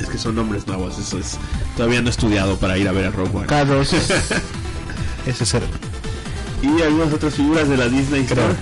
es 0.00 0.08
que 0.08 0.18
son 0.18 0.34
nombres 0.34 0.66
nuevos. 0.66 0.98
Eso 0.98 1.18
es 1.18 1.38
todavía 1.76 2.00
no 2.02 2.08
he 2.08 2.10
estudiado 2.10 2.56
para 2.56 2.78
ir 2.78 2.88
a 2.88 2.92
ver 2.92 3.06
a 3.06 3.10
Rogue 3.10 3.36
One. 3.38 3.46
Carlos. 3.46 3.92
Ese 5.26 5.44
es 5.44 5.54
el... 5.54 5.62
Y 6.62 6.82
algunas 6.82 7.12
otras 7.12 7.34
figuras 7.34 7.68
de 7.68 7.76
la 7.76 7.88
Disney 7.88 8.22
Store. 8.22 8.54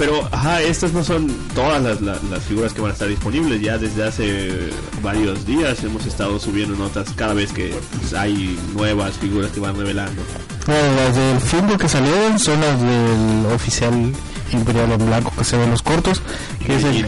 Pero, 0.00 0.26
ajá, 0.32 0.62
estas 0.62 0.94
no 0.94 1.04
son 1.04 1.28
todas 1.54 1.82
las, 1.82 2.00
las- 2.00 2.24
las 2.24 2.42
figuras 2.44 2.72
que 2.72 2.80
van 2.80 2.90
a 2.90 2.94
estar 2.94 3.06
disponibles. 3.06 3.60
Ya 3.60 3.76
desde 3.76 4.02
hace 4.02 4.70
varios 5.02 5.44
días 5.46 5.84
hemos 5.84 6.06
estado 6.06 6.40
subiendo 6.40 6.74
notas 6.74 7.10
cada 7.14 7.34
vez 7.34 7.52
que 7.52 7.74
pues, 7.98 8.14
hay 8.14 8.58
nuevas 8.74 9.18
figuras 9.18 9.50
que 9.52 9.60
van 9.60 9.76
revelando. 9.76 10.22
Bueno, 10.66 10.94
las 10.96 11.14
del 11.14 11.38
Funko 11.38 11.76
que 11.76 11.88
salieron 11.88 12.38
son 12.38 12.60
las 12.62 12.80
del 12.80 13.52
oficial 13.54 14.12
Imperial 14.52 14.90
en 14.92 15.06
blanco 15.06 15.32
que 15.38 15.44
se 15.44 15.56
ven 15.58 15.70
los 15.70 15.82
cortos, 15.82 16.22
que 16.66 16.74
es 16.76 16.82
el, 16.82 17.04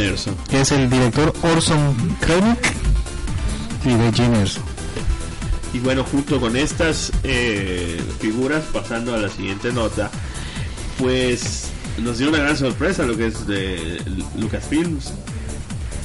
que 0.51 0.61
es 0.61 0.71
el 0.71 0.89
director 0.91 1.33
Orson 1.43 1.97
Krennic 2.21 2.73
y 3.87 3.95
de 3.95 4.13
Gene 4.13 4.41
Erso. 4.43 4.61
Y 5.73 5.79
bueno, 5.79 6.05
junto 6.05 6.39
con 6.39 6.57
estas 6.57 7.11
eh, 7.25 7.99
figuras, 8.21 8.63
pasando 8.73 9.15
a 9.15 9.17
la 9.17 9.29
siguiente 9.31 9.73
nota, 9.73 10.11
pues 10.99 11.71
nos 11.99 12.19
dio 12.19 12.29
una 12.29 12.39
gran 12.39 12.57
sorpresa 12.57 13.05
lo 13.05 13.17
que 13.17 13.27
es 13.27 13.47
de 13.47 14.01
Lucasfilms. 14.39 15.13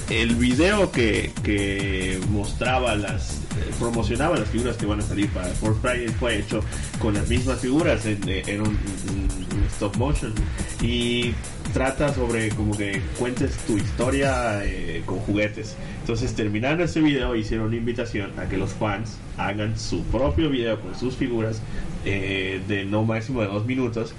El 0.09 0.35
video 0.35 0.89
que, 0.91 1.31
que 1.43 2.17
mostraba 2.29 2.95
las, 2.95 3.31
eh, 3.33 3.71
promocionaba 3.77 4.37
las 4.37 4.47
figuras 4.47 4.77
que 4.77 4.85
van 4.85 4.99
a 4.99 5.03
salir 5.03 5.29
para 5.31 5.47
Force 5.47 5.81
Friday 5.81 6.07
fue 6.07 6.37
hecho 6.39 6.61
con 6.99 7.13
las 7.13 7.27
mismas 7.27 7.59
figuras 7.59 8.05
en, 8.05 8.21
en 8.25 8.61
un, 8.61 8.67
un- 8.69 9.47
un 9.57 9.63
stop 9.65 9.97
motion 9.97 10.33
y 10.81 11.33
trata 11.73 12.13
sobre 12.13 12.49
como 12.49 12.77
que 12.77 13.01
cuentes 13.19 13.57
tu 13.67 13.77
historia 13.77 14.63
eh, 14.63 15.01
con 15.05 15.19
juguetes. 15.19 15.75
Entonces 16.01 16.33
terminando 16.35 16.85
ese 16.85 17.01
video 17.01 17.35
hicieron 17.35 17.67
una 17.67 17.75
invitación 17.75 18.31
a 18.39 18.47
que 18.47 18.55
los 18.55 18.71
fans 18.71 19.17
hagan 19.37 19.77
su 19.77 20.03
propio 20.03 20.49
video 20.49 20.79
con 20.79 20.97
sus 20.97 21.15
figuras 21.17 21.59
eh, 22.05 22.61
de 22.69 22.85
no 22.85 23.03
máximo 23.03 23.41
de 23.41 23.47
dos 23.47 23.65
minutos 23.65 24.13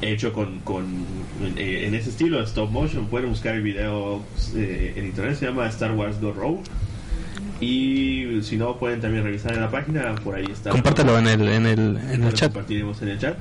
hecho 0.00 0.32
con, 0.32 0.60
con 0.60 0.84
eh, 1.56 1.84
en 1.86 1.94
ese 1.94 2.10
estilo 2.10 2.42
stop 2.42 2.70
motion. 2.70 3.06
Pueden 3.06 3.30
buscar 3.30 3.54
el 3.54 3.62
video 3.62 4.22
eh, 4.56 4.94
en 4.96 5.06
internet 5.06 5.36
se 5.36 5.46
llama 5.46 5.66
Star 5.68 5.92
Wars 5.92 6.20
The 6.20 6.32
Road 6.32 6.60
y 7.60 8.40
si 8.42 8.56
no 8.56 8.78
pueden 8.78 9.00
también 9.00 9.24
revisar 9.24 9.52
en 9.52 9.60
la 9.60 9.70
página 9.70 10.14
por 10.16 10.34
ahí 10.34 10.46
está. 10.50 10.70
Compártelo 10.70 11.18
en 11.18 11.26
el, 11.26 11.48
en 11.48 11.66
el, 11.66 11.96
en 11.96 12.24
el 12.24 12.32
chat. 12.32 12.52
compartiremos 12.52 13.00
en 13.02 13.08
el 13.08 13.18
chat. 13.18 13.36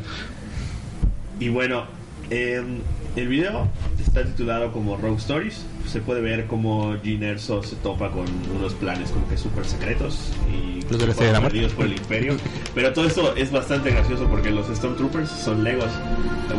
Y 1.40 1.50
bueno 1.50 1.86
em, 2.30 2.80
el 3.20 3.28
video 3.28 3.68
está 4.00 4.24
titulado 4.24 4.72
como 4.72 4.98
Rogue 4.98 5.18
Stories. 5.18 5.66
Se 5.88 6.00
puede 6.02 6.22
ver 6.22 6.48
como 6.48 6.96
Gene 7.04 7.30
Erso 7.30 7.64
se 7.64 7.76
topa 7.78 8.12
con 8.12 8.26
unos 8.56 8.74
planes 8.76 9.12
como 9.12 9.28
que 9.28 9.38
súper 9.38 9.66
secretos 9.66 10.32
y 10.52 10.82
Los 10.84 11.00
de 11.00 11.32
la 11.32 11.42
perdidos 11.42 11.74
por 11.74 11.86
el 11.86 11.94
imperio. 11.94 12.38
Pero 12.74 12.94
todo 12.94 13.06
esto 13.06 13.36
es 13.36 13.52
bastante 13.52 13.92
gracioso 13.92 14.28
porque 14.28 14.52
los 14.52 14.68
Stormtroopers 14.68 15.30
son 15.30 15.64
Legos. 15.64 15.92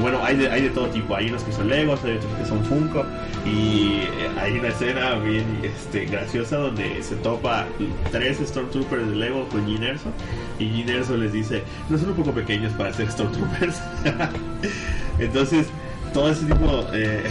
Bueno 0.01 0.23
hay 0.23 0.37
de, 0.37 0.51
hay 0.51 0.63
de 0.63 0.71
todo 0.71 0.89
tipo. 0.89 1.15
Hay 1.15 1.29
unos 1.29 1.43
que 1.45 1.53
son 1.53 1.69
Legos 1.69 2.01
hay 2.05 2.17
otros 2.17 2.35
que 2.35 2.45
son 2.45 2.65
Funko. 2.65 3.05
Y 3.47 4.03
eh, 4.03 4.31
hay 4.39 4.59
una 4.59 4.69
escena 4.69 5.15
bien 5.15 5.47
este, 5.63 6.07
graciosa 6.07 6.59
donde 6.59 7.03
se 7.03 7.17
topa 7.17 7.67
tres 8.11 8.39
Stormtroopers 8.39 9.09
de 9.09 9.17
Lego 9.17 9.49
con 9.49 9.67
Gene 9.67 9.91
Erso. 9.91 10.11
Y 10.59 10.69
Gene 10.69 10.99
Erso 10.99 11.17
les 11.17 11.33
dice 11.33 11.63
no 11.89 11.97
son 11.97 12.11
un 12.11 12.17
poco 12.17 12.33
pequeños 12.33 12.73
para 12.75 12.93
ser 12.93 13.11
Stormtroopers 13.11 13.81
entonces 15.19 15.67
todo 16.13 16.31
ese 16.31 16.47
tipo 16.47 16.87
eh... 16.93 17.25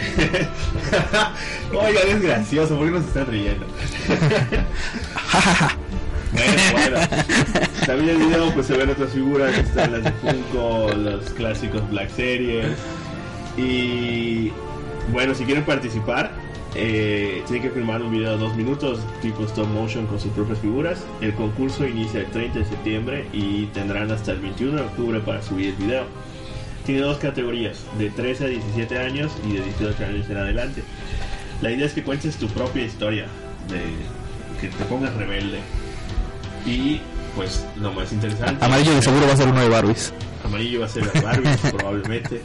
oigan 1.72 2.08
es 2.08 2.22
gracioso 2.22 2.76
¿por 2.76 2.86
qué 2.86 2.92
nos 2.92 3.06
están 3.06 3.26
riendo? 3.26 3.66
Bueno, 6.32 6.62
bueno. 6.72 6.98
También 7.86 8.10
en 8.10 8.20
el 8.20 8.26
video 8.28 8.54
pues 8.54 8.66
se 8.66 8.76
ven 8.76 8.88
otras 8.88 9.10
figuras, 9.10 9.56
están 9.58 9.92
las 9.92 10.04
de 10.04 10.12
Funko, 10.12 10.92
los 10.94 11.30
clásicos 11.30 11.88
Black 11.90 12.08
Series. 12.10 12.76
Y 13.56 14.52
bueno, 15.12 15.34
si 15.34 15.44
quieren 15.44 15.64
participar, 15.64 16.30
eh, 16.74 17.42
tienen 17.46 17.62
que 17.62 17.70
filmar 17.70 18.00
un 18.00 18.12
video 18.12 18.32
de 18.32 18.38
dos 18.38 18.54
minutos, 18.54 19.00
tipo 19.22 19.44
stop 19.44 19.66
motion 19.68 20.06
con 20.06 20.20
sus 20.20 20.30
propias 20.32 20.58
figuras. 20.60 21.04
El 21.20 21.34
concurso 21.34 21.86
inicia 21.86 22.20
el 22.20 22.26
30 22.26 22.60
de 22.60 22.64
septiembre 22.64 23.26
y 23.32 23.66
tendrán 23.66 24.10
hasta 24.10 24.32
el 24.32 24.40
21 24.40 24.76
de 24.76 24.82
octubre 24.82 25.20
para 25.20 25.42
subir 25.42 25.70
el 25.70 25.84
video. 25.84 26.04
Tiene 26.90 27.06
dos 27.06 27.18
categorías, 27.18 27.84
de 28.00 28.10
13 28.10 28.44
a 28.46 28.48
17 28.48 28.98
años 28.98 29.30
y 29.48 29.52
de 29.52 29.62
18 29.62 30.06
años 30.06 30.28
en 30.28 30.36
adelante. 30.38 30.82
La 31.62 31.70
idea 31.70 31.86
es 31.86 31.92
que 31.92 32.02
cuentes 32.02 32.34
tu 32.34 32.48
propia 32.48 32.82
historia, 32.82 33.26
de, 33.68 33.80
que 34.60 34.76
te 34.76 34.84
pongas 34.86 35.14
rebelde. 35.14 35.60
Y 36.66 37.00
pues 37.36 37.64
lo 37.80 37.92
más 37.92 38.10
interesante. 38.12 38.64
Amarillo 38.64 38.92
de 38.92 39.02
seguro 39.02 39.24
va 39.24 39.34
a 39.34 39.36
ser 39.36 39.46
uno 39.46 39.60
de 39.60 39.68
Barbies. 39.68 40.12
Amarillo 40.44 40.80
va 40.80 40.86
a 40.86 40.88
ser 40.88 41.04
Barbie, 41.22 41.56
probablemente. 41.78 42.42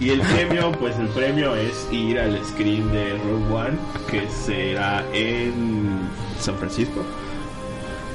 Y 0.00 0.10
el 0.10 0.20
premio, 0.22 0.72
pues 0.72 0.98
el 0.98 1.06
premio 1.10 1.54
es 1.54 1.86
ir 1.92 2.18
al 2.18 2.44
screen 2.44 2.90
de 2.90 3.16
Rogue 3.18 3.54
One, 3.54 3.78
que 4.10 4.28
será 4.44 5.04
en 5.12 6.00
San 6.40 6.56
Francisco. 6.58 7.04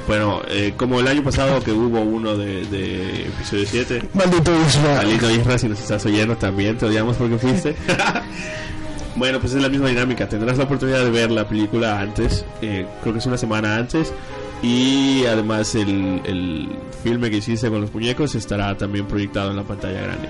Bueno, 0.10 0.42
eh, 0.48 0.74
como 0.76 1.00
el 1.00 1.08
año 1.08 1.22
pasado 1.24 1.62
que 1.62 1.72
hubo 1.72 2.02
uno 2.02 2.36
de, 2.36 2.66
de 2.66 3.28
episodio 3.28 3.64
7, 3.68 4.10
Maldito 4.16 4.52
Israel. 4.66 5.06
Maldito 5.06 5.30
Isra, 5.30 5.58
si 5.60 5.70
nos 5.70 5.80
estás 5.80 6.04
oyendo 6.04 6.36
también, 6.36 6.80
te 6.80 6.88
odiamos 6.88 7.16
porque 7.16 7.38
fuiste. 7.38 7.76
bueno, 9.16 9.40
pues 9.40 9.54
es 9.54 9.62
la 9.62 9.70
misma 9.70 9.90
dinámica. 9.90 10.28
Tendrás 10.28 10.58
la 10.58 10.64
oportunidad 10.64 11.04
de 11.04 11.12
ver 11.12 11.30
la 11.30 11.48
película 11.48 12.00
antes, 12.00 12.44
eh, 12.64 12.88
creo 13.02 13.14
que 13.14 13.20
es 13.20 13.26
una 13.28 13.38
semana 13.38 13.76
antes. 13.76 14.12
Y 14.64 15.26
además 15.28 15.76
el, 15.76 16.22
el 16.26 16.70
filme 17.04 17.30
que 17.30 17.38
hiciste 17.38 17.70
con 17.70 17.82
los 17.82 17.94
muñecos 17.94 18.34
estará 18.34 18.76
también 18.76 19.06
proyectado 19.06 19.52
en 19.52 19.58
la 19.58 19.64
pantalla 19.64 20.02
grande. 20.02 20.30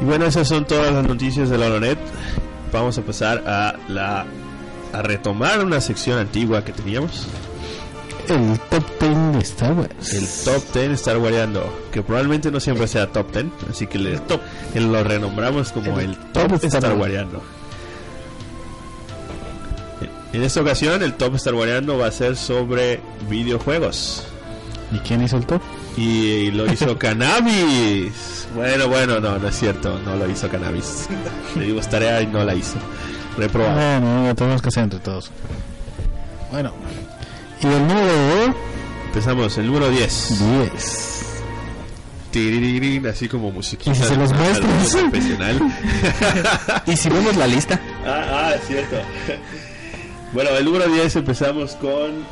Y 0.00 0.04
bueno, 0.04 0.26
esas 0.26 0.46
son 0.46 0.68
todas 0.68 0.94
las 0.94 1.04
noticias 1.04 1.50
de 1.50 1.58
la 1.58 1.66
Holonet. 1.66 1.98
Vamos 2.72 2.96
a 2.96 3.02
pasar 3.02 3.42
a 3.44 3.74
la 3.88 4.24
a 4.94 5.02
retomar 5.02 5.64
una 5.64 5.80
sección 5.80 6.18
antigua 6.18 6.64
que 6.64 6.72
teníamos. 6.72 7.26
El 8.28 8.58
top 8.70 8.84
10 9.00 9.32
de 9.32 9.38
Star 9.40 9.72
Wars. 9.74 10.14
El 10.14 10.26
top 10.44 10.72
10 10.72 10.90
Star 10.92 11.18
Wareando, 11.18 11.88
que 11.92 12.02
probablemente 12.02 12.50
no 12.50 12.60
siempre 12.60 12.86
sea 12.86 13.08
top 13.08 13.32
10, 13.32 13.46
así 13.70 13.86
que 13.86 13.98
le, 13.98 14.14
eh, 14.14 14.80
lo 14.80 15.04
renombramos 15.04 15.72
como 15.72 15.98
el, 16.00 16.16
top, 16.32 16.48
top 16.48 16.64
Star 16.64 16.84
Star 16.84 16.96
Wareando. 16.96 17.42
En 20.32 20.42
esta 20.42 20.62
ocasión 20.62 21.02
el 21.02 21.14
top 21.14 21.34
Star 21.36 21.54
Wareando 21.54 21.98
va 21.98 22.06
a 22.06 22.10
ser 22.10 22.36
sobre 22.36 23.00
videojuegos. 23.28 24.24
¿Y 24.90 24.98
quién 24.98 25.22
hizo 25.22 25.36
el 25.36 25.46
top? 25.46 25.60
Y 25.96 26.50
lo 26.52 26.72
hizo 26.72 26.98
Cannabis. 26.98 28.48
Bueno, 28.54 28.88
bueno, 28.88 29.20
no, 29.20 29.38
no 29.38 29.48
es 29.48 29.56
cierto, 29.56 29.98
no 30.04 30.16
lo 30.16 30.28
hizo 30.30 30.48
Cannabis. 30.48 31.08
Le 31.56 31.66
dimos 31.66 31.88
tarea 31.88 32.22
y 32.22 32.26
no 32.26 32.44
la 32.44 32.54
hizo. 32.54 32.78
Reprobado. 33.36 33.74
Bueno, 33.74 34.28
lo 34.28 34.34
tenemos 34.34 34.62
que 34.62 34.68
hacer 34.68 34.84
entre 34.84 35.00
todos. 35.00 35.30
Bueno. 36.50 36.72
Y 37.62 37.66
el 37.66 37.86
número 37.86 38.54
Empezamos, 39.06 39.56
el 39.58 39.68
número 39.68 39.90
10. 39.90 40.40
10. 40.72 41.26
Tiriririn, 42.32 43.06
así 43.06 43.28
como 43.28 43.52
musiquita. 43.52 43.92
¿Y 43.92 43.94
si 43.94 44.02
se 44.02 44.16
los 44.16 44.32
muestras? 44.32 44.96
Y 46.86 46.96
si 46.96 47.08
vemos 47.08 47.36
la 47.36 47.46
lista, 47.46 47.80
ah, 48.06 48.24
ah, 48.28 48.54
es 48.56 48.66
cierto. 48.66 48.96
Bueno, 50.32 50.50
el 50.50 50.64
número 50.64 50.88
10 50.88 51.14
empezamos 51.14 51.76
con 51.76 52.24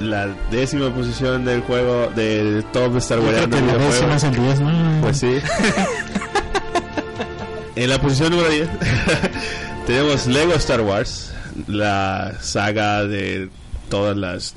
la 0.00 0.28
décima 0.50 0.88
posición 0.88 1.44
del 1.44 1.60
juego 1.60 2.06
del 2.16 2.64
top 2.72 2.96
Star 2.96 3.20
Wars 3.20 3.40
la 3.40 3.46
décima 3.46 4.16
es 4.16 4.24
el 4.24 4.34
10, 4.34 4.60
¿no? 4.60 5.00
Pues 5.02 5.18
sí. 5.18 5.36
en 7.76 7.90
la 7.90 8.00
posición 8.00 8.30
número 8.30 8.48
10 8.48 8.68
tenemos 9.86 10.26
Lego 10.26 10.52
Star 10.54 10.80
Wars, 10.80 11.32
la 11.66 12.34
saga 12.40 13.04
de 13.04 13.48
todas 13.88 14.16
las 14.16 14.54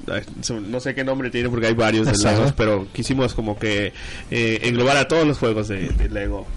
no 0.69 0.79
sé 0.79 0.95
qué 0.95 1.03
nombre 1.03 1.29
tiene 1.29 1.49
porque 1.49 1.67
hay 1.67 1.73
varios 1.73 2.07
de. 2.07 2.13
Legos, 2.31 2.53
pero 2.53 2.87
quisimos 2.93 3.33
como 3.33 3.59
que 3.59 3.93
eh, 4.31 4.59
englobar 4.63 4.97
a 4.97 5.07
todos 5.07 5.27
los 5.27 5.37
juegos 5.37 5.67
de, 5.67 5.89
de 5.89 6.09
Lego 6.09 6.47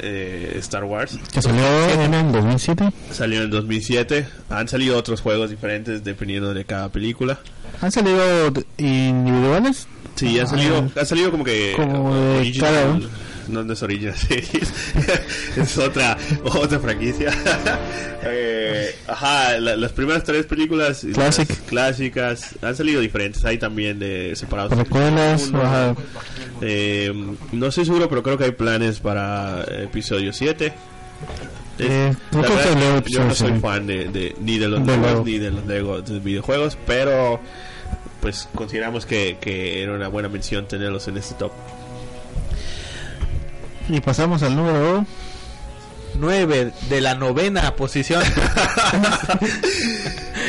eh, 0.00 0.54
Star 0.58 0.84
Wars. 0.84 1.18
Que 1.32 1.40
salió 1.42 1.62
en 1.90 2.14
el 2.14 2.32
2007. 2.32 2.92
Salió 3.12 3.42
en 3.42 3.50
2007. 3.50 4.26
Han 4.50 4.68
salido 4.68 4.96
otros 4.98 5.20
juegos 5.20 5.50
diferentes 5.50 6.04
dependiendo 6.04 6.52
de 6.54 6.64
cada 6.64 6.88
película. 6.90 7.38
¿Han 7.80 7.92
salido 7.92 8.52
individuales? 8.76 9.86
Sí, 10.16 10.38
han 10.40 10.48
salido, 10.48 10.88
ha 11.00 11.04
salido 11.04 11.30
como 11.30 11.44
que 11.44 11.72
Como 11.76 12.14
de 12.14 12.38
original- 12.38 12.74
cada. 12.74 12.98
No, 13.48 13.64
no 13.64 13.72
es 13.72 13.78
Series, 13.78 14.26
es 15.56 15.78
otra 15.78 16.16
otra 16.44 16.78
franquicia. 16.78 17.32
Eh, 18.30 18.94
ajá, 19.06 19.58
la- 19.58 19.76
las 19.76 19.92
primeras 19.92 20.24
tres 20.24 20.44
películas 20.44 21.06
Classic. 21.14 21.48
clásicas 21.66 22.56
han 22.60 22.74
salido 22.74 23.00
diferentes. 23.00 23.44
Hay 23.44 23.58
también 23.58 24.00
de 24.00 24.34
separados. 24.34 24.72
Ajá. 25.54 25.94
eh, 26.60 27.12
no 27.52 27.66
estoy 27.68 27.84
seguro, 27.84 28.08
pero 28.08 28.24
creo 28.24 28.36
que 28.36 28.44
hay 28.44 28.50
planes 28.50 28.98
para 28.98 29.62
episodio 29.84 30.32
7. 30.32 30.72
Eh, 31.78 32.12
La 32.32 32.40
verdad, 32.40 33.04
yo 33.06 33.24
no 33.24 33.34
soy 33.34 33.52
fan 33.60 33.86
de, 33.86 34.06
de- 34.08 34.34
ni 34.40 34.58
de 34.58 34.68
los 34.68 34.84
De 34.84 34.92
Legos 34.96 35.06
Lego. 35.10 35.24
ni 35.24 35.38
de 35.38 35.50
los 35.52 35.66
Lego 35.66 36.02
de 36.02 36.18
videojuegos, 36.18 36.76
pero 36.86 37.40
pues 38.20 38.48
consideramos 38.52 39.06
que, 39.06 39.38
que 39.40 39.80
era 39.80 39.92
una 39.94 40.08
buena 40.08 40.28
mención 40.28 40.66
tenerlos 40.66 41.06
en 41.06 41.18
este 41.18 41.36
top. 41.36 41.52
Y 43.88 44.00
pasamos 44.00 44.42
al 44.42 44.54
número 44.54 45.06
9 46.18 46.72
de 46.90 47.00
la 47.00 47.14
novena 47.14 47.74
posición. 47.74 48.22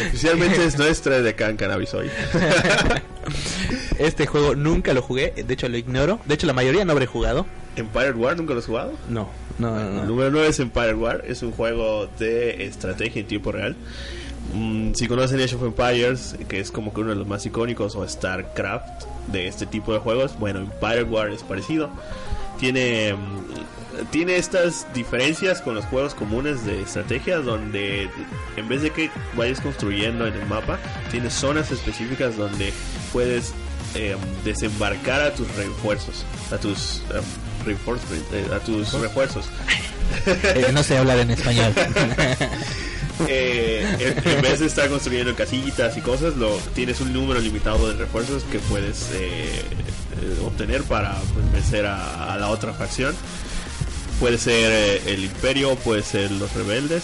Oficialmente 0.08 0.66
es 0.66 0.78
nuestra 0.78 1.22
de 1.22 1.36
Can 1.36 1.56
Cannabis 1.56 1.94
hoy. 1.94 2.10
Este 3.98 4.26
juego 4.26 4.56
nunca 4.56 4.94
lo 4.94 5.02
jugué, 5.02 5.34
de 5.46 5.54
hecho 5.54 5.68
lo 5.68 5.78
ignoro. 5.78 6.20
De 6.26 6.34
hecho, 6.34 6.48
la 6.48 6.54
mayoría 6.54 6.86
no 6.86 6.94
habré 6.94 7.06
jugado. 7.06 7.46
Empire 7.76 8.14
War, 8.14 8.38
¿nunca 8.38 8.54
lo 8.54 8.60
has 8.60 8.66
jugado? 8.66 8.94
No, 9.10 9.30
no, 9.58 9.72
no. 9.72 10.02
El 10.02 10.08
número 10.08 10.32
9 10.32 10.48
es 10.48 10.60
Empire 10.60 10.94
War, 10.94 11.24
es 11.28 11.44
un 11.44 11.52
juego 11.52 12.08
de 12.18 12.66
estrategia 12.66 13.22
en 13.22 13.28
tiempo 13.28 13.52
real. 13.52 13.76
Mm, 14.54 14.94
si 14.94 15.08
conocen 15.08 15.42
Age 15.42 15.56
of 15.56 15.64
Empires, 15.64 16.38
que 16.48 16.60
es 16.60 16.72
como 16.72 16.94
que 16.94 17.02
uno 17.02 17.10
de 17.10 17.18
los 17.18 17.28
más 17.28 17.46
icónicos, 17.46 17.96
o 17.96 18.08
StarCraft 18.08 19.04
de 19.28 19.48
este 19.48 19.66
tipo 19.66 19.94
de 19.94 20.00
juegos, 20.00 20.40
bueno, 20.40 20.60
Empire 20.60 21.04
War 21.04 21.30
es 21.30 21.44
parecido. 21.44 21.90
Tiene, 22.60 23.14
mm, 23.14 24.06
tiene 24.12 24.38
estas 24.38 24.86
diferencias 24.94 25.62
con 25.62 25.76
los 25.76 25.86
juegos 25.86 26.14
comunes 26.14 26.66
de 26.66 26.82
estrategia, 26.82 27.38
donde 27.38 28.10
en 28.58 28.68
vez 28.68 28.82
de 28.82 28.92
que 28.92 29.10
vayas 29.36 29.62
construyendo 29.62 30.28
en 30.28 30.34
el 30.34 30.46
mapa, 30.46 30.80
tienes 31.12 31.34
zonas 31.34 31.72
específicas 31.72 32.38
donde 32.38 32.74
puedes 33.12 33.54
eh, 33.96 34.16
desembarcar 34.44 35.22
a 35.22 35.34
tus 35.34 35.48
refuerzos, 35.56 36.26
a 36.52 36.58
tus 36.58 37.02
reinforcement, 37.66 38.24
eh, 38.34 38.46
a 38.54 38.60
tus 38.60 38.94
refuerzos. 38.94 39.46
Eh, 40.26 40.72
no 40.74 40.84
sé 40.84 40.98
hablar 40.98 41.20
en 41.20 41.32
español. 41.32 41.74
Eh, 43.28 44.16
en, 44.26 44.42
vez 44.42 44.60
de 44.60 44.66
estar 44.66 44.90
construyendo 44.90 45.36
casillitas 45.36 45.98
y 45.98 46.02
cosas, 46.02 46.36
lo 46.38 46.56
tienes 46.74 47.02
un 47.02 47.12
número 47.12 47.40
limitado 47.40 47.88
de 47.90 47.96
refuerzos 47.96 48.44
que 48.44 48.60
puedes 48.60 49.12
eh, 49.14 49.62
eh, 50.22 50.40
obtener 50.44 50.84
para 50.84 51.16
pues, 51.34 51.52
vencer 51.52 51.86
a, 51.86 52.38
la 52.40 52.50
otra 52.50 52.74
facción. 52.74 53.16
Puede 54.20 54.38
ser 54.38 54.72
eh, 54.72 55.14
el 55.14 55.24
Imperio, 55.26 55.76
puede 55.76 56.04
ser 56.04 56.32
los 56.32 56.54
rebeldes. 56.54 57.04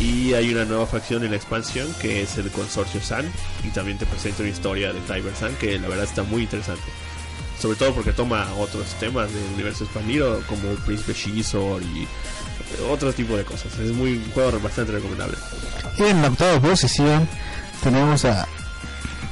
Y 0.00 0.32
hay 0.34 0.52
una 0.52 0.64
nueva 0.64 0.86
facción 0.86 1.24
en 1.24 1.30
la 1.30 1.36
expansión 1.36 1.92
que 2.00 2.22
es 2.22 2.38
el 2.38 2.50
Consorcio 2.50 3.00
San. 3.00 3.30
Y 3.64 3.68
también 3.68 3.98
te 3.98 4.06
presenta 4.06 4.42
una 4.42 4.50
historia 4.50 4.92
de 4.92 5.00
Tiber 5.00 5.34
San 5.34 5.54
que 5.56 5.78
la 5.78 5.88
verdad 5.88 6.04
está 6.04 6.22
muy 6.22 6.42
interesante. 6.42 6.84
Sobre 7.60 7.76
todo 7.76 7.94
porque 7.94 8.12
toma 8.12 8.48
otros 8.58 8.94
temas 8.98 9.32
del 9.32 9.44
universo 9.54 9.84
expandido 9.84 10.40
como 10.46 10.70
el 10.70 10.78
Príncipe 10.78 11.12
Shizor 11.12 11.82
y 11.82 12.06
otro 12.90 13.12
tipo 13.12 13.36
de 13.36 13.44
cosas. 13.44 13.72
Es 13.78 13.92
muy 13.92 14.14
un 14.14 14.30
juego 14.32 14.58
bastante 14.60 14.92
recomendable. 14.92 15.36
Y 15.98 16.02
en 16.04 16.22
la 16.22 16.28
octava 16.28 16.60
posición 16.60 17.28
tenemos 17.82 18.24
a 18.24 18.46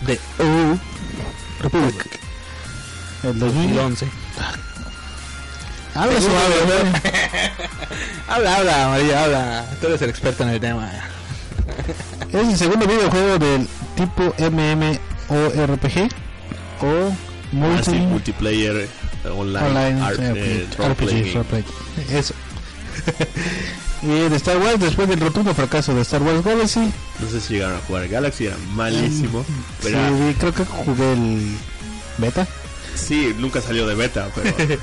The 0.06 0.18
Old 0.38 0.80
Republic. 1.60 2.18
El 3.24 3.38
2011. 3.38 4.06
2011. 4.06 4.06
Habla 5.94 6.20
suave. 6.20 6.54
Habla, 8.28 8.56
habla, 8.56 8.88
María, 8.88 9.24
habla. 9.24 9.66
Tú 9.80 9.86
eres 9.86 10.02
el 10.02 10.10
experto 10.10 10.42
en 10.42 10.50
el 10.50 10.60
tema. 10.60 10.90
Es 12.30 12.46
el 12.46 12.56
segundo 12.58 12.86
videojuego 12.86 13.38
del 13.38 13.66
tipo 13.96 14.34
MMORPG 14.38 16.10
o 16.82 17.10
Así, 17.78 17.92
multi 17.92 17.92
multiplayer 18.06 18.76
eh, 19.24 19.28
online, 19.28 19.98
RPG. 20.10 21.58
y 24.02 24.06
de 24.06 24.36
Star 24.36 24.58
Wars, 24.58 24.80
después 24.80 25.08
del 25.08 25.20
rotundo 25.20 25.54
fracaso 25.54 25.94
de 25.94 26.02
Star 26.02 26.22
Wars 26.22 26.44
Galaxy, 26.44 26.92
No 27.20 27.30
sé 27.30 27.40
si 27.40 27.54
llegaron 27.54 27.76
a 27.76 27.80
jugar 27.80 28.08
Galaxy, 28.08 28.46
era 28.46 28.56
malísimo. 28.74 29.44
Pero 29.82 29.98
creo 30.38 30.54
que 30.54 30.64
jugué 30.64 31.12
el 31.12 31.56
beta. 32.18 32.46
sí, 32.94 33.34
nunca 33.38 33.60
salió 33.60 33.86
de 33.86 33.94
beta, 33.94 34.28
pero 34.34 34.54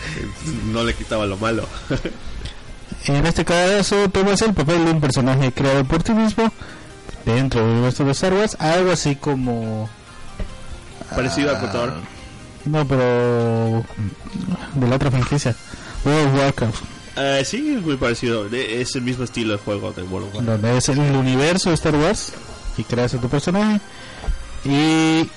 no 0.72 0.84
le 0.84 0.94
quitaba 0.94 1.26
lo 1.26 1.38
malo. 1.38 1.68
En 3.08 3.24
este 3.24 3.46
caso, 3.46 4.10
tomas 4.10 4.42
el 4.42 4.54
papel 4.54 4.84
de 4.84 4.92
un 4.92 5.00
personaje 5.00 5.52
creado 5.52 5.86
por 5.86 6.02
ti 6.02 6.12
mismo 6.12 6.52
dentro 7.24 7.62
del 7.62 7.72
universo 7.72 8.04
de 8.04 8.12
Star 8.12 8.34
Wars, 8.34 8.58
algo 8.60 8.92
así 8.92 9.16
como. 9.16 9.90
Parecido 11.14 11.52
a 11.52 11.58
ah, 11.58 11.60
Cotor. 11.60 11.94
No, 12.66 12.88
pero. 12.88 13.86
de 14.74 14.88
la 14.88 14.96
otra 14.96 15.12
franquicia, 15.12 15.56
World 16.04 16.28
of 16.28 16.40
Warcraft. 16.40 16.95
Eh, 17.18 17.44
sí, 17.46 17.76
es 17.78 17.82
muy 17.82 17.98
parecido. 17.98 18.46
Es 18.48 18.96
el 18.96 19.02
mismo 19.04 19.24
estilo 19.24 19.54
de 19.54 19.60
juego 19.60 19.92
de 19.94 20.04
World 20.04 20.28
of 20.30 20.36
Warcraft. 20.36 20.62
donde 20.62 20.78
es 20.78 20.90
el 20.90 21.00
universo 21.00 21.70
de 21.70 21.76
Star 21.76 21.96
Wars 21.96 22.34
y 22.78 22.84
creas 22.84 23.14
a 23.14 23.22
tu 23.22 23.30
personaje 23.30 23.80
y 24.66 25.30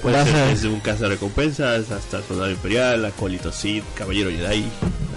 Puede 0.00 0.16
vas 0.16 0.26
ser 0.28 0.36
a- 0.36 0.46
desde 0.46 0.68
un 0.68 0.80
caza 0.80 1.08
recompensas 1.08 1.90
hasta 1.90 2.22
soldado 2.22 2.50
imperial, 2.50 3.04
acólito 3.04 3.52
Sith, 3.52 3.84
caballero 3.94 4.30
Jedi. 4.30 4.64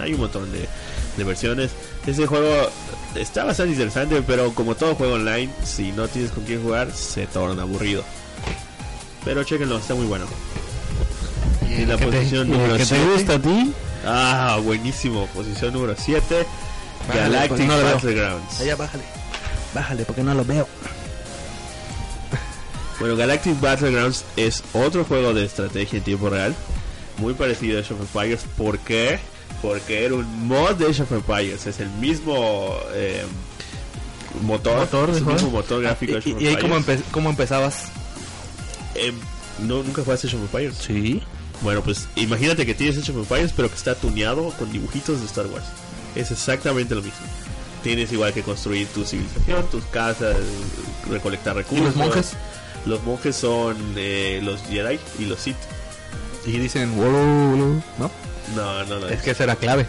Hay 0.00 0.12
un 0.12 0.20
montón 0.20 0.52
de, 0.52 0.68
de 1.16 1.24
versiones. 1.24 1.70
Ese 2.06 2.26
juego 2.26 2.68
está 3.14 3.44
bastante 3.44 3.72
interesante, 3.72 4.22
pero 4.26 4.52
como 4.54 4.74
todo 4.74 4.94
juego 4.94 5.14
online, 5.14 5.48
si 5.64 5.92
no 5.92 6.06
tienes 6.08 6.32
con 6.32 6.44
quién 6.44 6.62
jugar, 6.62 6.92
se 6.92 7.26
torna 7.26 7.62
aburrido. 7.62 8.04
Pero 9.24 9.42
chequenlo, 9.42 9.78
está 9.78 9.94
muy 9.94 10.04
bueno. 10.06 10.26
Y 11.66 11.74
en 11.82 11.88
la 11.88 11.96
te, 11.96 12.04
posición 12.04 12.50
número 12.50 12.72
que 12.74 12.80
te 12.80 12.84
7. 12.84 13.04
gusta 13.14 13.34
a 13.36 13.38
ti 13.38 13.72
Ah, 14.06 14.58
buenísimo. 14.62 15.26
Posición 15.28 15.72
número 15.72 15.94
7. 15.98 16.46
Bájale, 17.08 17.20
Galactic 17.22 17.56
pues, 17.56 17.68
no. 17.68 17.82
Battlegrounds. 17.82 18.60
Allá, 18.60 18.76
bájale. 18.76 19.04
Bájale, 19.74 20.04
porque 20.04 20.22
no 20.22 20.34
lo 20.34 20.44
veo. 20.44 20.68
Bueno, 23.00 23.16
Galactic 23.16 23.60
Battlegrounds 23.60 24.24
es 24.36 24.62
otro 24.72 25.04
juego 25.04 25.34
de 25.34 25.44
estrategia 25.44 25.98
en 25.98 26.04
tiempo 26.04 26.30
real, 26.30 26.54
muy 27.18 27.34
parecido 27.34 27.76
a 27.76 27.80
Age 27.80 27.92
of 27.92 28.00
Empires. 28.00 28.44
¿Por 28.56 28.78
qué? 28.78 29.18
Porque 29.60 30.04
era 30.04 30.14
un 30.14 30.46
mod 30.46 30.74
de 30.76 30.86
Age 30.88 31.02
of 31.02 31.10
Empires, 31.12 31.66
es 31.66 31.80
el 31.80 31.88
mismo 31.90 32.72
eh, 32.92 33.24
motor, 34.42 34.78
Motor 34.78 35.10
es 35.10 35.16
el 35.16 35.24
mismo 35.26 35.50
motor 35.50 35.82
gráfico 35.82 36.12
de 36.12 36.18
Age 36.18 36.30
¿Y, 36.38 36.44
y 36.44 36.46
ahí 36.46 36.56
cómo, 36.56 36.76
empe- 36.78 37.02
cómo 37.10 37.30
empezabas? 37.30 37.86
Eh, 38.94 39.12
¿no, 39.58 39.82
¿Nunca 39.82 40.02
jugaste 40.04 40.28
Age 40.28 40.36
of 40.36 40.42
Empires? 40.44 40.76
Sí. 40.76 41.20
Bueno, 41.64 41.82
pues 41.82 42.06
imagínate 42.14 42.66
que 42.66 42.74
tienes 42.74 42.98
Age 42.98 43.10
of 43.10 43.18
Empires, 43.18 43.52
pero 43.56 43.70
que 43.70 43.74
está 43.74 43.94
tuneado 43.94 44.50
con 44.50 44.70
dibujitos 44.70 45.20
de 45.20 45.26
Star 45.26 45.46
Wars. 45.46 45.64
Es 46.14 46.30
exactamente 46.30 46.94
lo 46.94 47.00
mismo. 47.00 47.26
Tienes 47.82 48.12
igual 48.12 48.34
que 48.34 48.42
construir 48.42 48.86
tu 48.88 49.04
civilización, 49.04 49.66
tus 49.70 49.82
casas, 49.86 50.36
recolectar 51.10 51.56
¿Y 51.56 51.58
recursos. 51.60 51.86
los 51.86 51.96
monjes? 51.96 52.32
Los 52.84 53.02
monjes 53.02 53.34
son 53.34 53.76
eh, 53.96 54.40
los 54.42 54.60
Jedi 54.64 55.00
y 55.18 55.24
los 55.24 55.40
Sith. 55.40 55.56
Y 56.44 56.58
dicen, 56.58 56.94
¿no? 56.98 57.82
No, 58.54 58.84
no, 58.84 59.00
no. 59.00 59.08
Es 59.08 59.22
que 59.22 59.30
esa 59.30 59.44
era 59.44 59.56
clave. 59.56 59.86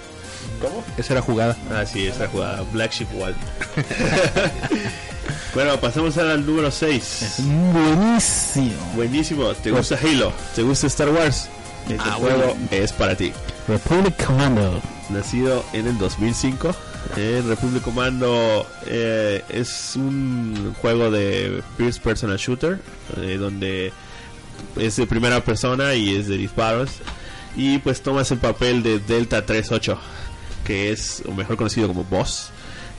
¿Cómo? 0.62 0.82
Esa 0.98 1.14
era 1.14 1.22
jugada. 1.22 1.58
Ah, 1.72 1.86
sí, 1.86 2.08
esa 2.08 2.30
jugada. 2.30 2.64
Black 2.72 2.94
Sheep 2.94 3.14
Wall. 3.16 3.36
bueno, 5.54 5.78
pasamos 5.82 6.18
al 6.18 6.46
número 6.46 6.72
6. 6.72 7.42
buenísimo 7.74 8.76
Buenísimo. 8.96 9.54
¿Te 9.56 9.72
gusta 9.72 10.00
Halo? 10.02 10.32
¿Te 10.56 10.62
gusta 10.64 10.88
Star 10.88 11.10
Wars? 11.10 11.50
Este 11.90 11.98
Ah, 12.00 12.14
juego 12.14 12.38
bueno. 12.38 12.68
es 12.72 12.92
para 12.94 13.16
ti. 13.16 13.32
Republic 13.68 14.24
Commando 14.26 14.82
Nacido 15.10 15.64
en 15.74 15.88
el 15.88 15.98
2005. 15.98 16.76
Eh, 17.18 17.44
Republic 17.48 17.84
Commando 17.84 18.66
eh, 18.88 19.44
es 19.50 19.96
un 19.96 20.74
juego 20.82 21.12
de 21.12 21.62
first 21.78 22.02
personal 22.02 22.38
shooter 22.38 22.80
eh, 23.18 23.38
donde 23.40 23.94
es 24.76 24.96
de 24.96 25.06
primera 25.06 25.42
persona 25.44 25.94
y 25.94 26.16
es 26.16 26.28
de 26.28 26.38
disparos 26.38 26.90
y 27.56 27.78
pues 27.78 28.02
tomas 28.02 28.32
el 28.32 28.40
papel 28.40 28.82
de 28.82 28.98
Delta 29.00 29.46
38 29.46 30.00
que 30.66 30.92
es 30.92 31.22
o 31.28 31.32
mejor 31.34 31.58
conocido 31.58 31.88
como 31.88 32.04
Boss 32.06 32.50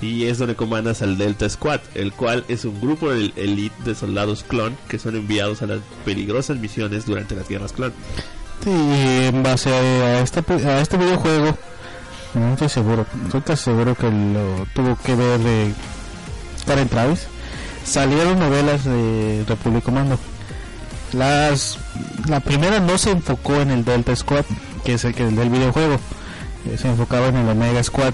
y 0.01 0.27
es 0.27 0.39
donde 0.39 0.55
comandas 0.55 1.03
al 1.03 1.19
Delta 1.19 1.49
Squad 1.49 1.81
el 1.95 2.13
cual 2.13 2.45
es 2.49 2.65
un 2.65 2.81
grupo 2.81 3.11
de 3.11 3.33
elite 3.35 3.75
de 3.85 3.95
soldados 3.97 4.45
clon 4.45 4.77
que 4.89 5.01
son 5.01 5.17
enviados 5.17 5.63
a 5.63 5.67
las 5.67 5.81
peligrosas 6.05 6.59
misiones 6.59 7.07
durante 7.07 7.35
las 7.35 7.49
guerras 7.49 7.73
clon 7.73 7.93
Sí, 8.63 8.71
en 8.73 9.43
base 9.43 9.71
a 9.71 10.43
pe- 10.43 10.67
a 10.69 10.81
este 10.81 10.97
videojuego, 10.97 11.57
no 12.35 12.53
estoy 12.55 12.69
seguro, 12.69 13.07
estoy 13.25 13.41
casi 13.43 13.65
seguro 13.65 13.95
que 13.95 14.11
lo 14.11 14.67
tuvo 14.75 14.97
que 15.05 15.15
ver 15.15 15.39
de 15.41 15.73
Karen 16.67 16.89
Travis. 16.89 17.27
Salieron 17.85 18.39
novelas 18.41 18.85
de 18.85 19.45
Republic 19.47 19.85
Commando. 19.85 20.19
Las, 21.13 21.79
la 22.29 22.41
primera 22.41 22.81
no 22.81 22.99
se 22.99 23.13
enfocó 23.13 23.61
en 23.61 23.71
el 23.71 23.85
Delta 23.85 24.17
Squad, 24.17 24.45
que 24.85 24.95
es 24.95 25.05
el 25.05 25.15
que 25.15 25.25
del 25.25 25.49
videojuego, 25.51 25.95
eh, 26.67 26.77
se 26.77 26.89
enfocaba 26.89 27.29
en 27.29 27.37
el 27.37 27.49
Omega 27.49 27.81
Squad. 27.85 28.13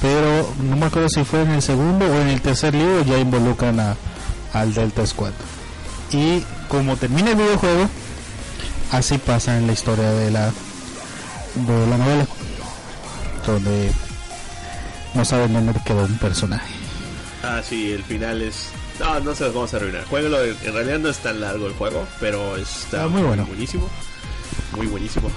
Pero 0.00 0.48
no 0.62 0.76
me 0.76 0.86
acuerdo 0.86 1.08
si 1.08 1.24
fue 1.24 1.42
en 1.42 1.50
el 1.50 1.62
segundo 1.62 2.04
o 2.06 2.20
en 2.20 2.28
el 2.28 2.40
tercer 2.40 2.74
libro 2.74 3.02
ya 3.04 3.18
involucran 3.18 3.80
a, 3.80 3.96
al 4.52 4.72
Delta 4.72 5.04
Squad. 5.04 5.32
Y 6.12 6.44
como 6.68 6.94
termina 6.96 7.30
el 7.30 7.36
videojuego, 7.36 7.88
así 8.92 9.18
pasa 9.18 9.56
en 9.58 9.66
la 9.66 9.72
historia 9.72 10.10
de 10.10 10.30
la 10.30 10.46
de 11.54 11.86
la 11.88 11.96
novela 11.98 12.26
donde 13.46 13.90
no 15.14 15.24
saben 15.24 15.52
dónde 15.54 15.72
quedó 15.84 16.04
un 16.04 16.18
personaje 16.18 16.68
Ah, 17.42 17.60
sí, 17.62 17.92
el 17.92 18.02
final 18.02 18.42
es. 18.42 18.70
No, 18.98 19.20
no 19.20 19.32
se 19.34 19.44
los 19.44 19.54
vamos 19.54 19.72
a 19.72 19.76
arruinar. 19.76 20.04
Jueguelo, 20.06 20.42
en 20.42 20.72
realidad 20.72 20.98
no 20.98 21.10
es 21.10 21.18
tan 21.18 21.40
largo 21.40 21.66
el 21.68 21.74
juego, 21.74 22.04
pero 22.18 22.56
está 22.56 23.04
Ah, 23.04 23.08
muy 23.08 23.22
bueno. 23.22 23.44
buenísimo. 23.46 23.88
Muy 24.76 24.86
buenísimo. 24.88 25.30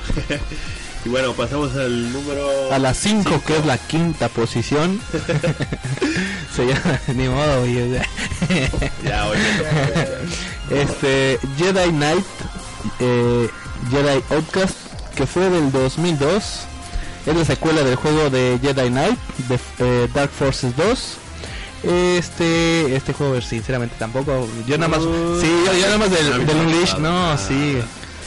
y 1.05 1.09
bueno, 1.09 1.33
pasamos 1.33 1.75
al 1.75 2.11
número. 2.11 2.73
A 2.73 2.79
las 2.79 2.97
5, 2.97 3.43
que 3.45 3.57
es 3.57 3.65
la 3.65 3.77
quinta 3.77 4.27
posición. 4.29 4.99
Se 6.55 6.65
llama, 6.65 6.99
ni 7.13 7.27
modo, 7.27 7.59
güey, 7.59 7.79
o 7.79 7.93
sea. 7.93 8.07
Ya, 9.03 9.27
oye. 9.27 9.41
Este, 10.81 11.39
Jedi 11.57 11.89
Knight, 11.89 12.25
eh, 12.99 13.49
Jedi 13.91 14.23
Outcast, 14.35 14.75
que 15.15 15.25
fue 15.25 15.49
del 15.49 15.71
2002. 15.71 16.43
Es 17.25 17.35
la 17.35 17.45
secuela 17.45 17.83
del 17.83 17.95
juego 17.95 18.29
de 18.29 18.57
Jedi 18.61 18.89
Knight, 18.89 19.19
de 19.49 19.59
eh, 19.79 20.07
Dark 20.13 20.31
Forces 20.31 20.75
2. 20.75 21.13
Este, 21.83 22.95
este 22.95 23.13
juego, 23.13 23.39
sinceramente, 23.41 23.95
tampoco. 23.99 24.47
Yo 24.67 24.77
nada 24.77 24.89
más, 24.97 25.01
sí, 25.41 25.47
yo, 25.65 25.73
yo 25.73 25.81
nada 25.85 25.97
más 25.97 26.11
del, 26.11 26.45
del 26.45 26.79
gusta. 26.79 26.97
no, 26.99 27.31
Ah, 27.31 27.37
sí. 27.37 27.77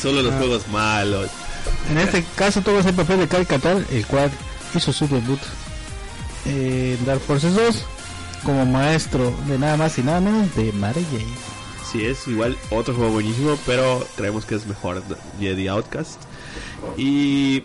Solo 0.00 0.22
los 0.22 0.34
juegos 0.34 0.66
malos. 0.68 1.28
en 1.90 1.98
este 1.98 2.24
caso 2.34 2.60
todo 2.60 2.80
es 2.80 2.86
el 2.86 2.94
papel 2.94 3.20
de 3.20 3.28
Cal 3.28 3.46
Katar 3.46 3.84
el 3.92 4.04
cual 4.06 4.30
hizo 4.74 4.92
su 4.92 5.06
debut 5.06 5.38
en 6.44 7.04
Dark 7.06 7.20
Forces 7.20 7.54
2 7.54 7.84
como 8.42 8.66
maestro 8.66 9.32
de 9.46 9.58
nada 9.60 9.76
más 9.76 9.96
y 9.98 10.02
nada 10.02 10.20
menos 10.20 10.52
de 10.56 10.72
Mary 10.72 11.06
Jane 11.12 11.36
Sí, 11.92 12.06
es 12.06 12.26
igual 12.26 12.56
otro 12.70 12.94
juego 12.94 13.12
buenísimo, 13.12 13.58
pero 13.66 14.06
creemos 14.16 14.46
que 14.46 14.54
es 14.54 14.66
mejor 14.66 15.02
Jedi 15.38 15.68
Outcast. 15.68 16.22
Y 16.96 17.64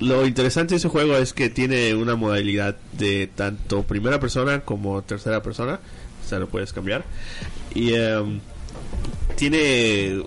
lo 0.00 0.26
interesante 0.26 0.74
de 0.74 0.78
ese 0.78 0.88
juego 0.88 1.16
es 1.16 1.32
que 1.32 1.48
tiene 1.48 1.94
una 1.94 2.16
modalidad 2.16 2.76
de 2.94 3.28
tanto 3.28 3.84
primera 3.84 4.18
persona 4.18 4.62
como 4.62 5.00
tercera 5.02 5.44
persona. 5.44 5.78
O 6.24 6.28
sea, 6.28 6.40
lo 6.40 6.48
puedes 6.48 6.72
cambiar. 6.72 7.04
Y 7.72 7.92
em, 7.94 8.40
tiene... 9.36 10.24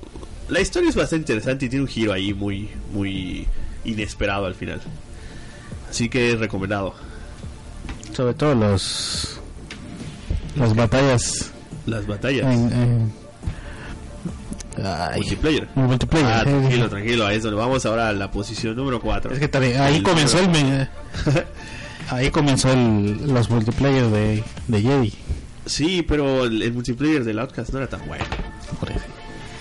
La 0.48 0.62
historia 0.62 0.90
es 0.90 0.96
bastante 0.96 1.34
interesante 1.34 1.66
y 1.66 1.70
tiene 1.70 1.84
un 1.84 1.90
giro 1.90 2.14
ahí 2.14 2.34
muy, 2.34 2.70
muy 2.94 3.48
inesperado 3.84 4.46
al 4.46 4.56
final. 4.56 4.80
Así 5.90 6.08
que 6.08 6.38
recomendado. 6.38 6.96
sobre 8.14 8.34
todo 8.34 8.56
los 8.56 9.40
las 10.56 10.76
batallas 10.76 11.52
Las 11.90 12.08
batallas. 12.08 12.46
en, 12.46 12.74
en- 12.74 13.14
ay, 14.86 15.20
Multiplayer. 15.22 15.68
multiplayer 15.76 16.28
Ah, 16.34 16.44
tranquilo, 16.44 16.90
tranquilo. 16.90 17.26
Ahí 17.28 17.38
es 17.38 17.44
donde 17.44 17.58
vamos 17.60 17.86
ahora 17.86 18.10
a 18.10 18.14
la 18.14 18.32
posición 18.32 18.76
número 18.76 19.00
4. 19.02 19.34
Es 19.34 19.40
que 19.40 19.48
también, 19.48 19.80
ahí 19.82 20.02
comenzó 20.02 20.40
el 20.40 20.50
me- 20.50 20.88
ahí 22.10 22.30
comenzó 22.32 22.72
el, 22.72 23.28
los 23.34 23.50
multiplayer 23.50 24.06
de, 24.08 24.44
de 24.68 24.82
Jedi. 24.82 25.14
Sí, 25.66 26.04
pero 26.08 26.46
el, 26.46 26.62
el 26.62 26.74
multiplayer 26.74 27.24
del 27.24 27.40
Outcast 27.40 27.72
no 27.74 27.80
era 27.80 27.88
tan 27.88 28.06
bueno. 28.08 28.24
Por 28.80 28.90
eso. 28.92 29.00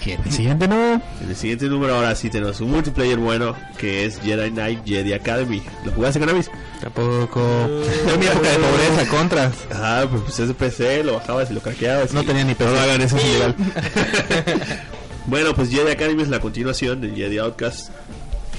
Y 0.06 0.12
en 0.12 0.22
el 0.24 0.32
siguiente 0.32 0.66
no. 0.68 0.94
En 0.94 1.28
el 1.28 1.36
siguiente 1.36 1.66
número 1.66 1.96
ahora 1.96 2.14
sí 2.14 2.30
tenemos 2.30 2.58
un 2.62 2.70
multiplayer 2.70 3.18
bueno 3.18 3.54
que 3.76 4.06
es 4.06 4.18
Jedi 4.20 4.50
Knight 4.52 4.86
Jedi 4.86 5.12
Academy. 5.12 5.62
¿Lo 5.84 5.92
jugaste 5.92 6.18
con 6.20 6.30
Amis? 6.30 6.50
Tampoco. 6.80 7.40
Fue 8.04 8.18
mi 8.18 8.26
época 8.26 8.48
de 8.50 8.56
pobreza, 8.58 9.08
contras. 9.10 9.54
Ah, 9.72 10.06
pues, 10.10 10.38
es 10.38 10.48
de 10.48 10.54
PC, 10.54 11.02
lo 11.04 11.14
bajabas 11.14 11.50
y 11.50 11.54
lo 11.54 11.60
craqueabas. 11.60 12.12
No 12.12 12.22
y- 12.22 12.26
tenía 12.26 12.44
ni 12.44 12.52
No 12.54 12.58
lo 12.66 12.70
PC. 12.72 12.80
hagan, 12.80 13.00
eso 13.02 13.16
es 13.16 13.24
ilegal. 13.24 13.54
bueno, 15.26 15.54
pues 15.54 15.70
Jedi 15.70 15.90
Academy 15.90 16.22
es 16.22 16.28
la 16.28 16.40
continuación 16.40 17.00
de 17.00 17.10
Jedi 17.10 17.38
Outcast. 17.38 17.90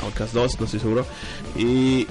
Outcast 0.04 0.34
2, 0.34 0.60
no 0.60 0.66
estoy 0.66 0.80
seguro. 0.80 1.06
Y 1.58 2.08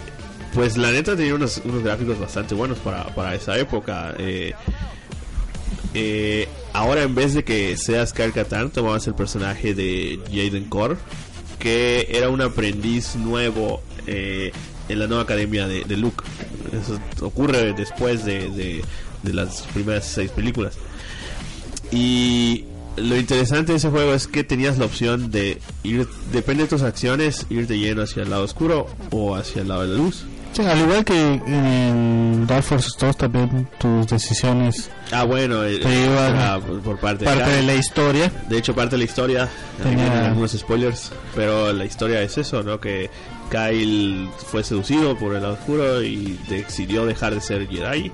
pues 0.55 0.77
la 0.77 0.91
neta 0.91 1.15
tenía 1.17 1.35
unos, 1.35 1.61
unos 1.65 1.83
gráficos 1.83 2.19
bastante 2.19 2.55
buenos 2.55 2.79
para, 2.79 3.05
para 3.15 3.35
esa 3.35 3.57
época. 3.59 4.15
Eh, 4.19 4.55
eh, 5.95 6.49
ahora 6.73 7.03
en 7.03 7.15
vez 7.15 7.35
de 7.35 7.45
que 7.45 7.77
seas 7.77 8.13
Kyle 8.13 8.33
Katarn, 8.33 8.71
tomabas 8.71 9.07
el 9.07 9.15
personaje 9.15 9.75
de 9.75 10.21
Jaden 10.31 10.65
Core, 10.65 10.97
que 11.59 12.09
era 12.11 12.29
un 12.29 12.41
aprendiz 12.41 13.17
nuevo 13.17 13.83
eh, 14.07 14.53
en 14.89 14.99
la 14.99 15.07
nueva 15.07 15.23
academia 15.25 15.67
de, 15.69 15.85
de 15.85 15.97
Luke. 15.97 16.25
Eso 16.73 16.99
ocurre 17.25 17.73
después 17.73 18.25
de, 18.25 18.49
de- 18.51 18.85
de 19.23 19.33
las 19.35 19.63
primeras 19.75 20.07
seis 20.07 20.31
películas. 20.31 20.75
Y 21.91 22.65
lo 22.97 23.17
interesante 23.17 23.73
de 23.73 23.79
ese 23.79 23.89
juego 23.91 24.13
es 24.13 24.27
que 24.27 24.45
tenías 24.45 24.79
la 24.79 24.85
opción 24.85 25.31
de 25.31 25.59
ir, 25.83 26.07
depende 26.33 26.65
de 26.65 26.69
tus 26.69 26.83
acciones, 26.83 27.47
ir 27.51 27.67
de 27.67 27.79
lleno 27.79 28.03
hacia 28.03 28.23
el 28.23 28.31
lado 28.31 28.45
oscuro 28.45 28.87
o 29.11 29.35
hacia 29.37 29.63
el 29.63 29.69
lado 29.69 29.83
de 29.83 29.89
la 29.89 29.95
luz. 29.95 30.25
Sí, 30.53 30.63
al 30.63 30.79
igual 30.81 31.05
que 31.05 31.15
en 31.35 32.47
Dark 32.47 32.65
Force 32.65 32.89
2 32.99 33.17
también 33.19 33.69
tus 33.79 34.07
decisiones 34.09 34.91
Ah, 35.13 35.25
bueno, 35.25 35.63
eh, 35.63 35.79
Te 35.79 36.05
iban 36.05 36.37
ah, 36.37 36.59
por, 36.85 36.99
parte, 36.99 37.25
parte 37.27 37.45
Kyle. 37.45 37.57
de 37.57 37.63
la 37.63 37.75
historia. 37.75 38.33
De 38.49 38.59
hecho, 38.59 38.75
parte 38.75 38.93
de 38.93 38.99
la 38.99 39.05
historia, 39.05 39.49
Tenía- 39.83 40.29
algunos 40.29 40.53
spoilers, 40.53 41.13
pero 41.35 41.73
la 41.73 41.85
historia 41.85 42.23
es 42.23 42.39
eso, 42.39 42.63
¿no? 42.63 42.81
Que 42.81 43.11
Kyle 43.51 44.29
fue 44.47 44.63
seducido 44.65 45.17
por 45.19 45.35
el 45.35 45.43
lado 45.43 45.55
oscuro 45.55 46.03
y 46.03 46.39
decidió 46.49 47.05
dejar 47.07 47.35
de 47.35 47.41
ser 47.41 47.69
Jedi, 47.69 48.11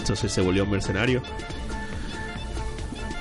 entonces 0.00 0.32
se 0.32 0.40
volvió 0.40 0.64
mercenario. 0.66 1.22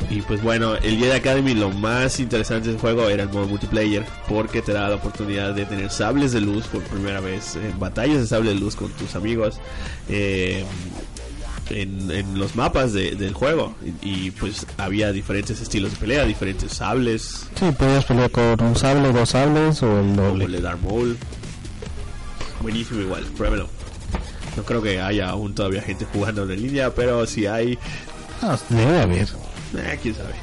Y 0.10 0.22
pues 0.22 0.42
bueno, 0.44 0.76
el 0.76 0.98
Jedi 1.00 1.12
Academy 1.12 1.56
lo 1.56 1.72
más 1.72 2.20
interesante 2.20 2.70
del 2.70 2.78
juego 2.78 3.10
era 3.10 3.24
el 3.24 3.30
modo 3.30 3.48
multiplayer, 3.48 4.06
porque 4.28 4.62
te 4.62 4.72
daba 4.72 4.90
la 4.90 4.96
oportunidad 4.96 5.54
de 5.56 5.66
tener 5.66 5.90
sables 5.90 6.32
de 6.32 6.42
luz 6.42 6.68
por 6.68 6.84
primera 6.84 7.20
vez, 7.22 7.56
en 7.56 7.80
batallas 7.80 8.20
de 8.20 8.28
sable 8.28 8.50
de 8.54 8.60
luz 8.60 8.76
con 8.76 8.92
tus 8.92 9.16
amigos. 9.16 9.60
eh, 10.10 10.64
en, 11.72 12.12
en 12.12 12.38
los 12.38 12.56
mapas 12.56 12.94
de- 12.94 13.16
del 13.16 13.34
juego 13.34 13.74
y, 14.04 14.28
y, 14.28 14.32
pues 14.32 14.68
había 14.78 15.12
diferentes 15.12 15.60
estilos 15.62 15.90
de 15.94 15.98
pelea, 15.98 16.24
diferentes 16.24 16.72
sables, 16.74 17.48
Sí, 17.60 17.66
podías 17.76 18.06
pelear 18.06 18.30
con 18.30 18.62
un 18.62 18.76
sable, 18.76 19.12
dos 19.12 19.30
sables 19.30 19.82
o 19.82 20.00
el 20.00 20.16
doble. 20.16 20.46
el 20.46 20.52
de 20.52 20.62
Darth 20.62 20.82
Maul. 20.84 21.18
Buenísimo 22.62 23.02
igual, 23.02 23.24
pruébelo. 23.38 23.68
No 24.58 24.64
creo 24.64 24.82
que 24.82 25.02
haya 25.02 25.30
aún 25.30 25.54
todavía 25.54 25.82
gente 25.82 26.06
jugando 26.06 26.44
en 26.44 26.62
línea, 26.62 26.94
pero 26.94 27.26
si 27.28 27.46
hay, 27.46 27.78
Ah, 28.42 28.58
debe 28.70 29.02
haber. 29.02 29.28
eh, 29.78 30.00
quién 30.02 30.16
sabe. 30.16 30.34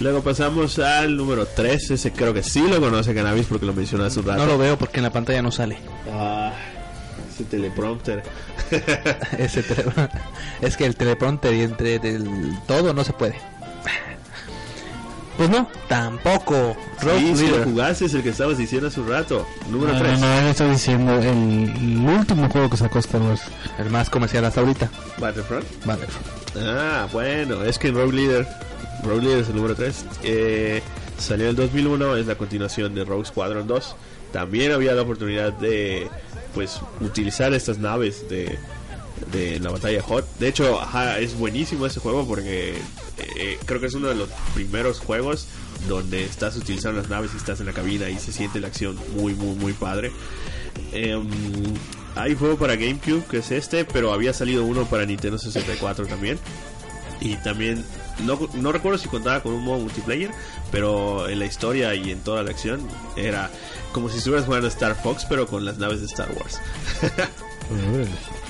Luego 0.00 0.22
pasamos 0.22 0.78
al 0.78 1.16
número 1.16 1.46
3, 1.46 1.92
ese 1.92 2.12
creo 2.12 2.34
que 2.34 2.42
sí 2.42 2.60
lo 2.68 2.78
conoce 2.80 3.14
Cannabis 3.14 3.46
porque 3.46 3.64
lo 3.64 3.72
mencionó 3.72 4.04
hace 4.04 4.20
un 4.20 4.26
rato. 4.26 4.40
No 4.44 4.46
lo 4.46 4.58
veo 4.58 4.76
porque 4.76 4.98
en 4.98 5.04
la 5.04 5.10
pantalla 5.10 5.40
no 5.40 5.50
sale. 5.50 5.78
Ah, 6.12 6.52
ese 7.32 7.44
teleprompter. 7.44 8.22
Ese 9.38 9.62
tele- 9.62 9.92
es 10.60 10.76
que 10.76 10.84
el 10.86 10.96
teleprompter 10.96 11.54
y 11.54 11.62
entre 11.62 11.98
del 11.98 12.28
todo 12.66 12.92
no 12.92 13.04
se 13.04 13.12
puede. 13.14 13.36
Pues 15.36 15.50
no, 15.50 15.68
tampoco. 15.88 16.76
Rogue 17.02 17.18
Sí, 17.20 17.36
si 17.36 17.42
lo 17.44 17.50
Leader. 17.50 17.64
jugaste 17.64 18.04
es 18.06 18.14
el 18.14 18.22
que 18.22 18.30
estabas 18.30 18.56
diciendo 18.58 18.88
hace 18.88 19.00
un 19.00 19.08
rato. 19.08 19.46
Número 19.70 19.92
No, 19.92 19.98
3. 20.00 20.20
no, 20.20 20.26
no, 20.26 20.38
él 20.40 20.46
está 20.46 20.70
diciendo 20.70 21.12
el, 21.18 21.26
el 21.28 21.98
último 22.08 22.48
juego 22.48 22.70
que 22.70 22.76
sacó 22.78 22.98
Star 23.00 23.20
Wars. 23.20 23.42
El 23.78 23.90
más 23.90 24.08
comercial 24.08 24.44
hasta 24.46 24.60
ahorita. 24.60 24.90
Battlefront. 25.18 25.64
Vale. 25.84 26.06
Ah, 26.58 27.06
bueno, 27.12 27.62
es 27.64 27.78
que 27.78 27.88
en 27.88 27.96
Rogue 27.96 28.14
Leader, 28.14 28.46
Rogue 29.04 29.22
Leader 29.22 29.38
es 29.40 29.48
el 29.48 29.56
número 29.56 29.74
3, 29.74 30.04
eh, 30.22 30.82
salió 31.18 31.44
en 31.44 31.50
el 31.50 31.56
2001, 31.56 32.16
es 32.16 32.26
la 32.26 32.34
continuación 32.36 32.94
de 32.94 33.04
Rogue 33.04 33.26
Squadron 33.26 33.66
2. 33.66 33.94
También 34.32 34.72
había 34.72 34.92
la 34.92 35.02
oportunidad 35.02 35.52
de, 35.52 36.08
pues, 36.54 36.80
utilizar 37.02 37.52
estas 37.52 37.76
naves 37.78 38.26
de, 38.30 38.58
de 39.32 39.58
la 39.60 39.70
batalla 39.70 40.02
Hot. 40.02 40.26
De 40.38 40.48
hecho, 40.48 40.80
ajá, 40.80 41.18
es 41.18 41.36
buenísimo 41.36 41.86
ese 41.86 42.00
juego 42.00 42.26
porque 42.26 42.74
eh, 43.18 43.58
creo 43.64 43.80
que 43.80 43.86
es 43.86 43.94
uno 43.94 44.08
de 44.08 44.14
los 44.14 44.28
primeros 44.54 45.00
juegos 45.00 45.46
donde 45.88 46.24
estás 46.24 46.56
utilizando 46.56 47.00
las 47.00 47.10
naves 47.10 47.30
y 47.34 47.36
estás 47.36 47.60
en 47.60 47.66
la 47.66 47.72
cabina 47.72 48.08
y 48.08 48.18
se 48.18 48.32
siente 48.32 48.60
la 48.60 48.68
acción 48.68 48.98
muy, 49.16 49.34
muy, 49.34 49.54
muy 49.56 49.72
padre. 49.72 50.12
Em, 50.92 51.28
hay 52.14 52.34
juego 52.34 52.56
para 52.56 52.76
GameCube 52.76 53.24
que 53.24 53.38
es 53.38 53.50
este, 53.50 53.84
pero 53.84 54.12
había 54.12 54.32
salido 54.32 54.64
uno 54.64 54.84
para 54.84 55.04
Nintendo 55.06 55.38
64 55.38 56.06
también. 56.06 56.38
Y 57.20 57.36
también, 57.36 57.82
no, 58.24 58.38
no 58.54 58.72
recuerdo 58.72 58.98
si 58.98 59.08
contaba 59.08 59.42
con 59.42 59.52
un 59.52 59.64
modo 59.64 59.78
multiplayer, 59.78 60.30
pero 60.70 61.28
en 61.28 61.38
la 61.38 61.46
historia 61.46 61.94
y 61.94 62.10
en 62.10 62.20
toda 62.20 62.42
la 62.42 62.50
acción 62.50 62.80
era 63.16 63.50
como 63.92 64.10
si 64.10 64.18
estuvieras 64.18 64.44
jugando 64.44 64.68
Star 64.68 64.94
Fox, 65.02 65.24
pero 65.26 65.46
con 65.46 65.64
las 65.64 65.78
naves 65.78 66.00
de 66.00 66.06
Star 66.06 66.30
Wars. 66.32 66.60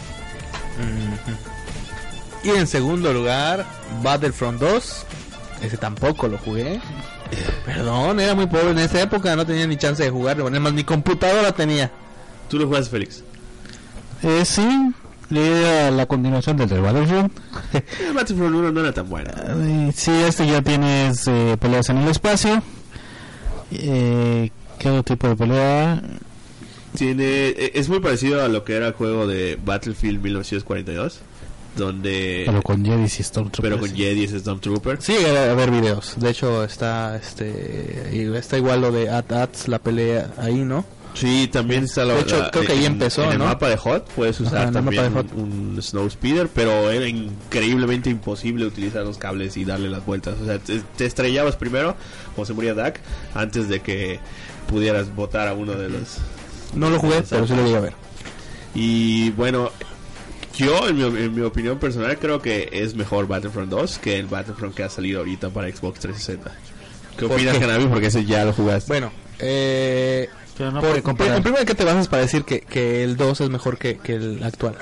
Y 2.43 2.51
en 2.51 2.67
segundo 2.67 3.13
lugar, 3.13 3.65
Battlefront 4.03 4.61
2. 4.61 5.07
Ese 5.63 5.77
tampoco 5.77 6.29
lo 6.29 6.39
jugué. 6.39 6.81
Perdón, 7.65 8.21
era 8.21 8.35
muy 8.35 8.47
pobre 8.47 8.71
en 8.71 8.79
esa 8.79 9.03
época, 9.03 9.35
no 9.35 9.45
tenía 9.45 9.67
ni 9.67 9.77
chance 9.77 10.03
de 10.03 10.11
jugar. 10.11 10.41
Además, 10.41 10.73
mi 10.73 10.85
computadora 10.85 11.53
tenía. 11.53 11.91
¿Tú 12.49 12.59
lo 12.59 12.67
jugaste, 12.67 12.91
Félix? 12.91 13.25
Eh, 14.23 14.45
sí, 14.45 14.95
era 15.31 15.91
la 15.91 16.07
continuación 16.07 16.57
del 16.57 16.69
de 16.69 16.81
Battlefront. 16.81 17.33
El 18.01 18.13
Battlefront 18.15 18.55
1 18.55 18.73
no 18.73 18.81
era 18.81 18.93
tan 18.93 19.09
bueno. 19.09 19.31
Eh, 19.35 19.93
sí, 19.95 20.13
este 20.13 20.47
ya 20.47 20.63
tienes 20.63 21.27
eh, 21.27 21.57
peleas 21.59 21.89
en 21.89 21.99
el 21.99 22.09
espacio. 22.09 22.63
Eh, 23.73 24.51
¿Qué 24.79 24.91
otro 24.91 25.03
tipo 25.03 25.29
de 25.29 25.37
pelea? 25.37 26.03
Tiene, 26.97 27.49
e- 27.49 27.73
es 27.75 27.89
muy 27.89 28.01
parecido 28.01 28.43
a 28.43 28.49
lo 28.49 28.65
que 28.65 28.75
era 28.77 28.89
el 28.89 28.93
juego 28.95 29.27
de 29.27 29.59
Battlefield 29.65 30.23
1942, 30.23 31.21
donde... 31.77 32.43
Pero 32.47 32.63
con 32.63 32.85
Jedi 32.85 33.05
y 33.05 33.09
Stormtroopers. 33.09 33.61
pero 33.63 33.79
con 33.79 33.95
Jedi 33.97 34.25
es 34.25 34.31
Stormtrooper. 34.33 35.01
Sí, 35.03 35.15
a 35.25 35.55
ver 35.55 35.71
videos. 35.71 36.15
De 36.19 36.31
hecho, 36.31 36.65
está 36.65 37.17
este 37.17 38.11
y 38.13 38.35
está 38.37 38.57
igual 38.57 38.81
lo 38.81 38.93
de 38.93 39.11
At 39.11 39.31
Ats, 39.33 39.69
la 39.69 39.79
pelea 39.79 40.31
ahí, 40.39 40.57
¿no? 40.57 40.85
Sí, 41.15 41.49
también 41.51 41.85
está 41.85 42.05
la, 42.05 42.13
De 42.13 42.21
hecho, 42.21 42.39
la- 42.39 42.51
creo 42.51 42.67
que 42.67 42.73
ahí 42.73 42.85
empezó, 42.85 43.25
En 43.25 43.33
el 43.33 43.39
¿no? 43.39 43.47
mapa 43.47 43.71
de 43.71 43.79
Hot 43.79 44.07
puedes 44.15 44.39
usar 44.39 44.71
también 44.71 45.17
un, 45.17 45.75
un 45.75 45.83
Snow 45.83 46.11
Speeder, 46.11 46.47
pero 46.55 46.91
era 46.91 47.09
increíblemente 47.09 48.11
imposible 48.11 48.67
utilizar 48.67 49.03
los 49.03 49.17
cables 49.17 49.57
y 49.57 49.65
darle 49.65 49.89
las 49.89 50.05
vueltas. 50.05 50.35
O 50.43 50.45
sea, 50.45 50.59
te, 50.59 50.81
te 50.97 51.07
estrellabas 51.07 51.57
primero, 51.57 51.97
como 52.35 52.45
se 52.45 52.53
moría 52.53 52.75
Dak, 52.75 53.01
antes 53.35 53.71
de 53.71 53.81
que 53.81 54.19
pudieras 54.69 55.15
botar 55.15 55.49
a 55.49 55.55
uno 55.55 55.73
de 55.73 55.89
los... 55.89 56.19
No 56.75 56.91
lo 56.91 56.99
jugué, 56.99 57.23
pero 57.29 57.47
sí 57.47 57.55
lo 57.55 57.65
llegué 57.65 57.77
a 57.77 57.81
ver. 57.81 57.93
Y 58.75 59.31
bueno, 59.31 59.71
yo 60.55 60.89
en 60.89 60.97
mi, 60.97 61.03
en 61.05 61.35
mi 61.35 61.41
opinión 61.43 61.79
personal 61.79 62.19
creo 62.19 62.41
que 62.43 62.69
es 62.73 62.95
mejor 62.95 63.27
Battlefront 63.27 63.71
2 63.71 63.99
que 63.99 64.19
el 64.19 64.27
Battlefront 64.27 64.75
que 64.75 64.83
ha 64.83 64.91
salido 64.91 65.21
ahorita 65.21 65.51
para 65.51 65.69
Xbox 65.69 66.01
360. 66.01 66.51
¿Qué 67.17 67.27
¿Por 67.27 67.37
opinas, 67.37 67.55
qué? 67.55 67.61
Cannabis? 67.61 67.87
Porque 67.87 68.07
ese 68.09 68.25
ya 68.27 68.45
lo 68.45 68.53
jugaste. 68.53 68.89
Bueno, 68.89 69.11
eh, 69.39 70.29
Pero 70.59 70.71
no 70.73 70.81
por- 70.81 70.91
puede 70.91 71.03
comparar. 71.03 71.37
en 71.39 71.43
primer 71.43 71.65
¿qué 71.65 71.75
te 71.75 71.85
basas 71.85 72.09
para 72.09 72.23
decir 72.23 72.45
que, 72.45 72.61
que 72.61 73.03
el 73.05 73.17
2 73.17 73.41
es 73.41 73.49
mejor 73.51 73.79
que, 73.79 73.97
que 73.99 74.15
el 74.17 74.43
actual? 74.43 74.75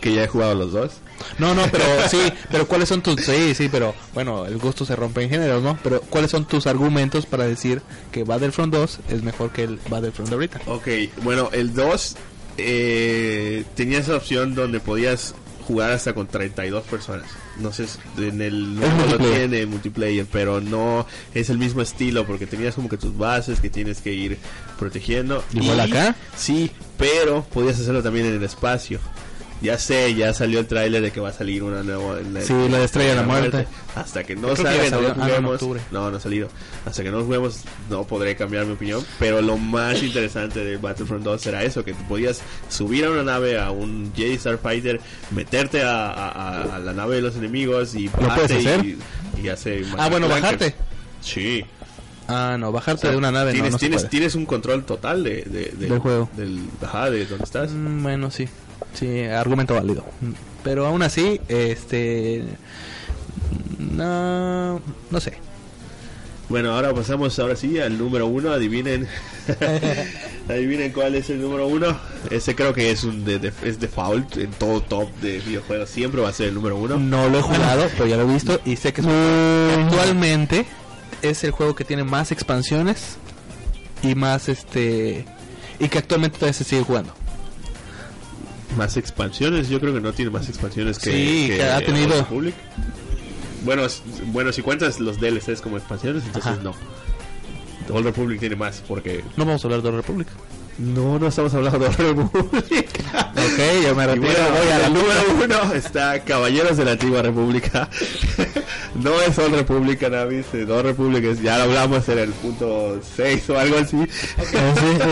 que 0.00 0.12
ya 0.14 0.24
he 0.24 0.28
jugado 0.28 0.54
los 0.54 0.72
dos. 0.72 0.92
No, 1.38 1.54
no, 1.54 1.62
pero 1.70 1.84
sí, 2.10 2.20
pero 2.50 2.66
¿cuáles 2.66 2.88
son 2.88 3.02
tus... 3.02 3.20
Sí, 3.24 3.54
sí, 3.54 3.68
pero 3.70 3.94
bueno, 4.14 4.46
el 4.46 4.58
gusto 4.58 4.84
se 4.84 4.96
rompe 4.96 5.22
en 5.22 5.30
géneros, 5.30 5.62
¿no? 5.62 5.78
Pero 5.82 6.00
¿cuáles 6.02 6.30
son 6.30 6.46
tus 6.46 6.66
argumentos 6.66 7.26
para 7.26 7.44
decir 7.44 7.82
que 8.12 8.24
Battlefront 8.24 8.72
2 8.72 8.98
es 9.10 9.22
mejor 9.22 9.52
que 9.52 9.64
el 9.64 9.78
Battlefront 9.88 10.28
de 10.30 10.34
ahorita? 10.34 10.60
Ok, 10.66 10.88
bueno, 11.22 11.50
el 11.52 11.74
2 11.74 12.16
eh, 12.58 13.64
tenía 13.74 13.98
esa 13.98 14.16
opción 14.16 14.54
donde 14.54 14.80
podías 14.80 15.34
jugar 15.66 15.90
hasta 15.90 16.14
con 16.14 16.28
32 16.28 16.84
personas. 16.84 17.26
No 17.58 17.72
sé, 17.72 17.86
en 18.18 18.40
el 18.40 18.78
no 18.78 18.86
multiplayer. 18.86 19.48
tiene 19.48 19.66
multiplayer, 19.66 20.26
pero 20.30 20.60
no 20.60 21.06
es 21.34 21.50
el 21.50 21.58
mismo 21.58 21.82
estilo 21.82 22.24
porque 22.24 22.46
tenías 22.46 22.74
como 22.76 22.88
que 22.88 22.96
tus 22.96 23.16
bases 23.16 23.60
que 23.60 23.68
tienes 23.68 24.00
que 24.00 24.12
ir 24.12 24.38
protegiendo. 24.78 25.42
¿Igual 25.52 25.80
acá? 25.80 26.14
Sí, 26.36 26.70
pero 26.96 27.42
podías 27.44 27.80
hacerlo 27.80 28.02
también 28.02 28.26
en 28.26 28.34
el 28.34 28.42
espacio. 28.44 29.00
Ya 29.62 29.78
sé, 29.78 30.14
ya 30.14 30.34
salió 30.34 30.60
el 30.60 30.66
tráiler 30.66 31.00
de 31.00 31.10
que 31.10 31.18
va 31.18 31.30
a 31.30 31.32
salir 31.32 31.62
una 31.62 31.82
nueva... 31.82 32.18
Sí, 32.42 32.52
la 32.68 32.78
de 32.78 32.84
Estrella 32.84 33.10
de 33.10 33.16
la 33.16 33.22
Muerte. 33.22 33.66
Hasta 33.94 34.22
que 34.22 34.36
no 34.36 34.48
que 34.50 34.56
salga, 34.62 34.90
no 34.90 35.00
lo. 35.00 35.08
Ah, 35.08 35.14
no, 35.16 35.24
juguemos. 35.24 35.62
No, 35.90 36.10
no 36.10 36.16
ha 36.18 36.20
salido. 36.20 36.48
Hasta 36.84 37.02
que 37.02 37.10
no 37.10 37.18
lo 37.20 37.24
juguemos, 37.24 37.60
no 37.88 38.04
podré 38.04 38.36
cambiar 38.36 38.66
mi 38.66 38.72
opinión. 38.74 39.02
Pero 39.18 39.40
lo 39.40 39.56
más 39.56 40.02
interesante 40.02 40.62
de 40.62 40.76
Battlefront 40.76 41.24
2 41.24 41.46
era 41.46 41.62
eso: 41.64 41.82
que 41.84 41.94
tú 41.94 42.02
podías 42.06 42.42
subir 42.68 43.06
a 43.06 43.10
una 43.10 43.22
nave, 43.22 43.58
a 43.58 43.70
un 43.70 44.12
Jedi 44.14 44.36
Starfighter, 44.36 45.00
meterte 45.30 45.82
a, 45.82 46.10
a- 46.10 46.28
a- 46.30 46.76
a 46.76 46.78
la 46.78 46.92
nave 46.92 47.16
de 47.16 47.22
los 47.22 47.34
enemigos 47.36 47.94
y 47.94 48.08
puedes 48.10 48.28
bajarte 48.28 48.56
hacer? 48.58 48.84
y, 48.84 48.98
y 49.42 49.48
hacer 49.48 49.84
Ah, 49.96 50.10
bueno, 50.10 50.28
bajarte. 50.28 50.74
Sí. 51.22 51.64
Ah, 52.28 52.56
no, 52.58 52.72
bajarte 52.72 52.98
O 52.98 53.02
sea, 53.02 53.10
de 53.12 53.16
una 53.16 53.30
nave 53.32 53.52
tienes, 53.52 53.70
no, 53.70 53.74
no 53.74 53.78
se 53.78 53.86
tienes, 53.86 54.02
puede. 54.02 54.10
tienes 54.10 54.34
un 54.34 54.44
control 54.46 54.84
total 54.84 55.24
de, 55.24 55.42
de- 55.44 55.72
de- 55.78 55.86
Del 55.88 55.98
juego. 55.98 56.28
Del, 56.36 56.60
ajá, 56.82 57.08
de 57.10 57.24
donde 57.24 57.44
estás. 57.44 57.70
Mm, 57.72 58.02
Bueno, 58.02 58.30
sí. 58.30 58.46
Sí, 58.98 59.22
argumento 59.24 59.74
válido. 59.74 60.04
Pero 60.64 60.86
aún 60.86 61.02
así, 61.02 61.40
este... 61.48 62.44
No, 63.78 64.80
no 65.10 65.20
sé. 65.20 65.34
Bueno, 66.48 66.72
ahora 66.74 66.94
pasamos 66.94 67.36
ahora 67.38 67.56
sí 67.56 67.78
al 67.80 67.98
número 67.98 68.26
uno. 68.26 68.52
Adivinen, 68.52 69.08
adivinen 70.48 70.92
cuál 70.92 71.14
es 71.16 71.28
el 71.30 71.40
número 71.40 71.66
uno. 71.66 71.98
Ese 72.30 72.54
creo 72.54 72.72
que 72.72 72.90
es 72.90 73.02
un 73.04 73.24
de, 73.24 73.38
de- 73.38 73.52
es 73.64 73.80
default 73.80 74.36
en 74.36 74.50
todo 74.52 74.80
top 74.80 75.08
de 75.20 75.38
videojuegos. 75.40 75.90
Siempre 75.90 76.20
va 76.20 76.28
a 76.28 76.32
ser 76.32 76.48
el 76.48 76.54
número 76.54 76.76
uno. 76.76 76.96
No 76.98 77.28
lo 77.28 77.38
he 77.38 77.42
jugado, 77.42 77.86
pero 77.92 78.06
ya 78.06 78.16
lo 78.16 78.22
he 78.30 78.32
visto 78.32 78.60
y 78.64 78.76
sé 78.76 78.92
que 78.92 79.00
es 79.00 79.06
Mm, 79.06 79.80
actualmente 79.86 80.66
es 81.22 81.42
el 81.44 81.50
juego 81.50 81.74
que 81.74 81.84
tiene 81.84 82.04
más 82.04 82.30
expansiones 82.30 83.16
y 84.02 84.14
más 84.14 84.48
este 84.48 85.24
y 85.80 85.88
que 85.88 85.98
actualmente 85.98 86.38
todavía 86.38 86.52
se 86.54 86.64
sigue 86.64 86.82
jugando. 86.82 87.12
Más 88.76 88.96
expansiones. 88.96 89.68
Yo 89.68 89.80
creo 89.80 89.94
que 89.94 90.00
no 90.00 90.12
tiene 90.12 90.30
más 90.30 90.48
expansiones 90.48 90.98
que, 90.98 91.10
Sí, 91.12 91.46
que 91.56 91.62
ha 91.64 91.78
tenido. 91.80 92.12
Old 92.14 92.20
Republic. 92.22 92.54
Bueno, 93.64 93.82
bueno, 94.26 94.52
si 94.52 94.62
cuentas 94.62 95.00
los 95.00 95.18
DLCs 95.20 95.60
como 95.60 95.76
expansiones, 95.76 96.24
entonces 96.24 96.52
Ajá. 96.52 96.62
no. 96.62 96.74
Old 97.94 98.04
Republic 98.06 98.40
tiene 98.40 98.56
más 98.56 98.82
porque 98.86 99.22
No 99.36 99.44
vamos 99.44 99.64
a 99.64 99.66
hablar 99.68 99.82
de 99.82 99.90
la 99.90 99.96
República. 99.98 100.32
no, 100.78 101.18
no 101.18 101.26
estamos 101.28 101.54
hablando 101.54 101.78
de 101.78 101.86
Old 101.86 101.98
Republic. 101.98 102.88
Ok, 103.36 103.82
yo 103.84 103.94
me 103.94 104.04
Y 104.04 104.06
retiro, 104.06 104.26
bueno, 104.26 104.50
voy 104.58 104.68
a 104.68 104.78
la 104.78 104.86
el 104.86 104.92
luna. 104.92 105.14
número 105.36 105.44
uno 105.64 105.74
está 105.74 106.22
Caballeros 106.24 106.76
de 106.76 106.84
la 106.84 106.92
Antigua 106.92 107.22
República. 107.22 107.88
No 109.02 109.20
es 109.20 109.38
Old 109.38 109.54
República, 109.54 110.08
Navis, 110.08 110.46
es 110.52 110.66
dos 110.66 110.82
repúblicas. 110.82 111.40
Ya 111.40 111.58
lo 111.58 111.64
hablamos 111.64 112.08
en 112.08 112.18
el 112.18 112.30
punto 112.30 113.00
6 113.16 113.50
o 113.50 113.58
algo 113.58 113.78
así. 113.78 113.96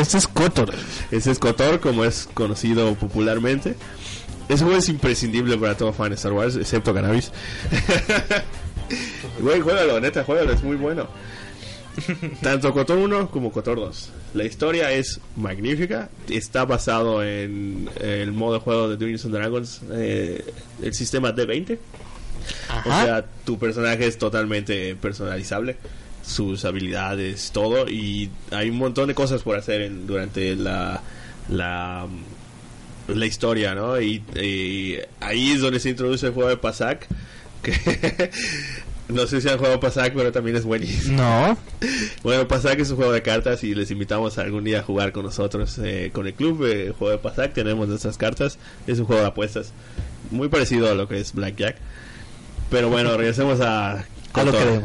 Ese, 0.01 0.18
es 0.18 0.26
Kotor. 0.26 0.74
Ese 1.11 1.30
es 1.30 1.39
Kotor, 1.39 1.80
como 1.80 2.05
es 2.05 2.28
conocido 2.35 2.95
popularmente. 2.95 3.74
Ese 4.49 4.64
juego 4.64 4.78
es 4.78 4.89
imprescindible 4.89 5.57
para 5.57 5.76
todo 5.76 5.93
fan 5.93 6.11
de 6.11 6.16
Star 6.16 6.32
Wars, 6.32 6.57
excepto 6.57 6.93
Cannabis. 6.95 7.32
Güey, 9.41 9.61
juégalo, 9.61 9.99
neta, 9.99 10.22
juégalo, 10.22 10.53
es 10.53 10.62
muy 10.62 10.76
bueno. 10.76 11.09
Tanto 12.43 12.72
Kotor 12.72 12.99
1 12.99 13.30
como 13.30 13.53
Kotor 13.53 13.78
2. 13.78 14.11
La 14.35 14.45
historia 14.45 14.91
es 14.93 15.20
magnífica. 15.37 16.11
Está 16.28 16.64
basado 16.64 17.22
en 17.22 17.89
el 18.01 18.32
modo 18.32 18.55
de 18.55 18.61
juego 18.61 18.89
de 18.89 18.97
Dungeons 18.97 19.24
and 19.24 19.35
Dragons, 19.35 19.80
eh, 19.93 20.45
el 20.82 20.95
sistema 20.95 21.35
D20. 21.35 21.78
O 22.84 22.88
sea, 23.05 23.24
tu 23.45 23.59
personaje 23.59 24.07
es 24.07 24.18
totalmente 24.18 24.95
personalizable. 24.97 25.76
Sus 26.26 26.64
habilidades, 26.64 27.51
todo. 27.53 27.88
Y 27.88 28.30
hay 28.51 28.70
un 28.70 28.78
montón 28.78 29.09
de 29.09 29.14
cosas 29.14 29.42
por 29.42 29.57
hacer 29.59 29.82
en- 29.82 30.07
durante 30.07 30.57
la, 30.57 31.03
la, 31.51 32.07
la 33.09 33.26
historia, 33.26 33.74
¿no? 33.74 34.01
Y, 34.01 34.22
y 34.34 34.97
ahí 35.20 35.53
es 35.53 35.61
donde 35.61 35.80
se 35.80 35.90
introduce 35.90 36.26
el 36.26 36.32
juego 36.32 36.49
de 36.49 36.57
Pasak. 36.57 37.07
Que 37.62 38.30
no 39.09 39.26
sé 39.26 39.40
si 39.42 39.49
han 39.51 39.59
jugado 39.59 39.78
Pasak, 39.80 40.14
pero 40.14 40.32
también 40.32 40.57
es 40.57 40.64
buenísimo. 40.64 41.18
No. 41.18 41.59
Bueno, 42.22 42.49
Pasak 42.49 42.78
es 42.80 42.88
un 42.88 42.97
juego 42.97 43.12
de 43.12 43.20
cartas 43.20 43.62
y 43.64 43.74
les 43.74 43.90
invitamos 43.90 44.38
algún 44.38 44.64
día 44.64 44.80
a 44.80 44.82
jugar 44.82 45.12
con 45.12 45.26
nosotros, 45.26 45.78
eh, 45.84 46.09
con 46.11 46.26
el 46.26 46.32
club, 46.32 46.64
eh, 46.64 46.86
el 46.86 46.92
juego 46.92 47.12
de 47.12 47.18
Pasak, 47.18 47.53
tenemos 47.53 47.86
nuestras 47.86 48.16
cartas, 48.16 48.59
es 48.86 48.99
un 48.99 49.05
juego 49.05 49.20
de 49.20 49.28
apuestas, 49.28 49.72
muy 50.30 50.49
parecido 50.49 50.90
a 50.90 50.95
lo 50.95 51.07
que 51.07 51.20
es 51.20 51.34
Blackjack. 51.34 51.76
Pero 52.71 52.89
bueno, 52.91 53.17
regresemos 53.17 53.61
a... 53.61 54.05
A 54.33 54.43
lo 54.43 54.53
que. 54.53 54.81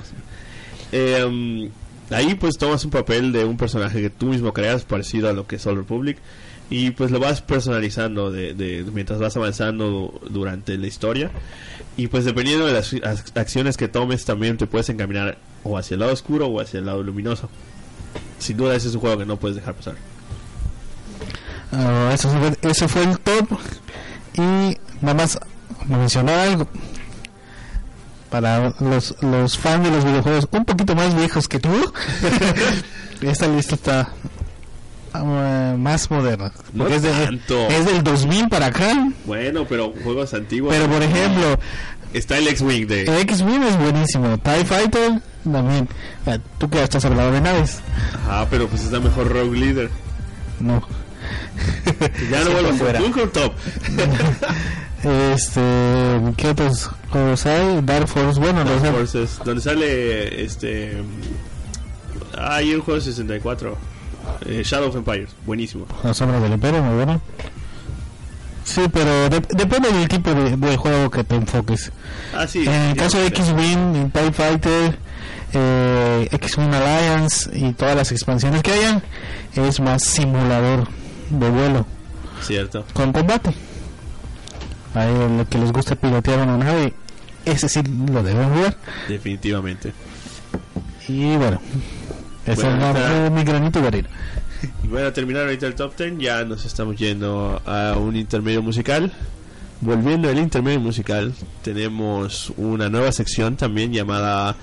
Eh, 0.92 1.24
um, 1.26 1.70
ahí 2.12 2.36
pues 2.36 2.58
tomas 2.58 2.84
un 2.86 2.92
papel 2.92 3.32
de 3.32 3.46
un 3.46 3.58
personaje 3.58 4.02
que 4.02 4.10
tú 4.10 4.28
mismo 4.28 4.54
creas, 4.54 4.84
parecido 4.86 5.30
a 5.30 5.34
lo 5.34 5.48
que 5.48 5.56
es 5.58 5.66
Old 5.66 5.78
Republic, 5.80 6.18
y 6.70 6.92
pues 6.92 7.10
lo 7.12 7.20
vas 7.20 7.42
personalizando 7.42 8.32
de, 8.32 8.54
de- 8.54 8.84
mientras 8.94 9.20
vas 9.20 9.36
avanzando 9.38 10.20
durante 10.30 10.78
la 10.78 10.86
historia. 10.88 11.32
Y 11.98 12.08
pues 12.08 12.26
dependiendo 12.26 12.66
de 12.68 12.74
las 12.74 12.94
ac- 12.94 13.38
acciones 13.38 13.76
que 13.76 13.88
tomes, 13.88 14.24
también 14.26 14.58
te 14.58 14.68
puedes 14.68 14.90
encaminar 14.90 15.38
o 15.64 15.78
hacia 15.78 15.96
el 15.96 16.02
lado 16.02 16.14
oscuro 16.14 16.46
o 16.48 16.62
hacia 16.62 16.80
el 16.80 16.86
lado 16.86 17.02
luminoso. 17.04 17.50
Sin 18.38 18.56
duda 18.58 18.76
ese 18.76 18.88
es 18.90 18.94
un 18.96 19.02
juego 19.02 19.18
que 19.18 19.26
no 19.26 19.38
puedes 19.38 19.56
dejar 19.58 19.74
pasar. 19.74 19.96
Ah, 21.72 22.12
eso 22.14 22.30
fue, 22.30 22.70
ese 22.70 22.88
fue 22.88 23.04
el 23.04 23.20
top. 23.20 23.48
Y 24.36 24.78
nada 25.02 25.14
más 25.16 25.40
mencionar 25.88 26.40
algo. 26.40 26.68
Para 28.30 28.74
los, 28.80 29.16
los 29.22 29.58
fans 29.58 29.84
de 29.84 29.92
los 29.92 30.06
videojuegos 30.06 30.48
un 30.52 30.66
poquito 30.66 30.94
más 30.96 31.16
viejos 31.16 31.48
que 31.48 31.60
tú, 31.60 31.72
esta 33.22 33.48
lista 33.48 33.74
está 33.76 34.10
ah, 35.14 35.74
más 35.78 36.12
moderna. 36.12 36.52
No 36.74 36.88
es, 36.88 37.02
de- 37.02 37.40
es 37.70 37.86
del 37.86 38.04
2000 38.04 38.50
para 38.50 38.68
acá. 38.68 39.10
Bueno, 39.26 39.66
pero 39.68 39.94
juegos 40.04 40.34
antiguos. 40.36 40.74
Pero 40.74 40.88
por 40.88 41.02
ejemplo, 41.02 41.58
Está 42.14 42.40
el 42.40 42.48
X-Wing 42.48 42.88
de... 42.88 43.22
X-Wing 43.22 43.62
es 43.64 43.78
buenísimo. 43.78 44.36
TIE 44.40 44.66
Fighter 44.66 45.22
también. 45.44 45.88
Tú 46.58 46.68
que 46.70 46.82
estás 46.82 47.06
hablando 47.06 47.32
de 47.34 47.42
naves. 47.42 47.82
Ah, 48.28 48.48
pero 48.50 48.68
pues 48.68 48.84
está 48.84 49.00
mejor 49.00 49.28
Rogue 49.32 49.58
Leader. 49.58 49.90
No. 50.60 50.82
Ya 52.32 52.44
no 52.44 52.52
vuelvo 52.52 52.70
a 52.70 52.74
fuera. 52.74 53.00
ser 53.00 53.12
un 53.12 53.30
top. 53.30 53.54
Este, 55.04 55.62
¿qué 56.36 56.50
otros 56.50 56.90
juegos 57.10 57.46
hay? 57.46 57.80
Dark 57.84 58.08
Force, 58.08 58.40
bueno, 58.40 58.64
los 58.64 58.82
Dark 58.82 58.96
Forces, 58.96 59.40
donde 59.46 59.62
sale 59.62 60.44
este 60.44 60.98
ah, 62.38 62.56
hay 62.56 62.74
un 62.74 62.82
juego 62.82 63.00
de 63.00 63.06
64 63.06 63.78
eh, 64.46 64.62
Shadow 64.66 64.90
of 64.90 64.96
Empires 64.98 65.30
buenísimo 65.46 65.86
Las 66.04 66.18
sombras 66.18 66.42
del 66.42 66.52
imperio, 66.54 66.84
muy 66.84 66.96
bueno. 66.96 67.22
Sí, 68.66 68.82
pero 68.94 69.30
de- 69.30 69.40
depende 69.56 69.92
del 69.92 70.08
tipo 70.08 70.32
de, 70.34 70.56
de 70.58 70.78
juego 70.78 71.10
que 71.10 71.24
te 71.24 71.36
enfoques. 71.36 71.92
ah 72.36 72.46
sí 72.46 72.60
en 72.66 72.72
el 72.72 72.96
caso 72.98 73.18
de. 73.20 73.28
X-Wing, 73.28 74.12
TIE 74.12 74.32
Fighter, 74.34 74.98
eh, 75.54 76.28
X-Wing 76.32 76.74
Alliance 76.74 77.50
y 77.58 77.72
todas 77.74 77.96
las 77.96 78.12
expansiones 78.12 78.62
que 78.62 78.74
hayan, 78.74 79.02
es 79.56 79.80
más 79.80 80.04
simulador 80.04 80.88
de 81.30 81.50
vuelo 81.50 81.86
cierto 82.42 82.84
con 82.94 83.12
combate. 83.14 83.54
A 84.96 85.06
lo 85.06 85.48
que 85.48 85.58
les 85.58 85.72
gusta 85.72 85.96
pilotear 85.96 86.40
una 86.42 86.58
nave, 86.58 86.94
ese 87.46 87.70
sí 87.70 87.82
lo 87.84 88.24
deben 88.24 88.50
jugar. 88.54 88.78
definitivamente 89.08 89.94
Y 91.08 91.36
bueno, 91.38 91.62
ese 92.46 92.64
Bueno, 92.64 92.90
es 92.92 92.96
está- 92.98 93.30
mi- 93.30 93.44
granito 93.44 93.82
de 93.82 93.88
arena. 93.88 94.10
y 94.84 94.88
bueno 94.88 95.14
terminar 95.14 95.44
ahorita 95.44 95.68
el 95.68 95.76
top 95.76 95.96
10 95.98 96.18
ya 96.20 96.44
nos 96.44 96.66
estamos 96.66 96.96
yendo 96.98 97.62
a 97.66 97.96
un 97.98 98.16
intermedio 98.18 98.62
musical 98.62 99.14
volviendo 99.82 100.28
al 100.30 100.38
intermedio 100.38 100.82
musical 100.82 101.34
tenemos 101.64 102.52
una 102.58 102.90
nueva 102.90 103.12
sección 103.14 103.56
también 103.56 103.94
llamada 103.94 104.58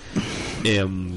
em, 0.64 1.08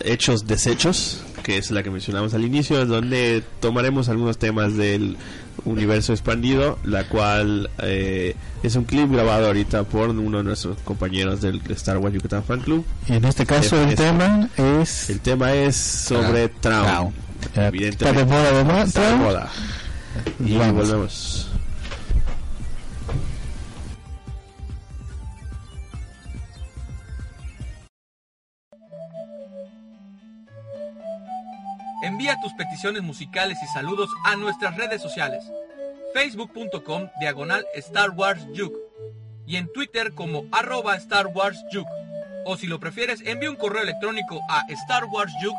hechos 0.00 0.46
desechos 0.46 1.22
que 1.42 1.56
es 1.56 1.70
la 1.70 1.82
que 1.82 1.90
mencionamos 1.90 2.34
al 2.34 2.44
inicio 2.44 2.84
donde 2.84 3.42
tomaremos 3.60 4.10
algunos 4.10 4.36
temas 4.36 4.76
del 4.76 5.16
universo 5.66 6.12
expandido 6.12 6.78
la 6.84 7.08
cual 7.08 7.70
eh, 7.78 8.34
es 8.62 8.74
un 8.76 8.84
clip 8.84 9.10
grabado 9.10 9.46
ahorita 9.46 9.84
por 9.84 10.10
uno 10.10 10.38
de 10.38 10.44
nuestros 10.44 10.78
compañeros 10.78 11.40
del 11.40 11.60
Star 11.70 11.98
Wars 11.98 12.14
Yucatán 12.14 12.44
Fan 12.44 12.60
Club. 12.60 12.84
En 13.08 13.24
este 13.24 13.44
caso 13.44 13.80
el 13.82 13.94
tema 13.94 14.48
es... 14.56 15.10
el 15.10 15.20
tema 15.20 15.52
es 15.52 15.76
sobre 15.76 16.48
Traum 16.48 17.12
evidentemente. 17.54 18.06
Está 18.06 18.12
de 18.12 18.24
moda, 18.24 18.52
¿verdad? 18.52 18.86
Está 18.86 19.00
de 19.00 19.06
Traum. 19.06 19.22
moda. 19.22 19.50
y 20.44 20.56
volvemos 20.56 21.45
Envía 32.06 32.38
tus 32.40 32.52
peticiones 32.52 33.02
musicales 33.02 33.58
y 33.64 33.66
saludos 33.66 34.08
a 34.24 34.36
nuestras 34.36 34.76
redes 34.76 35.02
sociales. 35.02 35.42
Facebook.com 36.14 37.08
diagonal 37.18 37.66
Star 37.74 38.10
Wars 38.10 38.46
Juke 38.56 38.78
y 39.44 39.56
en 39.56 39.66
Twitter 39.72 40.12
como 40.14 40.44
arroba 40.52 40.94
Star 40.94 41.26
Wars 41.26 41.58
Juke. 41.72 41.90
O 42.44 42.56
si 42.56 42.68
lo 42.68 42.78
prefieres, 42.78 43.22
envía 43.26 43.50
un 43.50 43.56
correo 43.56 43.82
electrónico 43.82 44.40
a 44.48 44.64
starwarsjuke 44.70 45.56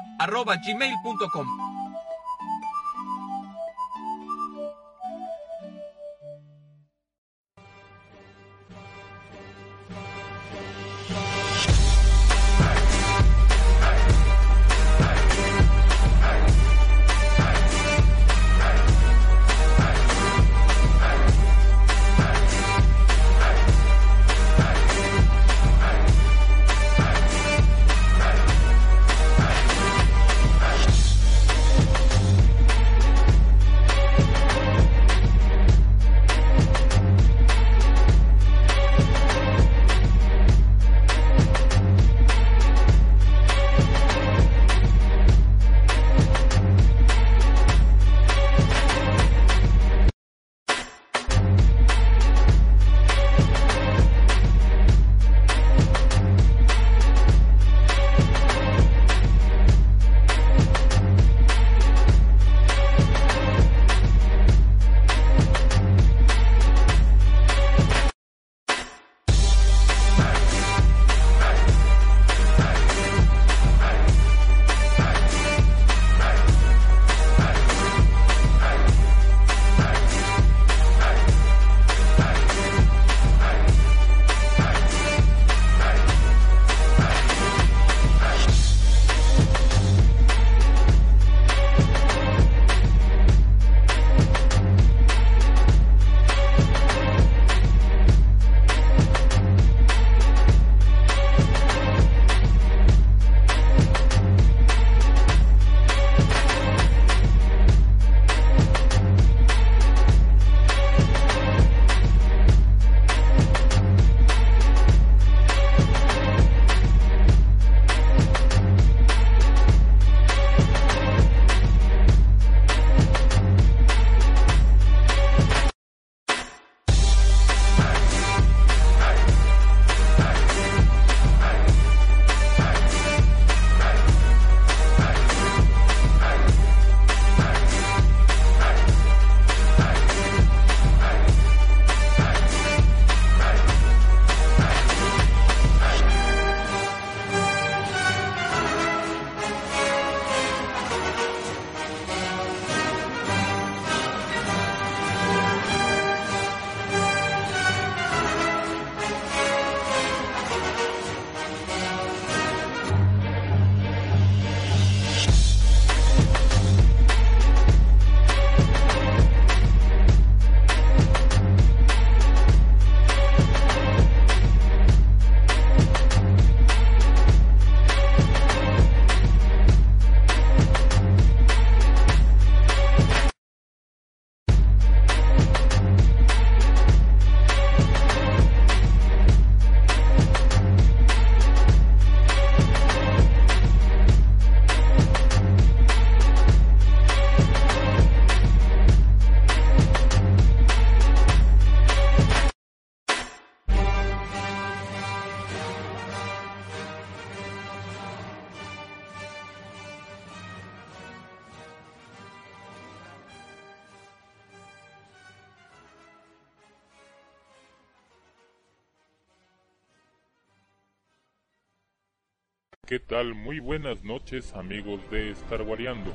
Muy 223.25 223.59
buenas 223.59 224.03
noches 224.03 224.53
amigos 224.53 225.01
de 225.09 225.31
Star 225.31 225.63
Wareando. 225.63 226.13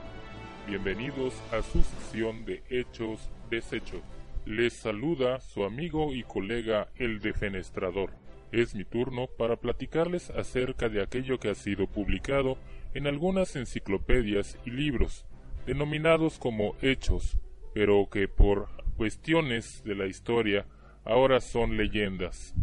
Bienvenidos 0.68 1.34
a 1.50 1.61
su 1.61 1.82
sección 1.82 2.44
de 2.44 2.62
Hechos 2.70 3.28
Desechos. 3.50 4.03
Les 4.46 4.72
saluda 4.72 5.40
su 5.40 5.64
amigo 5.64 6.14
y 6.14 6.22
colega 6.22 6.92
el 6.94 7.18
Defenestrador. 7.18 8.11
Es 8.53 8.76
mi 8.76 8.84
turno 8.84 9.26
para 9.26 9.57
platicarles 9.57 10.30
acerca 10.30 10.88
de 10.88 11.03
aquello 11.03 11.40
que 11.40 11.48
ha 11.48 11.57
sido 11.57 11.88
publicado 11.88 12.57
en 12.94 13.09
algunas 13.09 13.57
enciclopedias 13.57 14.57
y 14.64 14.70
libros, 14.70 15.26
denominados 15.66 16.38
como 16.38 16.76
hechos, 16.82 17.36
pero 17.74 18.09
que 18.11 18.28
por 18.28 18.68
cuestiones 18.96 19.82
de 19.82 19.96
la 19.96 20.07
historia 20.07 20.66
ahora 21.05 21.40
son 21.40 21.76
leyendas. 21.76 22.55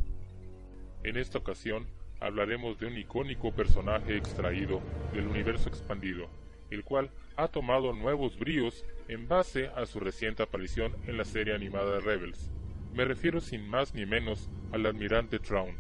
En 1.04 1.18
esta 1.18 1.40
ocasión 1.40 1.99
hablaremos 2.20 2.80
de 2.80 2.88
un 2.88 2.98
icónico 2.98 3.52
personaje 3.52 4.18
extraído 4.18 4.82
del 5.14 5.28
universo 5.28 5.70
expandido, 5.70 6.30
el 6.70 6.84
cual 6.84 7.10
ha 7.36 7.48
tomado 7.48 7.94
nuevos 7.94 8.38
bríos 8.38 8.86
en 9.08 9.28
base 9.28 9.68
a 9.76 9.86
su 9.86 10.00
reciente 10.00 10.44
aparición 10.44 10.96
en 11.08 11.18
la 11.18 11.26
serie 11.26 11.56
animada 11.56 12.00
Rebels. 12.00 12.52
Me 12.94 13.06
refiero 13.06 13.40
sin 13.40 13.68
más 13.68 13.94
ni 13.94 14.06
menos 14.06 14.50
al 14.72 14.86
almirante 14.86 15.40
Traun. 15.40 15.76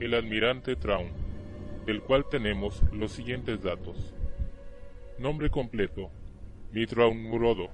El 0.00 0.14
almirante 0.14 0.76
Traun, 0.76 1.10
del 1.86 2.00
cual 2.02 2.26
tenemos 2.28 2.82
los 2.92 3.12
siguientes 3.12 3.62
datos. 3.62 4.14
Nombre 5.18 5.50
completo, 5.50 6.10
Mitraun 6.72 7.22
Murodo. 7.22 7.70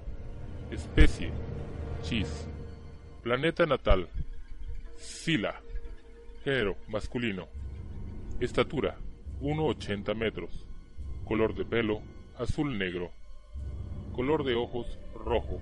Especie, 0.71 1.31
Chis. 2.03 2.49
Planeta 3.23 3.67
natal, 3.67 4.09
Sila. 4.97 5.61
Género, 6.43 6.79
masculino. 6.89 7.49
Estatura, 8.41 8.97
1,80 9.43 10.15
metros. 10.15 10.67
Color 11.27 11.55
de 11.55 11.67
pelo, 11.67 12.01
azul-negro. 12.39 13.11
Color 14.15 14.45
de 14.45 14.55
ojos, 14.55 14.99
rojo. 15.15 15.61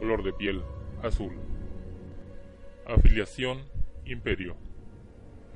Color 0.00 0.24
de 0.24 0.32
piel, 0.32 0.62
azul. 1.00 1.34
Afiliación, 2.88 3.62
imperio. 4.04 4.56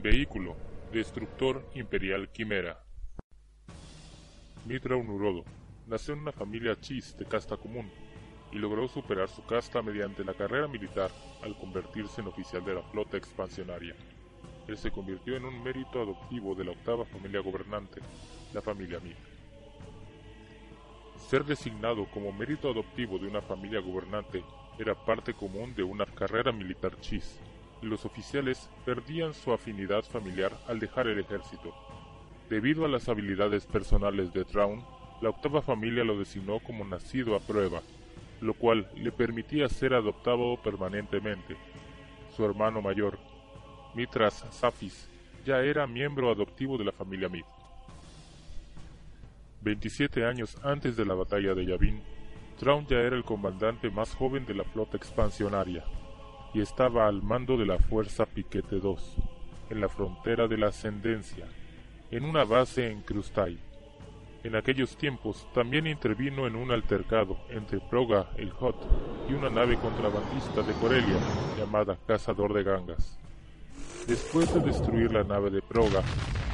Vehículo, 0.01 0.57
destructor 0.93 1.69
imperial 1.75 2.31
quimera. 2.31 2.85
Mitra 4.67 4.95
Unurodo 4.95 5.43
nació 5.89 6.15
en 6.15 6.21
una 6.21 6.33
familia 6.33 6.79
chis 6.81 7.17
de 7.19 7.25
casta 7.25 7.57
común 7.57 7.91
y 8.53 8.59
logró 8.59 8.87
superar 8.87 9.29
su 9.29 9.45
casta 9.47 9.83
mediante 9.83 10.23
la 10.23 10.35
carrera 10.35 10.69
militar 10.69 11.11
al 11.43 11.59
convertirse 11.59 12.21
en 12.21 12.29
oficial 12.29 12.65
de 12.65 12.75
la 12.75 12.83
flota 12.83 13.17
expansionaria 13.17 13.97
él 14.69 14.77
se 14.77 14.91
convirtió 14.91 15.37
en 15.37 15.47
un 15.47 15.63
mérito 15.63 16.01
adoptivo 16.01 16.55
de 16.55 16.65
la 16.65 16.73
octava 16.73 17.05
familia 17.05 17.41
gobernante, 17.41 18.01
la 18.53 18.63
familia 18.63 19.01
Mid. 19.01 19.17
Ser 21.29 21.45
designado 21.45 22.07
como 22.07 22.33
mérito 22.33 22.71
adoptivo 22.71 23.19
de 23.19 23.27
una 23.27 23.43
familia 23.43 23.81
gobernante 23.81 24.45
era 24.79 24.95
parte 24.95 25.35
común 25.35 25.75
de 25.75 25.83
una 25.83 26.07
carrera 26.07 26.53
militar 26.53 27.01
chis, 27.01 27.41
los 27.83 28.05
oficiales 28.05 28.69
perdían 28.85 29.35
su 29.35 29.53
afinidad 29.53 30.03
familiar 30.05 30.53
al 30.67 30.81
dejar 30.81 31.07
el 31.07 31.19
ejército. 31.19 31.75
Debido 32.51 32.85
a 32.85 32.89
las 32.89 33.09
habilidades 33.09 33.67
personales 33.67 34.33
de 34.33 34.45
Traun, 34.45 34.85
la 35.21 35.31
octava 35.31 35.63
familia 35.63 36.05
lo 36.05 36.19
designó 36.19 36.61
como 36.61 36.85
nacido 36.85 37.37
a 37.37 37.41
prueba, 37.41 37.83
lo 38.41 38.55
cual 38.55 38.89
le 38.97 39.13
permitía 39.13 39.69
ser 39.69 39.95
adoptado 39.95 40.57
permanentemente. 40.63 41.57
Su 42.37 42.45
hermano 42.45 42.83
mayor, 42.83 43.19
Mitras 43.99 44.45
Safis 44.53 45.09
ya 45.45 45.59
era 45.59 45.85
miembro 45.89 46.31
adoptivo 46.31 46.79
de 46.79 46.85
la 46.85 46.93
familia 46.93 47.29
Mid. 47.29 47.43
27 49.63 50.25
años 50.25 50.57
antes 50.63 50.97
de 50.97 51.05
la 51.05 51.15
batalla 51.15 51.53
de 51.53 51.67
Yavin, 51.67 52.01
Traun 52.61 52.87
ya 52.87 52.99
era 52.99 53.17
el 53.17 53.25
comandante 53.25 53.91
más 53.91 54.15
joven 54.15 54.47
de 54.47 54.55
la 54.55 54.63
flota 54.63 54.97
expansionaria 54.97 55.83
y 56.55 56.61
estaba 56.61 57.09
al 57.09 57.23
mando 57.23 57.57
de 57.57 57.67
la 57.67 57.77
Fuerza 57.77 58.25
Piquete 58.25 58.77
2, 58.77 59.17
en 59.71 59.81
la 59.81 59.89
frontera 59.89 60.47
de 60.47 60.59
la 60.59 60.69
Ascendencia, 60.69 61.47
en 62.13 62.25
una 62.25 62.45
base 62.45 62.93
en 62.93 63.03
Krustai. 63.03 63.59
En 64.45 64.55
aquellos 64.55 64.97
tiempos 64.97 65.45
también 65.53 65.89
intervino 65.89 66.47
en 66.47 66.55
un 66.55 66.71
altercado 66.71 67.37
entre 67.51 67.81
Proga 67.81 68.31
el 68.37 68.51
Hot 68.51 68.77
y 69.29 69.33
una 69.33 69.51
nave 69.51 69.77
contrabandista 69.77 70.63
de 70.63 70.73
Corelia 70.75 71.19
llamada 71.59 71.99
Cazador 72.07 72.55
de 72.55 72.63
Gangas. 72.63 73.19
Después 74.09 74.55
de 74.55 74.61
destruir 74.61 75.13
la 75.13 75.23
nave 75.23 75.51
de 75.51 75.61
Proga, 75.61 76.03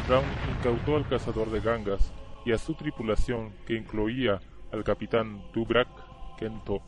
Brown 0.09 0.25
incautó 0.59 0.97
al 0.97 1.07
cazador 1.07 1.53
de 1.53 1.61
gangas 1.61 2.13
y 2.45 2.51
a 2.51 2.59
su 2.59 2.75
tripulación 2.75 3.53
que 3.65 3.75
incluía 3.75 4.41
al 4.73 4.83
capitán 4.83 5.41
Dubrak 5.53 5.87
Kento 6.37 6.83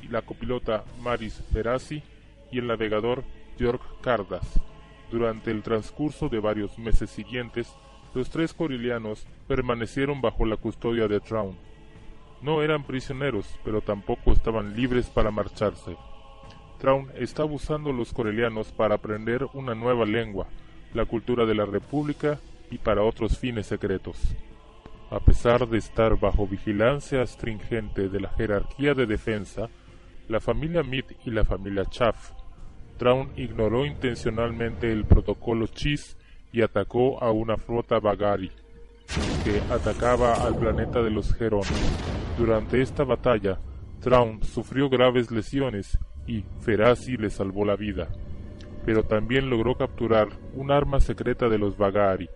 y 0.00 0.06
la 0.06 0.22
copilota 0.22 0.84
Maris 1.00 1.42
Ferasi 1.52 2.04
y 2.52 2.60
el 2.60 2.68
navegador 2.68 3.24
Georg 3.58 3.80
Cardas. 4.00 4.60
Durante 5.10 5.50
el 5.50 5.64
transcurso 5.64 6.28
de 6.28 6.38
varios 6.38 6.78
meses 6.78 7.10
siguientes, 7.10 7.74
los 8.14 8.30
tres 8.30 8.54
corilianos 8.54 9.26
permanecieron 9.48 10.20
bajo 10.20 10.46
la 10.46 10.56
custodia 10.56 11.08
de 11.08 11.18
Traun. 11.18 11.58
No 12.42 12.62
eran 12.62 12.84
prisioneros, 12.84 13.58
pero 13.64 13.80
tampoco 13.80 14.32
estaban 14.32 14.76
libres 14.76 15.10
para 15.10 15.32
marcharse. 15.32 15.96
Traun 16.86 17.10
está 17.16 17.44
usando 17.44 17.92
los 17.92 18.12
corelianos 18.12 18.70
para 18.70 18.94
aprender 18.94 19.44
una 19.54 19.74
nueva 19.74 20.04
lengua, 20.04 20.46
la 20.94 21.04
cultura 21.04 21.44
de 21.44 21.52
la 21.52 21.64
República 21.64 22.38
y 22.70 22.78
para 22.78 23.02
otros 23.02 23.40
fines 23.40 23.66
secretos. 23.66 24.16
A 25.10 25.18
pesar 25.18 25.68
de 25.68 25.78
estar 25.78 26.16
bajo 26.16 26.46
vigilancia 26.46 27.22
astringente 27.22 28.08
de 28.08 28.20
la 28.20 28.28
jerarquía 28.28 28.94
de 28.94 29.06
defensa, 29.06 29.68
la 30.28 30.38
familia 30.38 30.84
Mead 30.84 31.06
y 31.24 31.32
la 31.32 31.44
familia 31.44 31.86
Chaff, 31.86 32.30
Traun 32.98 33.32
ignoró 33.36 33.84
intencionalmente 33.84 34.92
el 34.92 35.06
protocolo 35.06 35.66
Chis 35.66 36.16
y 36.52 36.62
atacó 36.62 37.20
a 37.20 37.32
una 37.32 37.56
flota 37.56 37.98
Bagari, 37.98 38.52
que 39.42 39.60
atacaba 39.74 40.34
al 40.34 40.56
planeta 40.56 41.02
de 41.02 41.10
los 41.10 41.34
Gerones. 41.34 41.98
Durante 42.38 42.80
esta 42.80 43.02
batalla, 43.02 43.58
Traun 44.00 44.40
sufrió 44.44 44.88
graves 44.88 45.32
lesiones 45.32 45.98
y 46.26 46.44
Ferasi 46.60 47.16
le 47.16 47.30
salvó 47.30 47.64
la 47.64 47.76
vida, 47.76 48.08
pero 48.84 49.04
también 49.04 49.50
logró 49.50 49.76
capturar 49.76 50.28
un 50.54 50.70
arma 50.70 51.00
secreta 51.00 51.48
de 51.48 51.58
los 51.58 51.76
Bagari. 51.76 52.28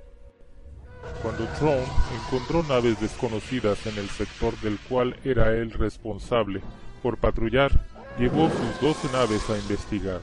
Cuando 1.23 1.45
Throne 1.59 1.85
encontró 2.19 2.63
naves 2.63 3.01
desconocidas 3.01 3.87
en 3.87 3.99
el 3.99 4.09
sector 4.09 4.59
del 4.61 4.79
cual 4.89 5.17
era 5.25 5.53
él 5.53 5.71
responsable 5.73 6.61
por 7.03 7.17
patrullar, 7.19 7.73
llevó 8.19 8.51
sus 8.51 8.81
doce 8.81 9.09
naves 9.13 9.49
a 9.51 9.57
investigar. 9.57 10.21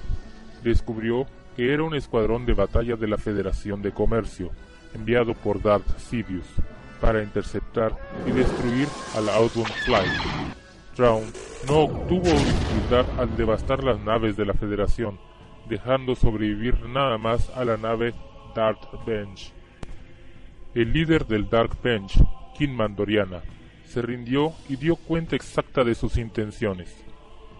Descubrió 0.63 1.26
que 1.55 1.74
era 1.74 1.84
un 1.84 1.95
escuadrón 1.95 2.45
de 2.45 2.53
batalla 2.53 2.95
de 2.95 3.07
la 3.07 3.18
Federación 3.18 3.82
de 3.82 3.91
Comercio, 3.91 4.51
enviado 4.93 5.34
por 5.34 5.61
Darth 5.61 5.97
Sidious, 5.97 6.47
para 7.01 7.24
interceptar 7.24 7.97
y 8.28 8.32
destruir 8.32 8.88
al 9.15 9.30
Outbound 9.30 9.72
Flight, 9.86 10.11
No 11.00 11.22
obtuvo 11.68 12.24
dificultad 12.24 13.06
al 13.20 13.38
devastar 13.38 13.84
las 13.84 14.00
naves 14.00 14.36
de 14.36 14.45
la 14.45 14.56
Federación, 14.56 15.20
dejando 15.70 16.16
sobrevivir 16.16 16.80
nada 16.89 17.20
más 17.20 17.56
a 17.56 17.64
la 17.66 17.78
nave 17.78 18.16
Dark 18.56 18.80
Bench. 19.06 19.54
El 20.74 20.93
líder 20.93 21.28
del 21.28 21.50
Dark 21.50 21.78
Bench, 21.84 22.18
Kinman 22.58 22.95
Doriana, 22.95 23.43
se 23.86 24.02
rindió 24.02 24.54
y 24.68 24.78
dio 24.78 24.95
cuenta 24.95 25.36
exacta 25.36 25.84
de 25.84 25.93
sus 25.93 26.18
intenciones. 26.18 27.06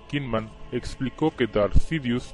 Kinman 0.10 0.50
explicó 0.72 1.36
que 1.36 1.46
Darth 1.46 1.78
Sidious 1.78 2.34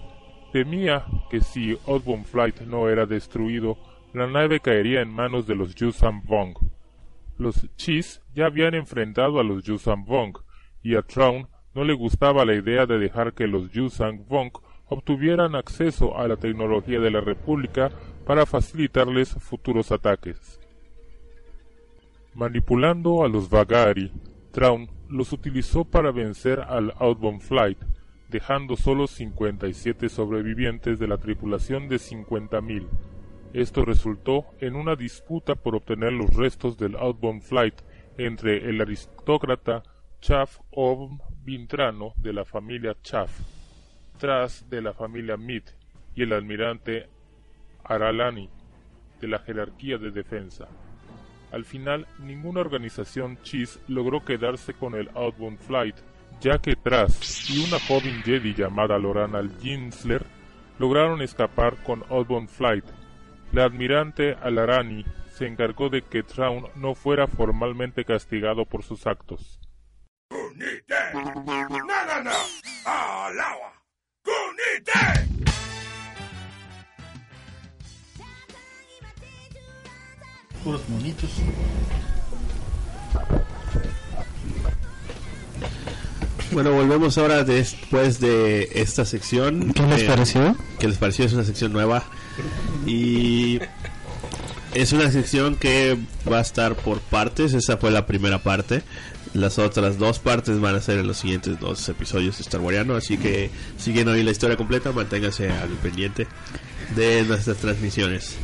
temía 0.53 1.03
que 1.29 1.41
si 1.41 1.77
Osborne 1.85 2.23
Flight 2.23 2.61
no 2.61 2.87
era 2.87 3.05
destruido, 3.05 3.77
la 4.13 4.27
nave 4.27 4.61
caería 4.61 5.01
en 5.01 5.13
manos 5.13 5.47
de 5.47 5.55
los 5.55 5.75
Yusan 5.75 6.23
Vong. 6.23 6.55
Los 7.37 7.67
Chis 7.75 8.21
ya 8.33 8.45
habían 8.45 8.73
enfrentado 8.73 9.41
a 9.41 9.43
los 9.43 9.65
Yusan 9.65 10.05
Vong, 10.05 10.37
y 10.83 10.95
a 10.95 11.01
Traun 11.01 11.47
no 11.73 11.83
le 11.83 11.93
gustaba 11.93 12.45
la 12.45 12.53
idea 12.53 12.85
de 12.85 12.99
dejar 12.99 13.33
que 13.33 13.47
los 13.47 13.71
Yusang 13.71 14.27
Vong 14.27 14.51
obtuvieran 14.87 15.55
acceso 15.55 16.17
a 16.17 16.27
la 16.27 16.35
tecnología 16.35 16.99
de 16.99 17.09
la 17.09 17.21
República 17.21 17.89
para 18.25 18.45
facilitarles 18.45 19.33
futuros 19.39 19.91
ataques. 19.91 20.59
Manipulando 22.35 23.23
a 23.23 23.27
los 23.27 23.49
Vagari, 23.49 24.11
Traun 24.51 24.89
los 25.09 25.31
utilizó 25.33 25.85
para 25.85 26.11
vencer 26.11 26.59
al 26.59 26.93
Outbound 26.99 27.41
Flight, 27.41 27.77
dejando 28.29 28.75
solo 28.75 29.07
57 29.07 30.09
sobrevivientes 30.09 30.99
de 30.99 31.07
la 31.07 31.17
tripulación 31.17 31.87
de 31.87 31.97
50.000. 31.97 32.87
Esto 33.53 33.85
resultó 33.85 34.45
en 34.59 34.75
una 34.75 34.95
disputa 34.95 35.55
por 35.55 35.75
obtener 35.75 36.13
los 36.13 36.33
restos 36.33 36.77
del 36.77 36.95
Outbound 36.95 37.41
Flight 37.41 37.75
entre 38.17 38.69
el 38.69 38.81
aristócrata 38.81 39.83
Chaff 40.23 40.61
Ob 40.71 41.19
Vintrano 41.43 42.13
de 42.15 42.31
la 42.31 42.45
familia 42.45 42.95
Chaff, 43.01 43.29
tras 44.17 44.69
de 44.69 44.81
la 44.81 44.93
familia 44.93 45.35
Mead 45.35 45.63
y 46.15 46.23
el 46.23 46.31
almirante 46.31 47.09
Aralani. 47.83 48.49
de 49.19 49.27
la 49.27 49.39
jerarquía 49.39 49.97
de 49.97 50.11
defensa. 50.11 50.69
Al 51.51 51.65
final, 51.65 52.07
ninguna 52.19 52.61
organización 52.61 53.37
Cheese 53.43 53.81
logró 53.89 54.23
quedarse 54.23 54.73
con 54.73 54.95
el 54.95 55.09
Outbound 55.13 55.59
Flight, 55.59 55.97
ya 56.39 56.57
que 56.57 56.77
Tras 56.77 57.49
y 57.49 57.65
una 57.67 57.77
joven 57.81 58.23
Jedi 58.23 58.53
llamada 58.53 58.97
Lorana 58.97 59.43
Ginsler 59.61 60.25
lograron 60.79 61.21
escapar 61.21 61.83
con 61.83 62.01
Outbound 62.09 62.47
Flight. 62.47 62.85
La 63.51 63.65
almirante 63.65 64.37
Alarani 64.41 65.03
se 65.33 65.47
encargó 65.47 65.89
de 65.89 66.01
que 66.01 66.23
Traun 66.23 66.67
no 66.75 66.95
fuera 66.95 67.27
formalmente 67.27 68.05
castigado 68.05 68.63
por 68.63 68.83
sus 68.83 69.05
actos. 69.05 69.59
Puros 80.63 80.87
monitos. 80.89 81.29
Bueno, 86.51 86.71
volvemos 86.71 87.17
ahora 87.17 87.43
después 87.43 88.19
de 88.19 88.69
esta 88.75 89.05
sección. 89.05 89.73
¿Qué 89.73 89.81
les 89.83 90.03
Eh, 90.03 90.05
pareció? 90.07 90.55
¿Qué 90.79 90.87
les 90.87 90.97
pareció? 90.97 91.25
Es 91.25 91.33
una 91.33 91.43
sección 91.43 91.73
nueva. 91.73 92.03
Y 92.85 93.59
es 94.75 94.93
una 94.93 95.09
sección 95.11 95.55
que 95.55 95.97
va 96.31 96.37
a 96.37 96.41
estar 96.41 96.75
por 96.75 96.99
partes. 96.99 97.53
Esa 97.53 97.77
fue 97.77 97.89
la 97.91 98.05
primera 98.05 98.39
parte. 98.43 98.83
Las 99.33 99.57
otras 99.57 99.97
dos 99.97 100.19
partes 100.19 100.59
van 100.59 100.75
a 100.75 100.81
ser 100.81 100.99
en 100.99 101.07
los 101.07 101.17
siguientes 101.17 101.59
dos 101.59 101.89
episodios 101.89 102.37
de 102.37 102.43
Star 102.43 102.61
Wariano. 102.61 102.95
Así 102.95 103.17
que 103.17 103.49
si 103.77 103.91
quieren 103.91 104.13
oír 104.13 104.23
la 104.23 104.31
historia 104.31 104.57
completa, 104.57 104.91
manténganse 104.91 105.49
al 105.49 105.69
pendiente 105.69 106.27
de 106.95 107.23
nuestras 107.23 107.57
transmisiones. 107.57 108.35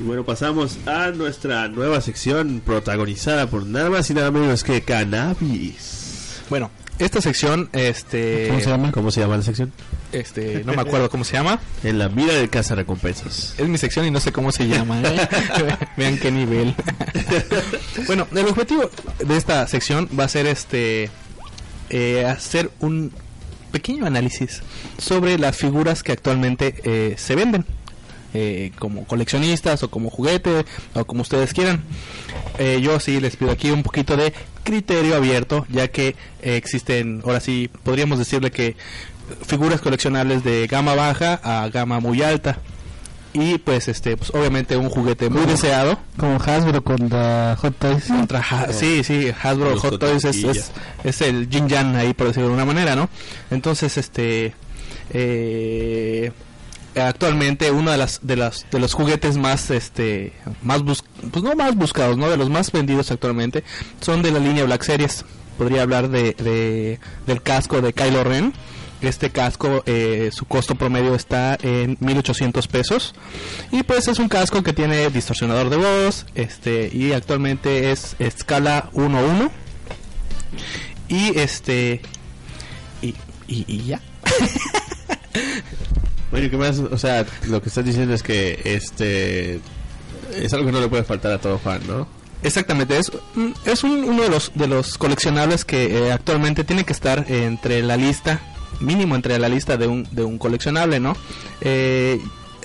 Y 0.00 0.04
bueno, 0.04 0.24
pasamos 0.24 0.78
a 0.86 1.10
nuestra 1.10 1.68
nueva 1.68 2.00
sección 2.00 2.62
protagonizada 2.64 3.46
por 3.48 3.64
nada 3.64 3.90
más 3.90 4.10
y 4.10 4.14
nada 4.14 4.30
menos 4.30 4.64
que 4.64 4.82
Cannabis. 4.82 6.42
Bueno, 6.50 6.70
esta 7.04 7.20
sección, 7.20 7.68
este, 7.72 8.48
¿Cómo 8.48 8.60
se 8.60 8.70
llama? 8.70 8.92
¿Cómo 8.92 9.10
se 9.10 9.20
llama 9.20 9.36
la 9.36 9.42
sección? 9.42 9.72
este, 10.12 10.62
no 10.64 10.74
me 10.74 10.82
acuerdo 10.82 11.10
cómo 11.10 11.24
se 11.24 11.34
llama. 11.34 11.60
En 11.82 11.98
la 11.98 12.08
mira 12.08 12.34
de 12.34 12.48
casa 12.48 12.74
recompensas. 12.74 13.54
Es 13.58 13.68
mi 13.68 13.78
sección 13.78 14.06
y 14.06 14.10
no 14.10 14.20
sé 14.20 14.32
cómo 14.32 14.52
se 14.52 14.68
llama. 14.68 15.00
¿eh? 15.02 15.28
Vean 15.96 16.18
qué 16.18 16.30
nivel. 16.30 16.74
bueno, 18.06 18.26
el 18.32 18.46
objetivo 18.46 18.90
de 19.24 19.36
esta 19.36 19.66
sección 19.66 20.08
va 20.18 20.24
a 20.24 20.28
ser 20.28 20.46
este 20.46 21.10
eh, 21.90 22.26
hacer 22.26 22.70
un 22.80 23.12
pequeño 23.70 24.06
análisis 24.06 24.62
sobre 24.98 25.38
las 25.38 25.56
figuras 25.56 26.02
que 26.02 26.12
actualmente 26.12 26.74
eh, 26.84 27.14
se 27.16 27.34
venden. 27.34 27.64
Eh, 28.34 28.72
como 28.78 29.04
coleccionistas 29.04 29.82
o 29.82 29.90
como 29.90 30.10
juguete 30.10 30.64
o 30.94 31.04
como 31.04 31.22
ustedes 31.22 31.52
quieran. 31.52 31.82
Eh, 32.58 32.80
yo 32.82 32.98
sí 33.00 33.20
les 33.20 33.36
pido 33.36 33.50
aquí 33.50 33.70
un 33.70 33.82
poquito 33.82 34.16
de 34.16 34.32
criterio 34.64 35.16
abierto, 35.16 35.66
ya 35.70 35.88
que 35.88 36.08
eh, 36.42 36.56
existen, 36.56 37.22
ahora 37.24 37.40
sí, 37.40 37.68
podríamos 37.82 38.18
decirle 38.18 38.50
que 38.50 38.76
figuras 39.46 39.80
coleccionables 39.80 40.44
de 40.44 40.66
gama 40.66 40.94
baja 40.94 41.40
a 41.42 41.68
gama 41.68 42.00
muy 42.00 42.22
alta. 42.22 42.58
Y 43.34 43.56
pues 43.56 43.88
este, 43.88 44.18
pues 44.18 44.28
obviamente 44.34 44.76
un 44.76 44.90
juguete 44.90 45.30
muy 45.30 45.46
deseado. 45.46 45.98
Como 46.18 46.36
Hasbro 46.36 46.84
con 46.84 47.08
la 47.08 47.56
Hot 47.58 47.78
Toys. 47.78 48.04
Contra 48.04 48.40
Ha- 48.40 48.70
sí, 48.74 49.02
sí, 49.04 49.32
Hasbro 49.42 49.70
Los 49.70 49.80
Hot 49.80 49.98
Toys 49.98 50.22
es, 50.26 50.44
es, 50.44 50.70
es 51.02 51.20
el 51.22 51.48
Jin 51.50 51.66
Jan 51.66 51.96
ahí 51.96 52.12
por 52.12 52.26
decirlo 52.26 52.48
de 52.50 52.54
una 52.56 52.66
manera, 52.66 52.94
¿no? 52.94 53.08
Entonces, 53.50 53.96
este 53.96 54.52
eh, 55.14 56.30
actualmente 56.94 57.70
uno 57.70 57.90
de 57.90 57.96
las 57.96 58.20
de 58.22 58.36
las 58.36 58.66
de 58.70 58.78
los 58.78 58.94
juguetes 58.94 59.36
más 59.36 59.70
este 59.70 60.32
más 60.62 60.82
bus 60.82 61.04
pues 61.30 61.42
no 61.42 61.54
más 61.54 61.74
buscados, 61.74 62.16
¿no? 62.16 62.28
De 62.28 62.36
los 62.36 62.50
más 62.50 62.70
vendidos 62.72 63.10
actualmente 63.10 63.64
son 64.00 64.22
de 64.22 64.30
la 64.30 64.38
línea 64.38 64.64
Black 64.64 64.82
Series. 64.82 65.24
Podría 65.58 65.82
hablar 65.82 66.08
de, 66.08 66.32
de 66.34 66.98
del 67.26 67.42
casco 67.42 67.80
de 67.80 67.92
Kylo 67.92 68.24
Ren. 68.24 68.52
Este 69.02 69.30
casco, 69.30 69.82
eh, 69.86 70.30
su 70.32 70.44
costo 70.44 70.76
promedio 70.76 71.16
está 71.16 71.58
en 71.60 71.96
1800 71.98 72.68
pesos. 72.68 73.14
Y 73.72 73.82
pues 73.82 74.06
es 74.06 74.20
un 74.20 74.28
casco 74.28 74.62
que 74.62 74.72
tiene 74.72 75.10
distorsionador 75.10 75.70
de 75.70 75.76
voz. 75.76 76.26
Este, 76.36 76.88
y 76.92 77.12
actualmente 77.12 77.90
es 77.90 78.14
escala 78.20 78.90
1-1. 78.94 79.50
Y 81.08 81.36
este. 81.38 82.00
Y, 83.02 83.08
y, 83.48 83.64
y 83.66 83.84
ya. 83.86 84.00
O 86.90 86.98
sea, 86.98 87.26
lo 87.48 87.60
que 87.62 87.68
estás 87.68 87.84
diciendo 87.84 88.14
es 88.14 88.22
que 88.22 88.60
este 88.64 89.60
es 90.36 90.52
algo 90.54 90.66
que 90.66 90.72
no 90.72 90.80
le 90.80 90.88
puede 90.88 91.04
faltar 91.04 91.32
a 91.32 91.38
todo 91.38 91.58
fan, 91.58 91.80
¿no? 91.86 92.06
Exactamente, 92.42 92.98
es, 92.98 93.12
es 93.66 93.84
un- 93.84 94.02
uno 94.04 94.22
de 94.22 94.28
los, 94.28 94.50
de 94.54 94.66
los 94.66 94.98
coleccionables 94.98 95.64
que 95.64 96.06
eh, 96.08 96.12
actualmente 96.12 96.64
tiene 96.64 96.84
que 96.84 96.92
estar 96.92 97.24
entre 97.30 97.82
la 97.82 97.96
lista, 97.96 98.40
mínimo 98.80 99.14
entre 99.14 99.38
la 99.38 99.48
lista 99.48 99.76
de 99.76 99.86
un, 99.86 100.08
de 100.10 100.24
un 100.24 100.38
coleccionable, 100.38 100.98
¿no? 100.98 101.14
Eh, 101.60 102.18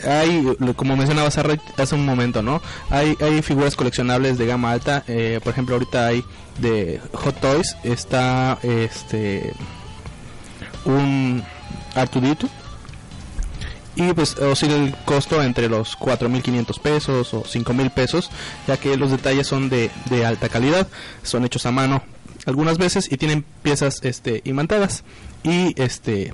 hay, 0.08 0.44
como 0.76 0.96
mencionabas 0.96 1.38
hace 1.78 1.96
un 1.96 2.06
momento, 2.06 2.42
¿no? 2.42 2.62
Hay, 2.90 3.16
hay 3.20 3.42
figuras 3.42 3.76
coleccionables 3.76 4.38
de 4.38 4.46
gama 4.48 4.72
alta, 4.72 5.04
eh, 5.08 5.40
por 5.44 5.52
ejemplo, 5.54 5.76
ahorita 5.76 6.08
hay 6.08 6.24
de 6.60 7.00
Hot 7.14 7.40
Toys, 7.40 7.76
está 7.84 8.58
este 8.64 9.54
un 10.86 11.44
Artudito 11.96 12.48
y 13.98 14.14
pues 14.14 14.38
oscila 14.38 14.76
el 14.76 14.96
costo 15.06 15.44
entre 15.44 15.68
los 15.68 15.98
4.500 16.00 16.80
pesos 16.80 17.34
o 17.34 17.44
5.000 17.44 17.90
pesos, 17.92 18.30
ya 18.68 18.78
que 18.78 18.96
los 18.96 19.12
detalles 19.12 19.48
son 19.48 19.70
de, 19.70 19.92
de 20.10 20.26
alta 20.26 20.48
calidad, 20.50 20.88
son 21.24 21.44
hechos 21.44 21.66
a 21.66 21.72
mano 21.72 22.04
algunas 22.46 22.78
veces 22.78 23.12
y 23.12 23.18
tienen 23.18 23.44
piezas 23.64 24.00
este 24.04 24.42
imantadas 24.46 25.04
y 25.44 25.74
este 25.82 26.34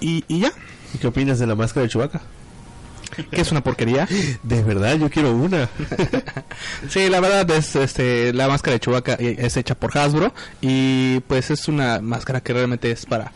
y, 0.00 0.24
y 0.28 0.40
ya, 0.40 0.52
¿Y 0.94 0.98
qué 0.98 1.06
opinas 1.06 1.38
de 1.38 1.46
la 1.46 1.54
máscara 1.54 1.84
de 1.84 1.90
Chewbacca? 1.90 2.20
que 3.30 3.40
es 3.42 3.52
una 3.52 3.62
porquería. 3.62 4.08
De 4.42 4.62
verdad, 4.64 4.96
yo 4.96 5.08
quiero 5.08 5.30
una. 5.32 5.68
Sí, 6.88 7.08
la 7.08 7.20
verdad 7.20 7.48
es 7.52 7.76
este 7.76 8.32
la 8.32 8.48
máscara 8.48 8.74
de 8.74 8.80
Chewbacca 8.80 9.14
eh, 9.20 9.36
es 9.38 9.56
hecha 9.56 9.74
por 9.76 9.96
Hasbro 9.96 10.34
y 10.60 11.20
pues 11.20 11.50
es 11.50 11.68
una 11.68 12.00
máscara 12.00 12.40
que 12.40 12.52
realmente 12.52 12.90
es 12.90 13.06
para 13.06 13.26
pa- 13.26 13.32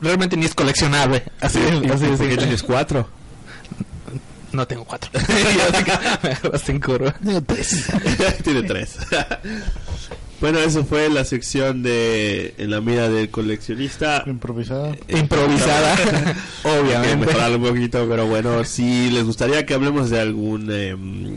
realmente 0.00 0.36
ni 0.36 0.46
es 0.46 0.54
coleccionable. 0.54 1.24
Así, 1.40 1.58
¿Y 1.58 1.90
así 1.90 2.06
tienes 2.36 2.62
cuatro? 2.62 3.08
No 4.52 4.66
tengo 4.66 4.84
cuatro. 4.84 5.10
Así 5.14 5.84
que 5.84 5.92
me 6.22 6.30
agarraste 6.32 6.72
en 6.72 6.80
curva. 6.80 7.14
Tiene 8.44 8.62
tres. 8.62 8.96
bueno, 10.40 10.58
eso 10.58 10.84
fue 10.84 11.08
la 11.10 11.24
sección 11.24 11.82
de 11.82 12.54
En 12.58 12.70
la 12.70 12.80
mira 12.80 13.08
del 13.08 13.30
coleccionista. 13.30 14.22
Improvisada. 14.26 14.96
Improvisada, 15.08 15.96
que 15.96 16.68
obviamente. 16.68 17.26
mejorarlo 17.26 17.56
un 17.58 17.64
poquito, 17.64 18.06
pero 18.08 18.26
bueno, 18.26 18.64
si 18.64 19.10
les 19.10 19.24
gustaría 19.24 19.66
que 19.66 19.74
hablemos 19.74 20.08
de 20.10 20.20
algún 20.20 20.70
em, 20.72 21.36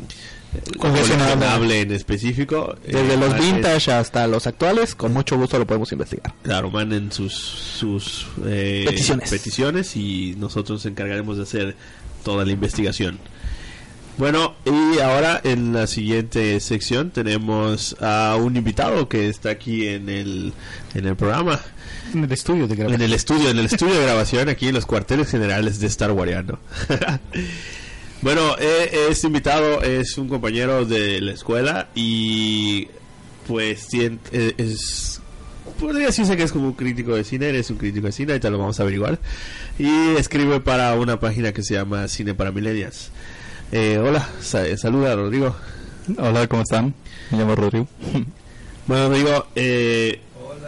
Coleccionable. 0.77 1.81
en 1.81 1.91
específico, 1.91 2.75
eh, 2.85 2.91
Desde 2.93 3.17
los 3.17 3.37
vintage 3.37 3.91
hasta 3.91 4.27
los 4.27 4.47
actuales, 4.47 4.95
con 4.95 5.13
mucho 5.13 5.37
gusto 5.37 5.57
lo 5.59 5.65
podemos 5.67 5.91
investigar. 5.91 6.33
Claro, 6.43 6.69
manden 6.71 7.11
sus, 7.11 7.33
sus 7.33 8.27
eh, 8.45 8.83
Peticiones. 8.87 9.29
peticiones 9.29 9.95
y 9.95 10.35
nosotros 10.37 10.77
nos 10.79 10.85
encargaremos 10.85 11.37
de 11.37 11.43
hacer 11.43 11.75
toda 12.23 12.45
la 12.45 12.51
investigación. 12.51 13.19
Bueno, 14.17 14.55
y 14.65 14.99
ahora 14.99 15.39
en 15.43 15.71
la 15.73 15.87
siguiente 15.87 16.59
sección 16.59 17.11
tenemos 17.11 17.95
a 18.01 18.35
un 18.39 18.55
invitado 18.57 19.07
que 19.07 19.29
está 19.29 19.49
aquí 19.51 19.87
en 19.87 20.09
el, 20.09 20.53
en 20.93 21.05
el 21.07 21.15
programa, 21.15 21.59
En 22.13 22.25
el 22.25 22.31
estudio 22.31 22.67
de 22.67 22.73
en 22.73 22.79
grabación. 22.79 23.01
el 23.01 23.13
estudio, 23.13 23.49
en 23.49 23.57
el 23.57 23.65
estudio 23.65 23.93
de 23.95 24.03
grabación, 24.03 24.49
aquí 24.49 24.67
en 24.67 24.75
los 24.75 24.85
cuarteles 24.85 25.29
generales 25.29 25.79
de 25.79 25.87
Star 25.87 26.11
Wariano. 26.11 26.59
bueno, 28.21 28.55
eh, 28.59 29.07
este 29.09 29.27
invitado 29.27 29.81
es 29.81 30.17
un 30.17 30.27
compañero 30.27 30.85
de 30.85 31.21
la 31.21 31.31
escuela 31.33 31.89
y 31.95 32.87
pues 33.47 33.87
eh, 33.93 34.53
es 34.57 35.19
podría 35.79 36.07
decirse 36.07 36.37
que 36.37 36.43
es 36.43 36.51
como 36.51 36.67
un 36.67 36.73
crítico 36.73 37.15
de 37.15 37.23
cine, 37.23 37.49
eres 37.49 37.69
un 37.71 37.77
crítico 37.77 38.05
de 38.05 38.11
cine, 38.11 38.33
ahorita 38.33 38.49
lo 38.51 38.59
vamos 38.59 38.79
a 38.79 38.83
averiguar. 38.83 39.19
Y 39.79 40.15
escribe 40.17 40.59
para 40.59 40.93
una 40.95 41.19
página 41.19 41.51
que 41.53 41.63
se 41.63 41.73
llama 41.73 42.07
Cine 42.07 42.35
para 42.35 42.51
Millennials. 42.51 43.09
Eh, 43.71 43.97
hola, 43.97 44.27
sa- 44.41 44.77
saluda 44.77 45.15
Rodrigo. 45.15 45.55
Hola, 46.17 46.45
¿cómo 46.47 46.61
están? 46.61 46.93
Me 47.31 47.37
llamo 47.39 47.55
Rodrigo. 47.55 47.87
Bueno, 48.87 49.09
Rodrigo, 49.09 49.47
eh, 49.55 50.19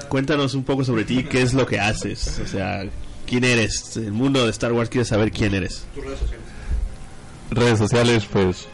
cuéntanos 0.07 0.53
un 0.53 0.63
poco 0.63 0.85
sobre 0.85 1.03
ti, 1.03 1.23
qué 1.23 1.41
es 1.41 1.53
lo 1.53 1.65
que 1.65 1.79
haces, 1.79 2.39
o 2.43 2.47
sea, 2.47 2.85
quién 3.25 3.43
eres. 3.43 3.97
El 3.97 4.11
mundo 4.11 4.45
de 4.45 4.51
Star 4.51 4.71
Wars 4.71 4.87
quiere 4.89 5.03
saber 5.03 5.31
quién 5.31 5.53
eres. 5.55 5.85
redes 5.95 6.19
sociales 6.19 6.42
pues 8.31 8.67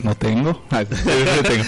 no 0.00 0.14
tengo 0.14 0.62
Ah, 0.70 0.84
tengo. 0.84 1.64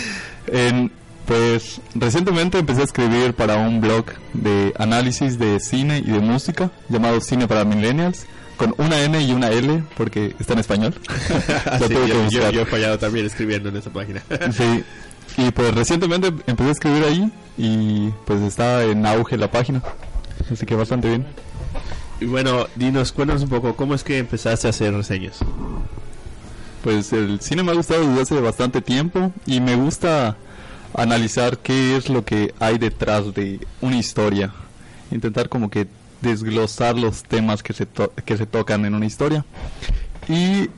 En- 0.46 0.92
pues 1.26 1.80
recientemente 1.94 2.58
empecé 2.58 2.80
a 2.80 2.84
escribir 2.84 3.34
para 3.34 3.54
un 3.56 3.80
blog 3.80 4.06
de 4.32 4.72
análisis 4.78 5.38
de 5.38 5.60
cine 5.60 5.98
y 5.98 6.10
de 6.10 6.18
música 6.18 6.72
llamado 6.88 7.20
Cine 7.20 7.46
para 7.46 7.64
Millennials 7.64 8.26
con 8.56 8.74
una 8.78 9.00
N 9.00 9.20
y 9.22 9.30
una 9.32 9.50
L 9.50 9.84
porque 9.96 10.34
está 10.40 10.54
en 10.54 10.58
español. 10.58 10.94
Lo 11.78 11.86
Sí, 11.86 11.94
tuve 11.94 12.02
que 12.02 12.08
yo, 12.08 12.14
yo- 12.14 12.22
buscar. 12.24 12.52
yo 12.52 12.60
he 12.62 12.66
fallado 12.66 12.98
también 12.98 13.26
escribiendo 13.26 13.68
en 13.68 13.76
esa 13.76 13.90
página. 13.90 14.22
Sí. 14.52 14.82
Y 15.36 15.50
pues 15.52 15.72
recientemente 15.72 16.32
empecé 16.48 16.68
a 16.70 16.72
escribir 16.72 17.04
ahí 17.04 17.32
y 17.56 18.08
pues 18.24 18.40
está 18.42 18.82
en 18.82 19.06
auge 19.06 19.36
la 19.36 19.48
página. 19.52 19.80
Así 20.52 20.66
que 20.66 20.74
bastante 20.74 21.08
bien. 21.10 21.26
Y 22.20 22.24
bueno, 22.26 22.66
dinos, 22.76 23.12
cuéntanos 23.12 23.42
un 23.42 23.48
poco, 23.48 23.74
¿cómo 23.76 23.94
es 23.94 24.04
que 24.04 24.18
empezaste 24.18 24.66
a 24.66 24.70
hacer 24.70 24.94
reseñas? 24.94 25.38
Pues 26.82 27.12
el 27.12 27.40
cine 27.40 27.62
me 27.62 27.72
ha 27.72 27.74
gustado 27.74 28.06
desde 28.06 28.22
hace 28.22 28.40
bastante 28.40 28.80
tiempo 28.80 29.32
y 29.46 29.60
me 29.60 29.76
gusta 29.76 30.36
analizar 30.94 31.58
qué 31.58 31.96
es 31.96 32.08
lo 32.08 32.24
que 32.24 32.54
hay 32.58 32.78
detrás 32.78 33.34
de 33.34 33.60
una 33.80 33.96
historia. 33.98 34.52
Intentar 35.10 35.48
como 35.48 35.70
que 35.70 35.86
desglosar 36.22 36.96
los 36.96 37.22
temas 37.22 37.62
que 37.62 37.72
se, 37.72 37.86
to- 37.86 38.12
que 38.24 38.36
se 38.36 38.46
tocan 38.46 38.84
en 38.84 38.94
una 38.94 39.06
historia. 39.06 39.44
Y 40.28 40.68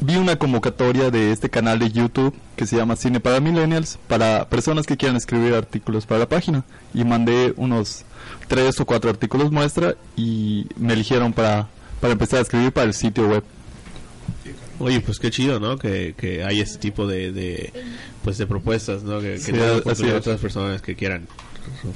vi 0.00 0.16
una 0.16 0.36
convocatoria 0.36 1.10
de 1.10 1.32
este 1.32 1.48
canal 1.50 1.78
de 1.78 1.90
YouTube 1.90 2.34
que 2.56 2.66
se 2.66 2.76
llama 2.76 2.96
Cine 2.96 3.20
para 3.20 3.40
Millennials 3.40 3.98
para 4.08 4.48
personas 4.48 4.86
que 4.86 4.96
quieran 4.96 5.16
escribir 5.16 5.54
artículos 5.54 6.04
para 6.06 6.20
la 6.20 6.28
página. 6.28 6.64
Y 6.92 7.04
mandé 7.04 7.54
unos 7.56 8.04
tres 8.50 8.80
o 8.80 8.84
cuatro 8.84 9.08
artículos 9.10 9.52
muestra 9.52 9.94
y 10.16 10.66
me 10.76 10.94
eligieron 10.94 11.32
para, 11.32 11.68
para 12.00 12.12
empezar 12.14 12.40
a 12.40 12.42
escribir 12.42 12.72
para 12.72 12.88
el 12.88 12.94
sitio 12.94 13.28
web. 13.28 13.44
Oye, 14.80 15.00
pues 15.00 15.20
qué 15.20 15.30
chido, 15.30 15.60
¿no? 15.60 15.78
Que, 15.78 16.14
que 16.18 16.42
hay 16.42 16.60
este 16.60 16.78
tipo 16.78 17.06
de, 17.06 17.30
de, 17.30 17.72
pues 18.24 18.38
de 18.38 18.48
propuestas, 18.48 19.04
¿no? 19.04 19.20
Que, 19.20 19.34
que 19.34 19.38
Sí, 19.94 20.10
a 20.10 20.16
otras 20.16 20.40
personas 20.40 20.82
que 20.82 20.96
quieran 20.96 21.28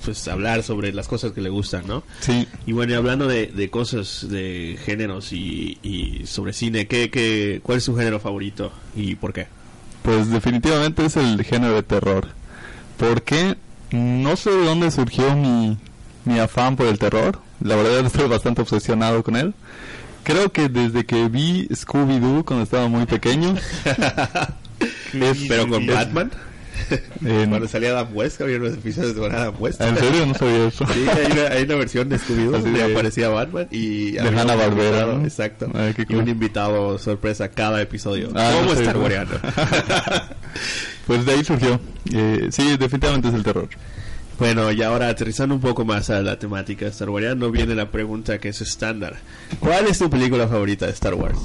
pues 0.04 0.28
hablar 0.28 0.62
sobre 0.62 0.92
las 0.92 1.08
cosas 1.08 1.32
que 1.32 1.40
le 1.40 1.48
gustan, 1.48 1.88
¿no? 1.88 2.04
Sí, 2.20 2.46
Y 2.66 2.72
bueno, 2.72 2.92
y 2.92 2.96
hablando 2.96 3.26
de, 3.26 3.48
de 3.48 3.70
cosas, 3.70 4.28
de 4.30 4.78
géneros 4.84 5.32
y, 5.32 5.78
y 5.82 6.24
sobre 6.26 6.52
cine, 6.52 6.86
¿qué, 6.86 7.10
qué, 7.10 7.60
¿cuál 7.64 7.78
es 7.78 7.84
su 7.84 7.96
género 7.96 8.20
favorito 8.20 8.70
y 8.94 9.16
por 9.16 9.32
qué? 9.32 9.48
Pues 10.02 10.30
definitivamente 10.30 11.04
es 11.06 11.16
el 11.16 11.42
género 11.42 11.74
de 11.74 11.82
terror. 11.82 12.28
Porque 12.96 13.56
no 13.90 14.36
sé 14.36 14.50
de 14.50 14.64
dónde 14.66 14.90
surgió 14.92 15.34
mi, 15.34 15.78
mi 16.24 16.38
afán 16.38 16.76
por 16.76 16.86
el 16.86 16.98
terror. 16.98 17.38
La 17.60 17.76
verdad 17.76 18.00
estoy 18.06 18.28
bastante 18.28 18.62
obsesionado 18.62 19.22
con 19.22 19.36
él. 19.36 19.54
Creo 20.22 20.50
que 20.52 20.68
desde 20.68 21.04
que 21.04 21.28
vi 21.28 21.68
Scooby-Doo 21.68 22.44
cuando 22.44 22.64
estaba 22.64 22.88
muy 22.88 23.04
pequeño. 23.06 23.54
es- 25.12 25.44
Pero 25.48 25.68
con 25.68 25.82
es- 25.82 25.94
Batman, 25.94 26.30
en- 27.24 27.50
cuando 27.50 27.68
salía 27.68 27.90
Adam 27.90 28.08
West, 28.14 28.40
había 28.40 28.56
unos 28.56 28.72
episodios 28.74 29.14
de 29.14 29.26
Adam 29.26 29.54
West. 29.58 29.80
¿En 29.82 29.96
serio? 29.98 30.24
No 30.26 30.34
sabía 30.34 30.66
eso. 30.68 30.86
Sí, 30.92 31.04
hay 31.08 31.30
una, 31.32 31.42
hay 31.48 31.62
una 31.64 31.74
versión 31.76 32.08
de 32.08 32.18
Scooby-Doo 32.18 32.50
donde 32.52 32.70
de- 32.70 32.92
aparecía 32.92 33.28
Batman 33.28 33.68
y 33.70 34.12
de 34.12 34.18
invitado, 34.20 35.18
¿no? 35.18 35.24
Exacto. 35.24 35.70
Ay, 35.74 35.94
y 36.08 36.14
un 36.14 36.28
invitado 36.28 36.98
sorpresa 36.98 37.48
cada 37.50 37.82
episodio. 37.82 38.30
Ah, 38.34 38.50
¿Cómo 38.54 38.74
no 38.74 38.92
¿no? 38.92 39.00
guareando? 39.00 39.38
Pues 41.06 41.26
de 41.26 41.32
ahí 41.32 41.44
surgió. 41.44 41.78
Eh, 42.14 42.48
sí, 42.50 42.76
definitivamente 42.78 43.28
es 43.28 43.34
el 43.34 43.42
terror. 43.42 43.68
Bueno, 44.38 44.72
y 44.72 44.82
ahora 44.82 45.08
aterrizando 45.08 45.54
un 45.54 45.60
poco 45.60 45.84
más 45.84 46.10
a 46.10 46.20
la 46.20 46.38
temática 46.38 46.84
de 46.84 46.90
Star 46.90 47.08
Wars, 47.08 47.36
no 47.36 47.50
viene 47.50 47.74
la 47.74 47.90
pregunta 47.90 48.38
que 48.38 48.48
es 48.48 48.60
estándar. 48.60 49.16
¿Cuál 49.60 49.86
es 49.86 49.98
tu 49.98 50.10
película 50.10 50.48
favorita 50.48 50.86
de 50.86 50.92
Star 50.92 51.14
Wars? 51.14 51.38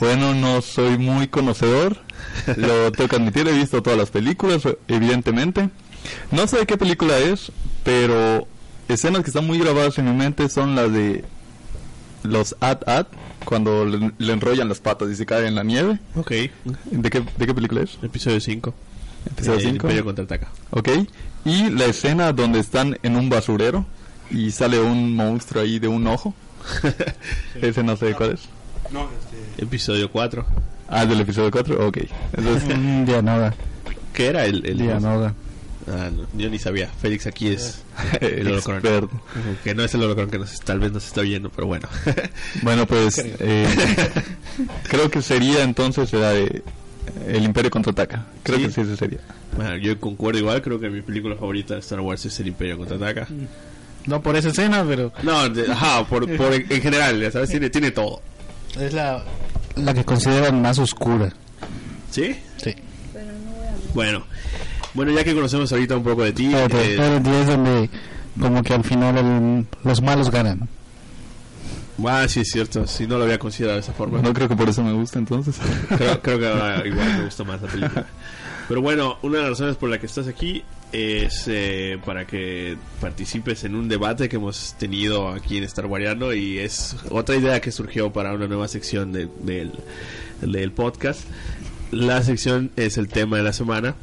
Bueno, 0.00 0.34
no 0.34 0.62
soy 0.62 0.98
muy 0.98 1.28
conocedor, 1.28 1.96
lo 2.56 2.90
tengo 2.92 3.08
que 3.08 3.16
admitir, 3.16 3.46
he 3.46 3.52
visto 3.52 3.82
todas 3.82 3.98
las 3.98 4.10
películas, 4.10 4.62
evidentemente. 4.88 5.68
No 6.30 6.46
sé 6.46 6.58
de 6.58 6.66
qué 6.66 6.76
película 6.76 7.18
es, 7.18 7.52
pero 7.84 8.48
escenas 8.88 9.22
que 9.22 9.30
están 9.30 9.46
muy 9.46 9.58
grabadas 9.58 9.98
en 9.98 10.06
mi 10.06 10.12
mente 10.12 10.48
son 10.48 10.74
las 10.74 10.90
de 10.92 11.24
los 12.24 12.56
At-At, 12.60 13.08
cuando 13.44 13.84
le, 13.84 14.12
le 14.18 14.32
enrollan 14.32 14.68
las 14.68 14.80
patas 14.80 15.10
y 15.10 15.16
se 15.16 15.26
cae 15.26 15.46
en 15.46 15.54
la 15.54 15.62
nieve. 15.64 15.98
Ok. 16.16 16.30
¿De 16.90 17.10
qué, 17.10 17.22
de 17.36 17.46
qué 17.46 17.54
película 17.54 17.82
es? 17.82 17.98
Episodio 18.02 18.40
5. 18.40 18.74
Episodio 19.26 19.58
El 19.58 19.64
5. 19.64 19.74
Imperio 19.86 20.04
contraataca. 20.04 20.48
Ok. 20.70 20.88
Y 21.44 21.70
la 21.70 21.86
escena 21.86 22.32
donde 22.32 22.60
están 22.60 22.98
en 23.02 23.16
un 23.16 23.28
basurero 23.28 23.84
y 24.30 24.50
sale 24.50 24.80
un 24.80 25.14
monstruo 25.14 25.62
ahí 25.62 25.78
de 25.78 25.88
un 25.88 26.06
ojo. 26.06 26.34
Ese 27.60 27.82
no 27.82 27.96
sé 27.96 28.14
cuál 28.14 28.32
es. 28.32 28.40
Episodio 29.58 30.10
4. 30.10 30.44
Ah, 30.88 31.06
del 31.06 31.20
episodio 31.20 31.50
4. 31.50 31.88
Ok. 31.88 31.98
Entonces, 32.34 32.76
Mm, 32.78 33.04
Dianoga. 33.04 33.54
¿Qué 34.12 34.26
era 34.26 34.44
el...? 34.44 34.64
el 34.66 34.78
Dianoga. 34.78 35.34
Ah, 35.88 36.10
no, 36.14 36.26
yo 36.34 36.48
ni 36.48 36.58
sabía. 36.60 36.88
Félix 37.00 37.26
aquí 37.26 37.48
es 37.48 37.82
el 38.20 38.48
experto. 38.48 39.10
Que 39.64 39.74
no 39.74 39.82
es 39.82 39.92
el 39.94 40.02
holocrón 40.04 40.30
que 40.30 40.38
nos, 40.38 40.60
tal 40.60 40.78
vez 40.78 40.92
nos 40.92 41.04
está 41.04 41.22
viendo, 41.22 41.50
pero 41.50 41.66
bueno. 41.66 41.88
Bueno, 42.62 42.86
pues 42.86 43.18
eh, 43.18 43.66
creo 44.88 45.10
que 45.10 45.22
sería 45.22 45.64
entonces 45.64 46.12
la 46.12 46.30
de 46.30 46.62
El 47.26 47.42
Imperio 47.44 47.70
contraataca. 47.70 48.24
Creo 48.42 48.58
¿Sí? 48.58 48.64
que 48.66 48.70
sí, 48.72 48.80
ese 48.82 48.96
sería. 48.96 49.18
Bueno, 49.56 49.76
yo 49.76 49.98
concuerdo 50.00 50.38
igual, 50.38 50.62
creo 50.62 50.78
que 50.80 50.88
mi 50.88 51.02
película 51.02 51.34
favorita 51.36 51.74
de 51.74 51.80
Star 51.80 52.00
Wars 52.00 52.24
es 52.24 52.38
El 52.40 52.48
Imperio 52.48 52.78
contraataca. 52.78 53.26
No 54.06 54.20
por 54.22 54.34
esa 54.36 54.48
escena, 54.48 54.84
pero 54.88 55.12
No, 55.22 55.48
de- 55.48 55.70
ajá, 55.70 56.04
por, 56.06 56.28
por 56.36 56.52
en, 56.54 56.66
en 56.68 56.80
general, 56.82 57.20
ya 57.20 57.30
sabes, 57.30 57.50
tiene, 57.50 57.70
tiene 57.70 57.90
todo. 57.90 58.20
es 58.80 58.92
la, 58.92 59.22
la 59.76 59.94
que 59.94 60.04
consideran 60.04 60.60
más 60.62 60.78
oscura. 60.78 61.32
¿Sí? 62.10 62.36
Sí. 62.56 62.74
Bueno. 63.94 64.24
Bueno, 64.94 65.12
ya 65.12 65.24
que 65.24 65.34
conocemos 65.34 65.72
ahorita 65.72 65.96
un 65.96 66.02
poco 66.04 66.22
de 66.22 66.32
ti, 66.32 66.50
Pero, 66.52 66.78
eh, 66.80 66.94
pero 66.98 67.20
10 67.20 67.46
donde 67.46 67.90
como 68.40 68.62
que 68.62 68.74
al 68.74 68.84
final 68.84 69.16
el- 69.18 69.66
los 69.84 70.02
malos 70.02 70.30
ganan. 70.30 70.68
Ah, 72.06 72.26
sí 72.28 72.40
es 72.40 72.48
cierto, 72.50 72.86
si 72.86 73.06
no 73.06 73.18
lo 73.18 73.24
había 73.24 73.38
considerado 73.38 73.76
de 73.78 73.82
esa 73.82 73.92
forma. 73.92 74.20
No 74.22 74.32
creo 74.32 74.48
que 74.48 74.56
por 74.56 74.68
eso 74.68 74.82
me 74.82 74.92
gusta 74.92 75.18
entonces. 75.18 75.56
creo, 75.88 76.20
creo 76.22 76.38
que 76.38 76.46
ahora 76.48 76.82
igual 76.86 77.18
me 77.18 77.24
gusta 77.24 77.44
más 77.44 77.60
la 77.62 77.68
película. 77.68 78.06
Pero 78.68 78.80
bueno, 78.80 79.18
una 79.22 79.38
de 79.38 79.42
las 79.42 79.50
razones 79.50 79.76
por 79.76 79.90
la 79.90 79.98
que 79.98 80.06
estás 80.06 80.26
aquí 80.28 80.62
es 80.92 81.44
eh, 81.48 81.98
para 82.04 82.26
que 82.26 82.76
participes 83.00 83.64
en 83.64 83.74
un 83.74 83.88
debate 83.88 84.28
que 84.28 84.36
hemos 84.36 84.74
tenido 84.78 85.28
aquí 85.28 85.58
en 85.58 85.64
Star 85.64 85.86
Wariano 85.86 86.32
y 86.32 86.58
es 86.58 86.96
otra 87.10 87.34
idea 87.36 87.60
que 87.60 87.72
surgió 87.72 88.12
para 88.12 88.32
una 88.32 88.46
nueva 88.46 88.68
sección 88.68 89.12
de- 89.12 89.28
del, 89.42 89.72
del 90.40 90.70
podcast. 90.72 91.22
La 91.90 92.22
sección 92.22 92.70
es 92.76 92.98
el 92.98 93.08
tema 93.08 93.36
de 93.36 93.42
la 93.42 93.52
semana, 93.52 93.94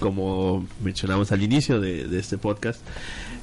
como 0.00 0.66
mencionamos 0.82 1.30
al 1.30 1.42
inicio 1.42 1.80
de, 1.80 2.06
de 2.08 2.18
este 2.18 2.38
podcast. 2.38 2.80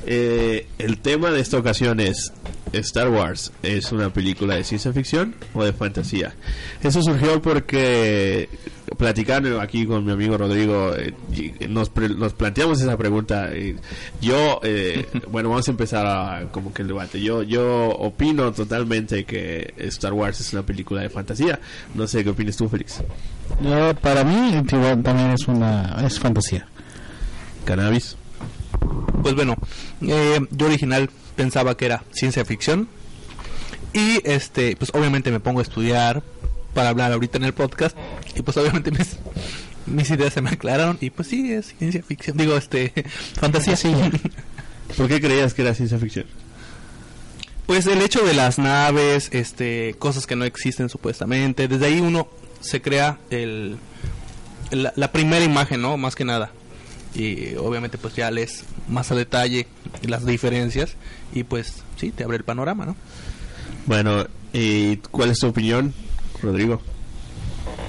Eh, 0.05 0.67
el 0.79 0.97
tema 0.99 1.31
de 1.31 1.39
esta 1.39 1.57
ocasión 1.57 1.99
es 1.99 2.33
Star 2.73 3.07
Wars 3.09 3.51
es 3.61 3.91
una 3.91 4.11
película 4.11 4.55
de 4.55 4.63
ciencia 4.63 4.91
ficción 4.91 5.35
o 5.53 5.63
de 5.63 5.71
fantasía. 5.73 6.33
Eso 6.81 7.01
surgió 7.01 7.41
porque 7.41 8.49
platicando 8.97 9.61
aquí 9.61 9.85
con 9.85 10.03
mi 10.05 10.11
amigo 10.11 10.37
Rodrigo 10.37 10.93
eh, 10.95 11.13
nos, 11.69 11.89
pre- 11.89 12.09
nos 12.09 12.33
planteamos 12.33 12.81
esa 12.81 12.97
pregunta. 12.97 13.49
yo, 14.21 14.59
eh, 14.63 15.07
bueno, 15.31 15.49
vamos 15.49 15.67
a 15.67 15.71
empezar 15.71 16.05
a, 16.05 16.51
como 16.51 16.73
que 16.73 16.81
el 16.81 16.89
debate. 16.89 17.21
Yo, 17.21 17.43
yo 17.43 17.89
opino 17.89 18.51
totalmente 18.51 19.23
que 19.25 19.73
Star 19.77 20.13
Wars 20.13 20.39
es 20.41 20.51
una 20.53 20.63
película 20.63 21.01
de 21.01 21.09
fantasía. 21.09 21.59
No 21.95 22.07
sé 22.07 22.23
qué 22.23 22.31
opinas 22.31 22.57
tú, 22.57 22.67
Félix. 22.67 23.01
Yo, 23.61 23.93
para 24.01 24.23
mí 24.23 24.61
también 24.67 25.31
es 25.31 25.47
una 25.47 26.03
es 26.05 26.19
fantasía. 26.19 26.67
Cannabis. 27.65 28.17
Pues 29.23 29.35
bueno, 29.35 29.55
eh, 30.01 30.41
yo 30.51 30.65
original 30.65 31.09
pensaba 31.37 31.77
que 31.77 31.85
era 31.85 32.03
ciencia 32.11 32.43
ficción. 32.43 32.89
Y 33.93 34.19
este, 34.25 34.75
pues 34.75 34.91
obviamente 34.93 35.31
me 35.31 35.39
pongo 35.39 35.59
a 35.59 35.63
estudiar 35.63 36.23
para 36.73 36.89
hablar 36.89 37.13
ahorita 37.13 37.37
en 37.37 37.45
el 37.45 37.53
podcast. 37.53 37.97
Y 38.35 38.41
pues 38.41 38.57
obviamente 38.57 38.91
mis, 38.97 39.17
mis 39.85 40.11
ideas 40.11 40.33
se 40.33 40.41
me 40.41 40.49
aclararon. 40.49 40.97
Y 40.99 41.09
pues 41.09 41.29
sí, 41.29 41.53
es 41.53 41.73
ciencia 41.77 42.03
ficción. 42.03 42.35
Digo, 42.35 42.57
este, 42.57 42.91
fantasía. 43.39 43.77
¿Por 44.97 45.07
qué 45.07 45.21
creías 45.21 45.53
que 45.53 45.61
era 45.61 45.73
ciencia 45.73 45.97
ficción? 45.97 46.25
Pues 47.65 47.87
el 47.87 48.01
hecho 48.01 48.25
de 48.25 48.33
las 48.33 48.59
naves, 48.59 49.29
este, 49.31 49.95
cosas 49.97 50.27
que 50.27 50.35
no 50.35 50.43
existen 50.43 50.89
supuestamente, 50.89 51.69
desde 51.69 51.85
ahí 51.85 52.01
uno 52.01 52.27
se 52.59 52.81
crea 52.81 53.19
el, 53.29 53.77
la, 54.69 54.91
la 54.97 55.11
primera 55.13 55.45
imagen, 55.45 55.81
¿no? 55.81 55.95
Más 55.95 56.13
que 56.13 56.25
nada. 56.25 56.51
Y 57.15 57.55
obviamente 57.55 57.97
pues 57.97 58.15
ya 58.15 58.31
lees 58.31 58.63
más 58.87 59.11
a 59.11 59.15
detalle 59.15 59.67
las 60.01 60.25
diferencias 60.25 60.95
y 61.33 61.43
pues 61.43 61.83
sí, 61.97 62.11
te 62.11 62.23
abre 62.23 62.37
el 62.37 62.43
panorama, 62.43 62.85
¿no? 62.85 62.95
Bueno, 63.85 64.25
¿y 64.51 64.97
cuál 64.97 65.29
es 65.29 65.39
tu 65.39 65.47
opinión, 65.47 65.93
Rodrigo? 66.41 66.81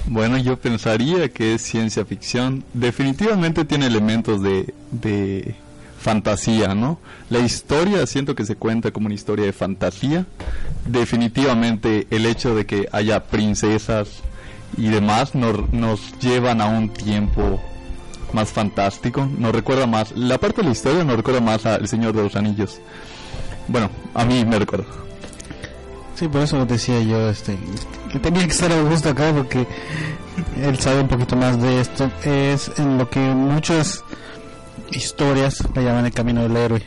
Bueno, 0.07 0.37
yo 0.37 0.57
pensaría 0.57 1.29
que 1.29 1.55
es 1.55 1.63
ciencia 1.63 2.05
ficción. 2.05 2.63
Definitivamente 2.73 3.65
tiene 3.65 3.87
elementos 3.87 4.41
de, 4.41 4.73
de 4.91 5.55
fantasía, 5.99 6.75
¿no? 6.75 6.99
La 7.31 7.39
historia 7.39 8.05
siento 8.05 8.35
que 8.35 8.45
se 8.45 8.55
cuenta 8.55 8.91
como 8.91 9.07
una 9.07 9.15
historia 9.15 9.45
de 9.45 9.53
fantasía. 9.53 10.27
Definitivamente 10.85 12.05
el 12.11 12.27
hecho 12.27 12.53
de 12.53 12.67
que 12.67 12.87
haya 12.91 13.23
princesas 13.23 14.21
y 14.77 14.89
demás 14.89 15.33
nos, 15.33 15.71
nos 15.73 16.19
llevan 16.19 16.61
a 16.61 16.67
un 16.67 16.89
tiempo 16.89 17.59
más 18.35 18.49
fantástico. 18.49 19.27
Nos 19.39 19.51
recuerda 19.53 19.87
más, 19.87 20.11
la 20.15 20.37
parte 20.37 20.61
de 20.61 20.67
la 20.67 20.71
historia 20.73 21.03
nos 21.03 21.17
recuerda 21.17 21.41
más 21.41 21.65
a 21.65 21.75
El 21.77 21.87
Señor 21.87 22.13
de 22.15 22.21
los 22.23 22.35
Anillos. 22.35 22.79
Bueno, 23.67 23.89
a 24.13 24.23
mí 24.25 24.45
me 24.45 24.59
recuerda. 24.59 24.85
Sí, 26.15 26.27
por 26.27 26.41
eso 26.41 26.63
decía 26.65 27.01
yo 27.01 27.29
este, 27.29 27.57
que 28.11 28.19
tenía 28.19 28.43
que 28.45 28.51
estar 28.51 28.71
Augusto 28.71 29.09
acá 29.09 29.33
porque 29.35 29.65
él 30.61 30.77
sabe 30.79 31.01
un 31.01 31.07
poquito 31.07 31.35
más 31.35 31.59
de 31.61 31.81
esto. 31.81 32.11
Es 32.23 32.71
en 32.77 32.97
lo 32.97 33.09
que 33.09 33.19
muchas 33.19 34.03
historias 34.91 35.63
le 35.75 35.83
llaman 35.83 36.05
el 36.05 36.13
camino 36.13 36.43
del 36.43 36.55
héroe. 36.55 36.83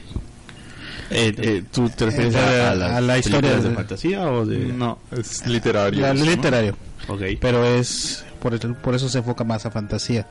Eh, 1.10 1.34
eh, 1.38 1.64
¿Tú 1.72 1.88
te 1.88 2.04
refieres 2.06 2.34
Eh, 2.34 2.38
a, 2.38 2.68
a- 2.68 2.70
a 2.70 2.74
las 2.74 2.90
a 2.92 3.00
la 3.00 3.18
historia 3.18 3.56
de 3.56 3.68
de- 3.68 3.74
fantasía 3.74 4.30
o 4.30 4.44
de...? 4.46 4.58
No, 4.72 4.98
es 5.10 5.46
literario. 5.46 6.00
La- 6.00 6.12
eso, 6.12 6.24
¿no? 6.24 6.30
literario, 6.30 6.76
Ok. 7.08 7.22
pero 7.40 7.64
es 7.64 8.24
por, 8.40 8.52
el- 8.54 8.74
por 8.76 8.94
eso 8.94 9.08
se 9.08 9.18
enfoca 9.18 9.42
más 9.44 9.64
a 9.66 9.70
fantasía. 9.70 10.26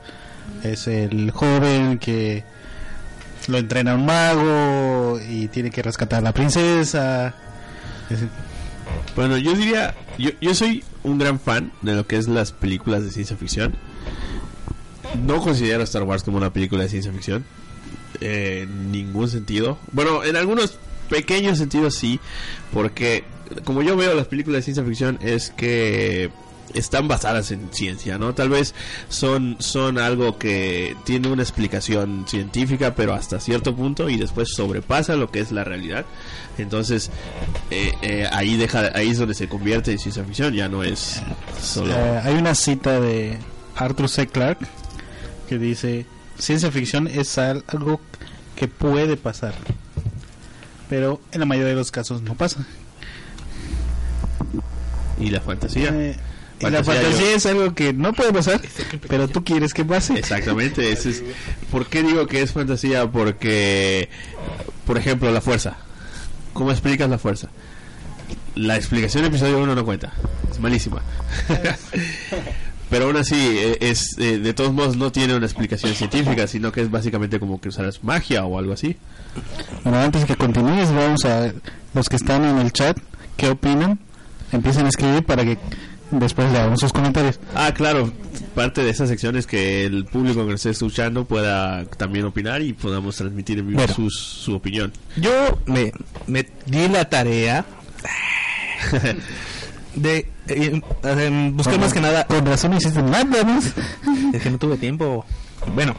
Es 0.62 0.86
el 0.88 1.30
joven 1.30 1.98
que 1.98 2.44
lo 3.46 3.58
entrena 3.58 3.94
un 3.94 4.04
mago 4.06 5.18
y 5.28 5.48
tiene 5.48 5.70
que 5.70 5.82
rescatar 5.82 6.18
a 6.18 6.22
la 6.22 6.32
princesa. 6.32 7.34
Es- 8.10 8.20
Bueno, 9.14 9.36
yo 9.36 9.54
diría, 9.54 9.94
yo, 10.18 10.30
yo 10.40 10.54
soy 10.54 10.82
un 11.04 11.18
gran 11.18 11.38
fan 11.40 11.72
de 11.82 11.94
lo 11.94 12.06
que 12.06 12.16
es 12.16 12.28
las 12.28 12.52
películas 12.52 13.04
de 13.04 13.10
ciencia 13.10 13.36
ficción. 13.36 13.74
No 15.24 15.40
considero 15.40 15.82
Star 15.84 16.02
Wars 16.02 16.22
como 16.22 16.36
una 16.36 16.52
película 16.52 16.82
de 16.82 16.88
ciencia 16.88 17.12
ficción. 17.12 17.44
eh, 18.20 18.62
en 18.64 18.90
ningún 18.90 19.28
sentido. 19.28 19.78
Bueno, 19.92 20.24
en 20.24 20.34
algunos 20.36 20.78
pequeños 21.08 21.58
sentidos 21.58 21.94
sí. 21.94 22.18
Porque 22.72 23.22
como 23.64 23.82
yo 23.82 23.96
veo 23.96 24.14
las 24.14 24.26
películas 24.26 24.58
de 24.58 24.62
ciencia 24.62 24.82
ficción 24.84 25.18
es 25.22 25.50
que 25.50 26.30
están 26.74 27.08
basadas 27.08 27.50
en 27.50 27.68
ciencia, 27.72 28.18
¿no? 28.18 28.34
Tal 28.34 28.48
vez 28.50 28.74
son, 29.08 29.56
son 29.58 29.98
algo 29.98 30.38
que 30.38 30.96
tiene 31.04 31.28
una 31.28 31.42
explicación 31.42 32.24
científica, 32.28 32.94
pero 32.94 33.14
hasta 33.14 33.40
cierto 33.40 33.74
punto 33.74 34.08
y 34.08 34.16
después 34.16 34.48
sobrepasa 34.54 35.16
lo 35.16 35.30
que 35.30 35.40
es 35.40 35.50
la 35.52 35.64
realidad. 35.64 36.04
Entonces, 36.58 37.10
eh, 37.70 37.92
eh, 38.02 38.28
ahí 38.32 38.56
deja, 38.56 38.90
ahí 38.94 39.10
es 39.10 39.18
donde 39.18 39.34
se 39.34 39.48
convierte 39.48 39.92
en 39.92 39.98
ciencia 39.98 40.24
ficción, 40.24 40.54
ya 40.54 40.68
no 40.68 40.82
es 40.82 41.22
solo. 41.62 41.92
Eh, 41.94 42.20
hay 42.24 42.34
una 42.34 42.54
cita 42.54 43.00
de 43.00 43.38
Arthur 43.76 44.08
C. 44.08 44.26
Clarke 44.26 44.66
que 45.48 45.58
dice, 45.58 46.04
ciencia 46.38 46.70
ficción 46.70 47.06
es 47.06 47.38
al- 47.38 47.64
algo 47.68 48.00
que 48.56 48.68
puede 48.68 49.16
pasar, 49.16 49.54
pero 50.90 51.20
en 51.32 51.40
la 51.40 51.46
mayoría 51.46 51.70
de 51.70 51.76
los 51.76 51.90
casos 51.92 52.22
no 52.22 52.34
pasa. 52.34 52.66
Y 55.20 55.30
la 55.30 55.40
fantasía. 55.40 55.90
Y 56.60 56.70
la 56.70 56.82
Fantasía 56.82 57.20
yo- 57.30 57.36
es 57.36 57.46
algo 57.46 57.74
que 57.74 57.92
no 57.92 58.12
puede 58.12 58.32
pasar, 58.32 58.60
pero 59.08 59.28
tú 59.28 59.44
quieres 59.44 59.72
que 59.74 59.84
pase. 59.84 60.14
Exactamente, 60.18 60.90
ese 60.92 61.10
es, 61.10 61.22
¿por 61.70 61.86
qué 61.86 62.02
digo 62.02 62.26
que 62.26 62.42
es 62.42 62.52
fantasía? 62.52 63.10
Porque, 63.10 64.08
por 64.86 64.98
ejemplo, 64.98 65.30
la 65.30 65.40
fuerza. 65.40 65.76
¿Cómo 66.52 66.72
explicas 66.72 67.08
la 67.08 67.18
fuerza? 67.18 67.48
La 68.56 68.76
explicación 68.76 69.22
del 69.22 69.30
episodio 69.32 69.58
1 69.62 69.74
no 69.74 69.84
cuenta, 69.84 70.12
es 70.50 70.58
malísima. 70.58 71.00
Pero 72.90 73.04
aún 73.04 73.16
así, 73.18 73.36
eh, 73.36 73.76
es 73.80 74.16
eh, 74.18 74.38
de 74.38 74.54
todos 74.54 74.72
modos 74.72 74.96
no 74.96 75.12
tiene 75.12 75.34
una 75.34 75.44
explicación 75.44 75.94
científica, 75.94 76.46
sino 76.46 76.72
que 76.72 76.80
es 76.80 76.90
básicamente 76.90 77.38
como 77.38 77.60
que 77.60 77.68
usaras 77.68 78.02
magia 78.02 78.44
o 78.46 78.58
algo 78.58 78.72
así. 78.72 78.96
Bueno, 79.84 79.98
antes 80.00 80.24
que 80.24 80.36
continúes, 80.36 80.90
vamos 80.90 81.24
a 81.26 81.52
los 81.92 82.08
que 82.08 82.16
están 82.16 82.44
en 82.46 82.58
el 82.58 82.72
chat, 82.72 82.96
¿qué 83.36 83.50
opinan? 83.50 83.98
Empiecen 84.52 84.86
a 84.86 84.88
escribir 84.88 85.22
para 85.24 85.44
que 85.44 85.58
después 86.10 86.50
leamos 86.52 86.80
sus 86.80 86.92
comentarios. 86.92 87.38
Ah, 87.54 87.72
claro, 87.74 88.12
parte 88.54 88.82
de 88.82 88.90
esa 88.90 89.06
sección 89.06 89.36
es 89.36 89.46
que 89.46 89.84
el 89.84 90.04
público 90.06 90.40
que 90.44 90.52
nos 90.52 90.60
esté 90.60 90.70
escuchando 90.70 91.24
pueda 91.24 91.84
también 91.84 92.24
opinar 92.24 92.62
y 92.62 92.72
podamos 92.72 93.16
transmitir 93.16 93.58
en 93.58 93.68
vivo 93.68 93.78
Bueno. 93.78 93.94
sus- 93.94 94.18
su 94.18 94.54
opinión. 94.54 94.92
Yo 95.16 95.58
me, 95.66 95.92
me 96.26 96.46
di 96.66 96.88
la 96.88 97.08
tarea 97.08 97.64
de 99.94 100.18
eh, 100.48 100.80
eh, 101.02 101.50
buscar 101.52 101.78
más 101.80 101.92
que 101.92 102.00
nada 102.00 102.24
Con 102.26 102.46
razón 102.46 102.74
hiciste 102.74 103.02
nada 103.02 103.24
más. 103.44 103.72
Es 104.32 104.42
que 104.42 104.50
no 104.50 104.58
tuve 104.58 104.76
tiempo. 104.76 105.24
Bueno, 105.74 105.96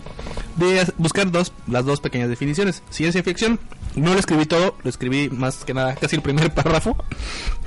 de 0.56 0.86
buscar 0.98 1.30
dos, 1.32 1.52
las 1.68 1.86
dos 1.86 2.00
pequeñas 2.00 2.30
definiciones. 2.30 2.82
Ciencia 2.90 3.22
ficción, 3.24 3.60
no 3.96 4.14
lo 4.14 4.20
escribí 4.20 4.46
todo, 4.46 4.76
lo 4.84 4.90
escribí 4.90 5.30
más 5.30 5.66
que 5.66 5.74
nada, 5.74 5.96
casi 5.96 6.16
el 6.16 6.22
primer 6.22 6.52
párrafo, 6.54 6.96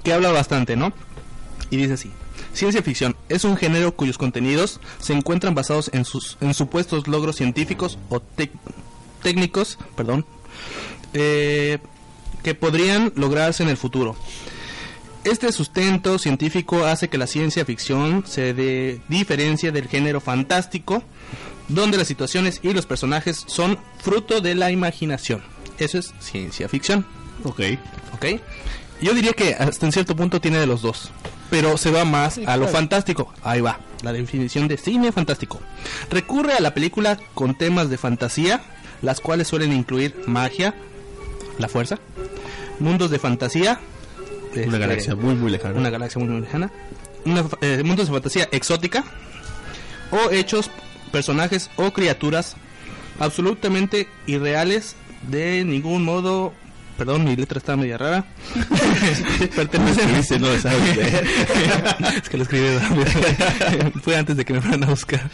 que 0.02 0.12
habla 0.12 0.30
bastante, 0.32 0.74
¿no? 0.74 0.92
Y 1.70 1.76
dice 1.76 1.92
así. 1.94 2.10
Ciencia 2.52 2.82
ficción 2.82 3.16
es 3.28 3.44
un 3.44 3.56
género 3.56 3.94
cuyos 3.96 4.18
contenidos 4.18 4.80
se 4.98 5.12
encuentran 5.12 5.54
basados 5.54 5.90
en, 5.92 6.04
sus, 6.04 6.36
en 6.40 6.54
supuestos 6.54 7.08
logros 7.08 7.36
científicos 7.36 7.98
o 8.10 8.20
técnicos, 9.22 9.78
perdón, 9.96 10.24
eh, 11.14 11.78
que 12.42 12.54
podrían 12.54 13.12
lograrse 13.16 13.62
en 13.62 13.68
el 13.68 13.76
futuro. 13.76 14.16
Este 15.24 15.52
sustento 15.52 16.18
científico 16.18 16.84
hace 16.84 17.08
que 17.08 17.16
la 17.18 17.28
ciencia 17.28 17.64
ficción 17.64 18.24
se 18.26 18.54
de- 18.54 19.00
diferencie 19.08 19.70
del 19.70 19.86
género 19.88 20.20
fantástico, 20.20 21.04
donde 21.68 21.96
las 21.96 22.08
situaciones 22.08 22.58
y 22.64 22.72
los 22.72 22.86
personajes 22.86 23.44
son 23.46 23.78
fruto 23.98 24.40
de 24.40 24.56
la 24.56 24.72
imaginación. 24.72 25.42
Eso 25.78 25.98
es 25.98 26.12
ciencia 26.20 26.68
ficción, 26.68 27.06
Ok. 27.44 27.60
¿ok? 28.14 28.40
Yo 29.00 29.14
diría 29.14 29.32
que 29.32 29.54
hasta 29.54 29.86
en 29.86 29.92
cierto 29.92 30.14
punto 30.16 30.40
tiene 30.40 30.58
de 30.58 30.66
los 30.66 30.82
dos, 30.82 31.10
pero 31.52 31.76
se 31.76 31.90
va 31.90 32.06
más 32.06 32.40
a 32.46 32.56
lo 32.56 32.66
fantástico. 32.66 33.30
Ahí 33.42 33.60
va, 33.60 33.78
la 34.02 34.14
definición 34.14 34.68
de 34.68 34.78
cine 34.78 35.12
fantástico. 35.12 35.60
Recurre 36.08 36.54
a 36.54 36.60
la 36.60 36.72
película 36.72 37.18
con 37.34 37.54
temas 37.54 37.90
de 37.90 37.98
fantasía, 37.98 38.62
las 39.02 39.20
cuales 39.20 39.48
suelen 39.48 39.70
incluir 39.70 40.16
magia, 40.26 40.74
la 41.58 41.68
fuerza, 41.68 41.98
mundos 42.78 43.10
de 43.10 43.18
fantasía, 43.18 43.78
Una 44.54 44.62
este, 44.62 44.78
galaxia 44.78 45.14
muy, 45.14 45.34
muy 45.34 45.50
lejana. 45.50 45.78
una 45.78 45.90
galaxia 45.90 46.18
muy, 46.20 46.30
muy 46.30 46.40
lejana, 46.40 46.72
una, 47.26 47.44
eh, 47.60 47.82
mundos 47.84 48.06
de 48.06 48.12
fantasía 48.14 48.48
exótica, 48.50 49.04
o 50.10 50.30
hechos, 50.30 50.70
personajes 51.12 51.70
o 51.76 51.92
criaturas 51.92 52.56
absolutamente 53.20 54.08
irreales, 54.26 54.96
de 55.28 55.66
ningún 55.66 56.02
modo. 56.02 56.54
Perdón, 57.02 57.24
mi 57.24 57.34
letra 57.34 57.58
está 57.58 57.76
media 57.76 57.98
rara. 57.98 58.24
Pertenecen. 59.56 60.04
Escribiste, 60.04 60.38
no 60.38 60.46
lo 60.50 60.60
sabes 60.60 60.96
leer. 60.96 61.26
es 62.22 62.28
que 62.28 62.36
lo 62.36 62.44
escribí. 62.44 62.66
Fue 64.04 64.16
antes 64.16 64.36
de 64.36 64.44
que 64.44 64.52
me 64.52 64.60
fueran 64.60 64.84
a 64.84 64.86
buscar. 64.86 65.28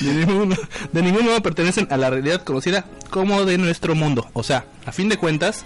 de, 0.00 0.12
ningún, 0.12 0.54
de 0.92 1.02
ningún 1.02 1.24
modo 1.24 1.40
pertenecen 1.40 1.88
a 1.90 1.96
la 1.96 2.10
realidad 2.10 2.42
conocida 2.42 2.84
como 3.08 3.46
de 3.46 3.56
nuestro 3.56 3.94
mundo. 3.94 4.28
O 4.34 4.42
sea, 4.42 4.66
a 4.84 4.92
fin 4.92 5.08
de 5.08 5.16
cuentas, 5.16 5.64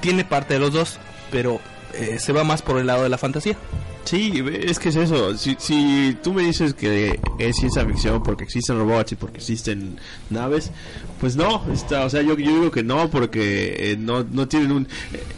tiene 0.00 0.24
parte 0.24 0.54
de 0.54 0.60
los 0.60 0.72
dos, 0.72 0.98
pero 1.30 1.60
eh, 1.94 2.18
se 2.18 2.32
va 2.32 2.42
más 2.42 2.62
por 2.62 2.80
el 2.80 2.88
lado 2.88 3.04
de 3.04 3.10
la 3.10 3.18
fantasía. 3.18 3.56
Sí, 4.04 4.42
es 4.64 4.80
que 4.80 4.88
es 4.88 4.96
eso. 4.96 5.36
Si, 5.36 5.56
si 5.60 6.18
tú 6.20 6.32
me 6.32 6.42
dices 6.42 6.74
que 6.74 7.20
es 7.38 7.56
ciencia 7.56 7.86
ficción 7.86 8.24
porque 8.24 8.42
existen 8.42 8.76
robots 8.76 9.12
y 9.12 9.14
porque 9.14 9.38
existen 9.38 10.00
naves, 10.30 10.72
pues 11.20 11.36
no. 11.36 11.64
Está, 11.72 12.04
o 12.04 12.10
sea, 12.10 12.22
yo, 12.22 12.36
yo 12.38 12.50
digo 12.50 12.70
que 12.70 12.82
no 12.82 13.10
porque 13.10 13.92
eh, 13.92 13.96
no, 13.98 14.24
no 14.24 14.48
tienen 14.48 14.72
un... 14.72 14.88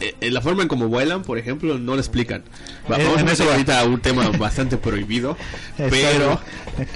eh, 0.01 0.15
eh, 0.21 0.31
la 0.31 0.41
forma 0.41 0.63
en 0.63 0.69
cómo 0.69 0.89
vuelan, 0.89 1.23
por 1.23 1.39
ejemplo, 1.39 1.79
no 1.79 1.95
lo 1.95 1.99
explican. 2.01 2.41
Eh, 2.41 2.45
Vamos 2.89 3.07
a 3.07 3.15
eso 3.17 3.25
meter 3.25 3.49
ahorita 3.49 3.81
a 3.81 3.85
un 3.85 4.01
tema 4.01 4.29
bastante 4.31 4.77
prohibido, 4.77 5.37
pero 5.77 6.41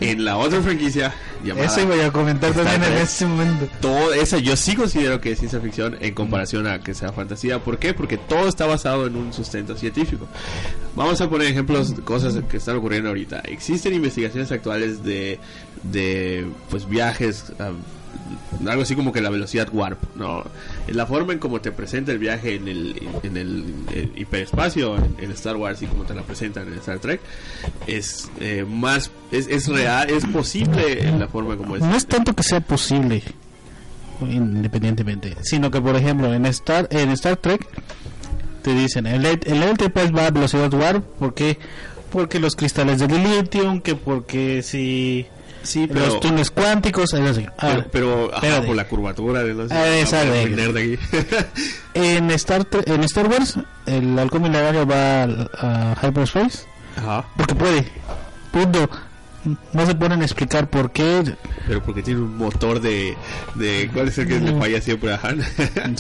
en 0.01 0.25
la 0.25 0.37
otra 0.37 0.61
franquicia 0.63 1.13
llamada... 1.45 1.67
Eso 1.67 1.83
iba 1.83 2.07
a 2.07 2.13
comentar 2.13 2.53
también 2.53 2.83
en 2.85 2.99
este 2.99 3.27
momento. 3.27 3.69
todo 3.81 4.13
esa 4.15 4.39
yo 4.39 4.57
sí 4.57 4.75
considero 4.75 5.21
que 5.21 5.33
es 5.33 5.39
ciencia 5.39 5.61
ficción 5.61 5.97
en 6.01 6.15
comparación 6.15 6.67
a 6.67 6.81
que 6.81 6.95
sea 6.95 7.13
fantasía. 7.13 7.59
¿Por 7.59 7.79
qué? 7.79 7.93
Porque 7.95 8.17
todo 8.19 8.49
está 8.49 8.67
basado 8.67 9.07
en 9.07 9.17
un 9.17 9.33
sustento 9.33 9.77
científico. 9.77 10.27
Vamos 10.95 11.21
a 11.21 11.29
poner 11.29 11.49
ejemplos 11.49 11.95
de 11.97 12.03
cosas 12.03 12.35
que 12.49 12.57
están 12.57 12.77
ocurriendo 12.77 13.09
ahorita. 13.09 13.41
Existen 13.41 13.95
investigaciones 13.95 14.51
actuales 14.53 15.03
de, 15.03 15.39
de 15.83 16.47
pues 16.71 16.89
viajes, 16.89 17.53
algo 18.67 18.83
así 18.83 18.95
como 18.95 19.13
que 19.13 19.21
la 19.21 19.31
velocidad 19.31 19.69
warp, 19.73 20.03
¿no? 20.17 20.45
La 20.89 21.07
forma 21.07 21.33
en 21.33 21.39
cómo 21.39 21.61
te 21.61 21.73
presenta 21.73 22.13
el 22.13 22.19
viaje 22.19 22.55
en 22.55 22.69
el, 22.69 23.09
en 23.23 23.37
el, 23.37 23.75
hiperespacio 24.17 24.97
en, 24.97 25.31
Star 25.33 25.57
Wars 25.57 25.83
y 25.83 25.87
como 25.87 26.05
te 26.05 26.15
la 26.15 26.23
presentan 26.23 26.69
en 26.69 26.75
Star 26.75 26.99
Trek 26.99 27.21
es 27.87 28.31
eh, 28.41 28.65
más, 28.69 29.11
es, 29.31 29.49
es 29.49 29.69
real, 29.69 30.11
es 30.11 30.25
posible 30.27 31.07
en 31.07 31.19
la 31.19 31.29
forma 31.29 31.57
como 31.57 31.77
es. 31.77 31.83
No 31.83 31.97
es 31.97 32.07
tanto 32.07 32.35
que 32.35 32.43
sea 32.43 32.61
posible, 32.61 33.23
independientemente, 34.21 35.37
sino 35.43 35.71
que, 35.71 35.81
por 35.81 35.97
ejemplo, 35.97 36.33
en 36.33 36.47
Star, 36.47 36.89
en 36.91 37.11
Star 37.11 37.37
Trek 37.37 37.67
te 38.63 38.75
dicen, 38.75 39.07
el, 39.07 39.25
el 39.25 39.63
Enterprise 39.63 40.11
va 40.11 40.27
a 40.27 40.31
velocidad 40.31 40.73
warp, 40.73 41.05
¿por 41.19 41.35
qué? 41.35 41.59
Porque 42.11 42.41
los 42.41 42.57
cristales 42.57 42.99
de 42.99 43.09
lithium, 43.09 43.81
que 43.81 43.95
porque 43.95 44.63
si 44.63 45.27
Sí, 45.67 45.87
los 45.89 46.21
túneles 46.21 46.51
cuánticos, 46.51 47.13
es 47.13 47.21
así. 47.31 47.47
Ah, 47.59 47.79
Pero, 47.91 48.31
pero 48.31 48.35
ajá, 48.35 48.63
por 48.63 48.77
la 48.77 48.87
curvatura 48.87 49.43
de 49.43 49.53
los. 49.55 49.71
Ah, 49.73 49.83
de- 49.83 50.99
aquí. 50.99 50.99
en 51.95 52.31
Star 52.33 52.67
en 52.87 53.03
Star 53.05 53.27
Wars, 53.29 53.59
el 53.87 54.19
halcón 54.19 54.43
milenario 54.43 54.87
va 54.87 55.25
al- 55.25 55.51
a 55.59 55.97
hyperspace 56.03 56.61
Ajá. 56.97 57.25
porque 57.37 57.55
puede. 57.55 57.87
Punto. 58.53 58.89
no 59.73 59.87
se 59.87 59.95
ponen 59.95 60.23
a 60.23 60.25
explicar 60.25 60.69
por 60.71 60.91
qué. 60.93 61.35
Pero 61.67 61.83
porque 61.83 62.03
tiene 62.03 62.21
un 62.21 62.37
motor 62.37 62.81
de... 62.81 63.17
de 63.55 63.91
¿Cuál 63.93 64.09
es 64.09 64.19
el 64.19 64.27
que 64.29 64.41
le 64.41 64.59
falla 64.59 64.81
siempre 64.81 65.13
a 65.15 65.21
Han? 65.23 65.41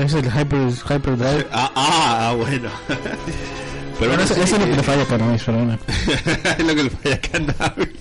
Es 0.00 0.14
el 0.14 0.24
Hyper, 0.26 0.68
Hyperdrive. 0.88 1.46
ah, 1.52 1.70
ah, 1.74 2.28
ah, 2.30 2.34
bueno. 2.36 2.68
Pero 3.98 4.12
Bueno, 4.12 4.16
no 4.16 4.22
eso, 4.22 4.34
sé, 4.34 4.42
eso 4.44 4.56
es 4.56 4.62
lo 4.62 4.66
que 4.70 4.76
le 4.76 4.82
falla 4.82 5.04
para 5.04 5.26
mí, 5.26 5.36
pero 5.44 5.58
bueno. 5.58 5.78
es 6.58 6.64
lo 6.66 6.74
que 6.74 6.82
le 6.84 6.90
falla 6.90 7.14
a 7.16 7.20
Cannabis. 7.20 7.98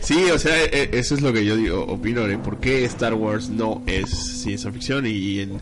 Sí, 0.00 0.24
o 0.32 0.38
sea, 0.38 0.56
e- 0.64 0.90
eso 0.92 1.14
es 1.14 1.20
lo 1.20 1.32
que 1.32 1.44
yo 1.44 1.56
digo, 1.56 1.84
opino 1.86 2.22
de 2.22 2.38
por 2.38 2.58
qué 2.58 2.84
Star 2.84 3.14
Wars 3.14 3.48
no 3.48 3.82
es 3.86 4.10
ciencia 4.10 4.70
ficción 4.72 5.06
y 5.06 5.40
en 5.40 5.60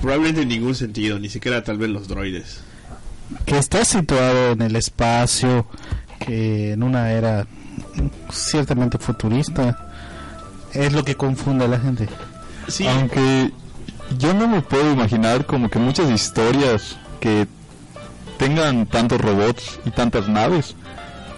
probablemente 0.00 0.42
en 0.42 0.48
ningún 0.48 0.74
sentido, 0.74 1.18
ni 1.18 1.28
siquiera 1.28 1.62
tal 1.62 1.78
vez 1.78 1.90
los 1.90 2.08
droides. 2.08 2.60
Que 3.46 3.58
está 3.58 3.84
situado 3.84 4.52
en 4.52 4.62
el 4.62 4.76
espacio, 4.76 5.66
que 6.18 6.72
en 6.72 6.82
una 6.82 7.12
era 7.12 7.46
ciertamente 8.30 8.98
futurista, 8.98 9.90
es 10.74 10.92
lo 10.92 11.04
que 11.04 11.14
confunde 11.14 11.64
a 11.64 11.68
la 11.68 11.78
gente. 11.80 12.08
Sí, 12.68 12.86
Aunque 12.86 13.50
yo 14.18 14.34
no 14.34 14.46
me 14.48 14.60
puedo 14.62 14.92
imaginar 14.92 15.46
como 15.46 15.68
que 15.70 15.78
muchas 15.78 16.10
historias 16.10 16.96
que 17.20 17.46
tengan 18.38 18.86
tantos 18.86 19.20
robots 19.20 19.78
y 19.84 19.90
tantas 19.90 20.28
naves 20.28 20.74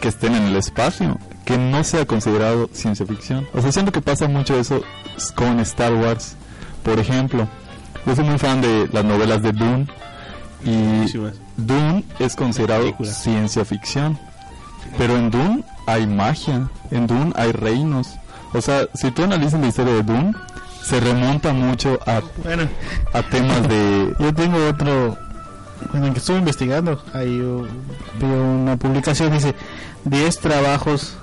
que 0.00 0.08
estén 0.08 0.34
en 0.34 0.44
el 0.44 0.56
espacio 0.56 1.18
que 1.44 1.58
no 1.58 1.84
sea 1.84 2.06
considerado 2.06 2.68
ciencia 2.72 3.06
ficción. 3.06 3.46
O 3.52 3.60
sea, 3.60 3.72
siento 3.72 3.92
que 3.92 4.00
pasa 4.00 4.28
mucho 4.28 4.58
eso 4.58 4.82
con 5.34 5.60
Star 5.60 5.92
Wars. 5.94 6.36
Por 6.82 6.98
ejemplo, 6.98 7.48
yo 8.06 8.16
soy 8.16 8.24
muy 8.24 8.38
fan 8.38 8.60
de 8.60 8.88
las 8.92 9.04
novelas 9.04 9.42
de 9.42 9.52
Dune 9.52 9.86
y. 10.64 11.12
Dune 11.56 12.04
es 12.18 12.34
considerado 12.34 12.92
ciencia 13.04 13.64
ficción. 13.64 14.18
Pero 14.98 15.16
en 15.16 15.30
Dune 15.30 15.64
hay 15.86 16.06
magia, 16.06 16.68
en 16.90 17.06
Dune 17.06 17.32
hay 17.36 17.52
reinos. 17.52 18.08
O 18.52 18.60
sea, 18.60 18.86
si 18.94 19.10
tú 19.10 19.24
analizas 19.24 19.60
la 19.60 19.66
historia 19.66 19.94
de 19.94 20.02
Dune, 20.02 20.34
se 20.82 21.00
remonta 21.00 21.52
mucho 21.52 21.98
a, 22.06 22.20
Bueno, 22.42 22.68
a 23.12 23.22
temas 23.22 23.66
de... 23.68 24.14
yo 24.20 24.34
tengo 24.34 24.68
otro, 24.68 25.16
bueno, 25.90 26.12
que 26.12 26.18
estuve 26.18 26.38
investigando, 26.38 27.02
ahí 27.12 27.38
vi 28.20 28.26
una 28.26 28.76
publicación, 28.76 29.32
dice 29.32 29.54
10 30.04 30.38
trabajos 30.38 31.16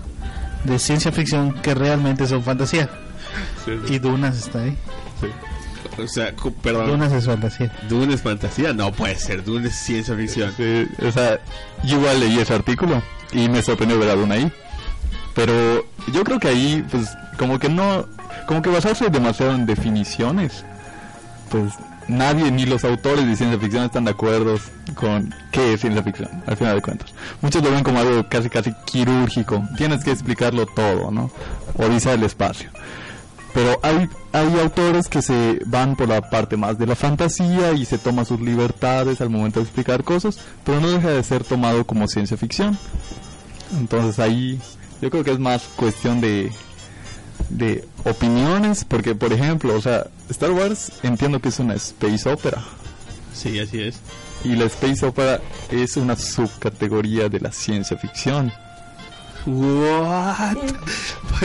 de 0.64 0.80
ciencia 0.80 1.12
ficción 1.12 1.53
que 1.62 1.74
realmente 1.74 2.28
son 2.28 2.43
fantasía. 2.43 2.89
Y 3.88 3.99
Dunas 3.99 4.38
está 4.38 4.59
ahí. 4.64 4.78
o 5.97 6.07
sea, 6.07 6.34
perdón, 6.62 6.88
Dunas 6.88 7.12
es 7.14 7.26
fantasía. 7.26 7.72
Dune 7.89 8.14
es 8.14 8.22
fantasía, 8.22 8.74
no 8.74 8.91
puede 8.91 9.16
ser, 9.16 9.43
Dune 9.43 9.68
es 9.68 9.76
ciencia 9.76 10.16
ficción. 10.16 10.53
Sí, 10.57 10.88
o 11.05 11.12
sea, 11.12 11.39
yo 11.84 11.99
igual 11.99 12.20
leí 12.20 12.39
ese 12.39 12.53
artículo 12.53 13.01
y 13.32 13.47
me 13.49 13.62
sorprendió 13.62 13.99
ver 13.99 14.09
a 14.09 14.16
Dune 14.16 14.36
ahí. 14.36 14.51
Pero 15.34 15.86
yo 16.12 16.24
creo 16.24 16.39
que 16.39 16.49
ahí, 16.49 16.86
pues, 16.91 17.09
como 17.38 17.57
que 17.57 17.70
no, 17.70 18.05
como 18.47 18.62
que 18.62 18.70
basarse 18.70 19.09
demasiado 19.09 19.53
en 19.53 19.66
definiciones, 19.66 20.66
pues 21.49 21.74
nadie 22.07 22.51
ni 22.51 22.65
los 22.65 22.83
autores 22.83 23.25
de 23.25 23.35
ciencia 23.35 23.59
ficción 23.59 23.85
están 23.85 24.05
de 24.05 24.11
acuerdo 24.11 24.57
con 24.95 25.33
qué 25.51 25.73
es 25.73 25.81
ciencia 25.81 26.03
ficción, 26.03 26.29
al 26.45 26.57
final 26.57 26.75
de 26.75 26.81
cuentas. 26.81 27.13
Muchos 27.41 27.63
lo 27.63 27.71
ven 27.71 27.83
como 27.83 27.99
algo 27.99 28.27
casi 28.27 28.49
casi 28.49 28.73
quirúrgico, 28.85 29.63
tienes 29.77 30.03
que 30.03 30.11
explicarlo 30.11 30.65
todo, 30.65 31.11
¿no? 31.11 31.31
Odisea 31.77 32.13
del 32.13 32.23
espacio. 32.23 32.69
Pero 33.53 33.79
hay, 33.83 34.07
hay 34.31 34.59
autores 34.59 35.09
que 35.09 35.21
se 35.21 35.59
van 35.65 35.95
por 35.95 36.07
la 36.07 36.21
parte 36.21 36.55
más 36.55 36.77
de 36.77 36.87
la 36.87 36.95
fantasía 36.95 37.73
y 37.73 37.85
se 37.85 37.97
toman 37.97 38.25
sus 38.25 38.39
libertades 38.39 39.19
al 39.19 39.29
momento 39.29 39.59
de 39.59 39.65
explicar 39.65 40.03
cosas, 40.03 40.39
pero 40.63 40.79
no 40.79 40.89
deja 40.89 41.09
de 41.09 41.23
ser 41.23 41.43
tomado 41.43 41.85
como 41.85 42.07
ciencia 42.07 42.37
ficción. 42.37 42.77
Entonces 43.77 44.19
ahí 44.19 44.59
yo 45.01 45.09
creo 45.09 45.23
que 45.23 45.31
es 45.31 45.39
más 45.39 45.63
cuestión 45.75 46.21
de, 46.21 46.51
de 47.49 47.85
opiniones, 48.05 48.83
porque 48.85 49.15
por 49.15 49.31
ejemplo, 49.33 49.75
o 49.75 49.81
sea, 49.81 50.07
Star 50.29 50.51
Wars 50.51 50.91
entiendo 51.03 51.39
que 51.39 51.49
es 51.49 51.59
una 51.59 51.73
space 51.75 52.29
opera. 52.29 52.63
Sí, 53.33 53.59
así 53.59 53.81
es. 53.81 53.99
Y 54.43 54.55
la 54.55 54.65
space 54.65 55.05
opera 55.05 55.39
es 55.69 55.97
una 55.97 56.15
subcategoría 56.15 57.29
de 57.29 57.39
la 57.39 57.51
ciencia 57.51 57.97
ficción. 57.97 58.51
What? 59.45 60.57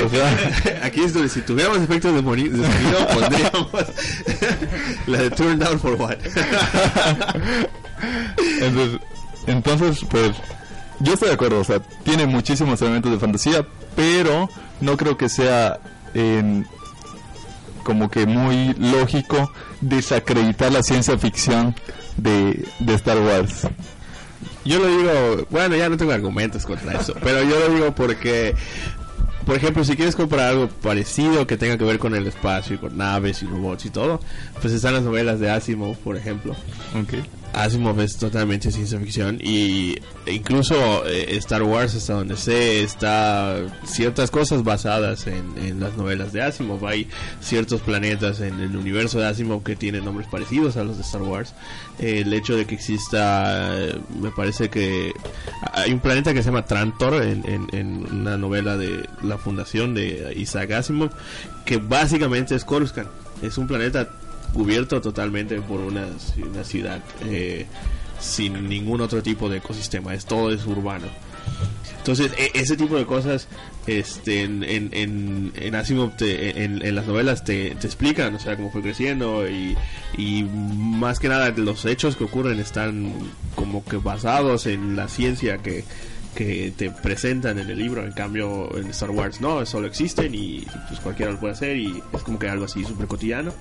O 0.05 0.09
sea, 0.11 0.81
Aquí 0.83 1.01
es 1.03 1.15
donde 1.15 1.29
si 1.31 1.41
tuviéramos 1.41 1.79
efectos 1.79 2.15
de, 2.15 2.23
moni- 2.23 2.49
de 2.49 2.63
sonido 2.67 3.09
pondríamos 3.15 3.69
la 5.07 5.19
de 5.23 5.31
turn 5.31 5.59
down 5.59 5.79
for 5.81 5.95
what. 5.95 6.17
Entonces, 8.61 9.01
entonces, 9.47 10.05
pues, 10.11 10.33
yo 11.01 11.15
estoy 11.15 11.29
de 11.29 11.35
acuerdo, 11.35 11.61
o 11.61 11.65
sea, 11.65 11.81
tiene 12.05 12.27
muchísimos 12.27 12.81
elementos 12.83 13.13
de 13.13 13.19
fantasía, 13.19 13.67
pero 13.95 14.49
no 14.81 14.97
creo 14.97 15.17
que 15.17 15.29
sea 15.29 15.79
en- 16.15 16.67
como 17.83 18.11
que 18.11 18.27
muy 18.27 18.75
lógico 18.75 19.53
desacreditar 19.81 20.73
la 20.73 20.83
ciencia 20.83 21.17
ficción 21.19 21.75
de, 22.17 22.67
de 22.81 22.95
Star 22.95 23.19
Wars. 23.21 23.69
Yo 24.65 24.81
lo 24.81 24.87
digo, 24.89 25.47
bueno, 25.51 25.77
ya 25.77 25.89
no 25.89 25.97
tengo 25.97 26.11
argumentos 26.13 26.67
contra 26.67 26.99
eso, 27.01 27.15
pero 27.23 27.43
yo 27.45 27.61
lo 27.61 27.69
digo 27.73 27.95
porque, 27.95 28.57
por 29.45 29.55
ejemplo, 29.55 29.85
si 29.85 29.95
quieres 29.95 30.17
comprar 30.17 30.49
algo 30.49 30.67
parecido 30.69 31.47
que 31.47 31.57
tenga 31.57 31.79
que 31.79 31.85
ver 31.85 32.01
con 32.01 32.17
el 32.17 32.27
espacio 32.27 32.75
y 32.75 32.79
con 32.79 32.97
naves 32.97 33.45
y 33.45 33.47
robots 33.47 33.87
y 33.87 33.91
todo, 33.91 34.21
pues 34.61 34.73
están 34.75 34.95
las 34.95 35.05
novelas 35.05 35.39
de 35.39 35.49
Asimov, 35.51 35.97
por 35.99 36.17
ejemplo. 36.17 36.57
Asimov 37.57 37.99
es 38.01 38.17
totalmente 38.19 38.71
ciencia 38.71 38.99
ficción 39.01 39.39
y 39.43 39.97
e 40.27 40.33
incluso 40.35 41.07
eh, 41.07 41.37
Star 41.39 41.63
Wars 41.63 41.95
hasta 41.95 42.13
donde 42.13 42.37
sé 42.37 42.83
está 42.83 43.57
ciertas 43.87 44.31
cosas 44.31 44.63
basadas 44.63 45.27
en, 45.27 45.81
las 45.81 45.97
novelas 45.97 46.33
de 46.35 46.43
Asimov. 46.43 46.85
Hay 46.87 47.09
ciertos 47.41 47.81
planetas 47.81 48.41
en 48.41 48.61
el 48.61 48.77
universo 48.77 49.19
de 49.21 49.27
Asimov 49.29 49.63
que 49.63 49.75
tienen 49.75 50.05
nombres 50.05 50.29
parecidos 50.29 50.77
a 50.77 50.85
los 50.85 50.97
de 50.97 51.03
Star 51.03 51.23
Wars. 51.23 51.55
Eh, 51.99 52.21
el 52.27 52.33
hecho 52.35 52.55
de 52.57 52.67
que 52.67 52.75
exista 52.75 53.75
me 54.21 54.31
parece 54.33 54.69
que 54.69 55.13
hay 55.73 55.93
un 55.93 56.01
planeta 56.01 56.35
que 56.35 56.43
se 56.43 56.51
llama 56.51 56.67
Trantor 56.67 57.23
en, 57.23 57.43
en- 57.49 57.69
en 57.73 58.07
una 58.21 58.37
novela 58.37 58.77
de 58.77 59.09
la 59.23 59.39
fundación 59.39 59.95
de 59.95 60.35
Isaac 60.37 60.73
Asimov 60.73 61.11
que 61.65 61.79
básicamente 61.79 62.55
es 62.55 62.65
Coruscant. 62.67 63.09
Es 63.43 63.57
un 63.59 63.67
planeta 63.67 64.09
cubierto 64.53 65.01
totalmente 65.01 65.61
por 65.61 65.81
una, 65.81 66.07
una 66.51 66.65
ciudad 66.65 67.01
eh, 67.25 67.67
sin 68.21 68.69
ningún 68.69 69.01
otro 69.01 69.23
tipo 69.23 69.49
de 69.49 69.59
ecosistema, 69.59 70.15
es 70.15 70.25
todo 70.27 70.51
es 70.53 70.65
urbano. 70.67 71.07
Entonces, 71.99 72.33
e- 72.39 72.53
ese 72.55 72.77
tipo 72.77 72.97
de 72.97 73.05
cosas 73.05 73.49
este, 73.87 74.43
en, 74.45 74.63
en, 74.63 74.91
en, 74.93 75.53
en 75.57 75.75
Asimov, 75.75 76.17
te- 76.17 76.63
en, 76.65 76.85
en 76.85 76.95
las 76.95 77.07
novelas 77.07 77.45
te, 77.45 77.75
te 77.75 77.87
explican, 77.87 78.35
o 78.35 78.39
sea, 78.39 78.57
cómo 78.57 78.71
fue 78.71 78.81
creciendo 78.83 79.49
y, 79.49 79.77
y 80.17 80.45
más 80.45 81.19
que 81.19 81.29
nada 81.29 81.51
los 81.51 81.85
hechos 81.85 82.15
que 82.17 82.25
ocurren 82.25 82.59
están 82.61 83.13
como 83.57 83.85
que 83.85 83.97
basados 83.97 84.67
en 84.67 84.95
la 84.97 85.09
ciencia 85.09 85.59
que, 85.59 85.85
que 86.37 86.73
te 86.77 86.91
presentan 86.91 87.59
en 87.59 87.69
el 87.69 87.79
libro. 87.79 88.05
En 88.05 88.13
cambio, 88.13 88.71
en 88.77 88.87
Star 88.91 89.11
Wars 89.11 89.41
no, 89.41 89.67
solo 89.67 89.89
existen 89.89 90.33
y 90.35 90.65
pues 90.89 91.01
cualquiera 91.01 91.33
lo 91.33 91.41
puede 91.41 91.55
hacer 91.55 91.77
y 91.77 92.01
es 92.13 92.23
como 92.23 92.39
que 92.39 92.49
algo 92.49 92.67
así 92.67 92.85
súper 92.85 93.09
cotidiano. 93.09 93.53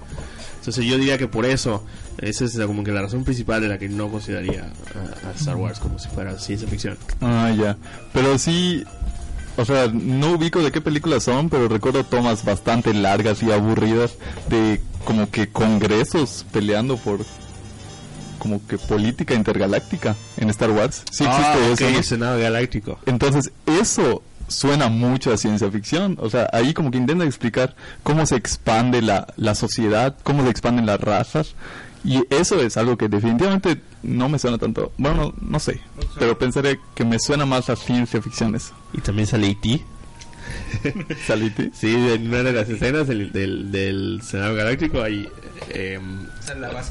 Entonces 0.60 0.86
yo 0.86 0.98
diría 0.98 1.18
que 1.18 1.28
por 1.28 1.46
eso, 1.46 1.84
esa 2.20 2.46
es 2.46 2.58
como 2.58 2.84
que 2.84 2.92
la 2.92 3.02
razón 3.02 3.24
principal 3.24 3.62
de 3.62 3.70
la 3.70 3.78
que 3.78 3.88
no 3.88 4.10
consideraría 4.10 4.72
a, 5.24 5.30
a 5.30 5.32
Star 5.32 5.56
Wars 5.56 5.80
como 5.80 5.98
si 5.98 6.10
fuera 6.10 6.38
ciencia 6.38 6.68
ficción. 6.68 6.98
Ah, 7.22 7.52
ya. 7.58 7.78
Pero 8.14 8.38
sí, 8.38 8.84
o 9.58 9.64
sea, 9.64 9.88
no 9.88 10.34
ubico 10.34 10.62
de 10.62 10.72
qué 10.72 10.82
películas 10.82 11.24
son, 11.24 11.50
pero 11.50 11.68
recuerdo 11.68 12.04
tomas 12.04 12.44
bastante 12.44 12.94
largas 12.94 13.42
y 13.42 13.52
aburridas 13.52 14.16
de 14.50 14.82
como 15.06 15.30
que 15.30 15.48
congresos 15.48 16.46
peleando 16.52 16.98
por 16.98 17.20
como 18.46 18.68
que 18.68 18.78
política 18.78 19.34
intergaláctica 19.34 20.16
en 20.38 20.52
Star 20.52 20.70
Wars. 20.70 21.02
Sí 21.10 21.24
existe 21.24 21.44
ah, 21.44 21.70
eso. 21.74 21.84
ok, 21.84 21.92
¿no? 21.96 22.04
Senado 22.04 22.40
Galáctico. 22.40 23.00
Entonces, 23.08 23.52
eso 23.66 24.22
suena 24.48 24.88
mucho 24.88 25.34
a 25.34 25.38
ciencia 25.38 25.72
ficción. 25.72 26.16
O 26.22 26.30
sea, 26.30 26.48
ahí 26.54 26.76
como 26.76 26.92
que 26.92 27.00
intenta 27.00 27.26
explicar 27.26 27.76
cómo 28.04 28.24
se 28.28 28.36
expande 28.36 29.02
la, 29.02 29.26
la 29.36 29.56
sociedad, 29.56 30.16
cómo 30.22 30.44
se 30.44 30.52
expanden 30.52 30.86
las 30.86 31.02
razas. 31.02 31.56
Y 32.04 32.22
eso 32.30 32.62
es 32.62 32.78
algo 32.78 32.98
que 32.98 33.10
definitivamente 33.10 33.82
no 34.04 34.30
me 34.30 34.38
suena 34.38 34.60
tanto. 34.60 34.92
Bueno, 35.00 35.34
no, 35.42 35.50
no 35.50 35.60
sé. 35.60 35.80
Pero 36.20 36.38
pensaré 36.38 36.80
que 36.94 37.04
me 37.04 37.18
suena 37.18 37.48
más 37.48 37.72
a 37.72 37.76
ciencia 37.76 38.22
ficción 38.22 38.54
eso. 38.54 38.76
Y 38.94 39.02
también 39.02 39.26
sale 39.26 39.48
E.T. 39.48 39.84
¿Salite? 41.28 41.72
Sí, 41.74 41.94
en 41.94 42.28
una 42.28 42.44
de 42.44 42.54
las 42.54 42.70
escenas 42.70 43.08
del, 43.08 43.32
del, 43.32 43.72
del 43.72 44.22
Senado 44.24 44.56
Galáctico 44.56 45.02
hay... 45.02 45.28
eh, 45.70 46.00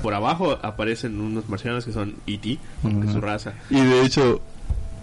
por 0.03 0.15
abajo 0.15 0.59
aparecen 0.63 1.21
unos 1.21 1.49
marcianos 1.49 1.85
que 1.85 1.93
son 1.93 2.15
E.T., 2.27 2.59
es 3.07 3.13
su 3.13 3.21
raza. 3.21 3.55
Y 3.71 3.81
de 3.81 4.03
hecho, 4.03 4.43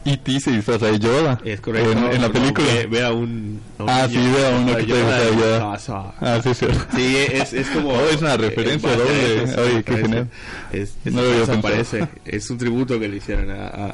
E.T. 0.04 0.40
se 0.40 0.52
disfraza 0.52 0.88
de 0.88 0.98
Yoda. 1.00 1.40
Es 1.46 1.62
correcto. 1.62 1.92
En, 1.92 1.98
en 2.00 2.22
la 2.22 2.28
No, 2.28 2.34
película. 2.34 2.68
Ve, 2.74 2.88
ve 2.88 3.06
a 3.06 3.12
un. 3.12 3.62
a 3.78 3.84
un 3.84 3.90
Ah, 3.90 4.08
niño 4.08 4.22
sí, 4.24 4.32
ve 4.32 4.46
a 4.48 4.50
uno 4.58 4.76
que 4.78 4.84
te 4.84 4.94
gusta 5.02 5.28
en 5.28 5.40
Yoda. 5.40 5.80
Ah, 6.20 6.40
sí, 6.44 6.54
cierto. 6.56 6.80
Sí, 6.96 7.18
es, 7.18 7.54
es 7.54 7.68
como. 7.70 7.90
Oh, 7.90 8.10
es 8.10 8.22
una 8.22 8.36
referencia 8.38 8.90
doble. 8.96 9.56
Oye, 9.62 9.84
qué 9.84 9.98
genial. 9.98 10.28
Es, 10.72 10.94
es, 11.06 11.14
No 11.14 11.22
lo 11.22 11.28
había 11.30 11.44
eso 11.44 11.52
pensado. 11.52 11.62
parece. 11.62 12.08
Es 12.26 12.50
un 12.50 12.58
tributo 12.58 13.00
que 13.00 13.08
le 13.08 13.18
hicieron 13.18 13.52
a. 13.52 13.68
a, 13.68 13.86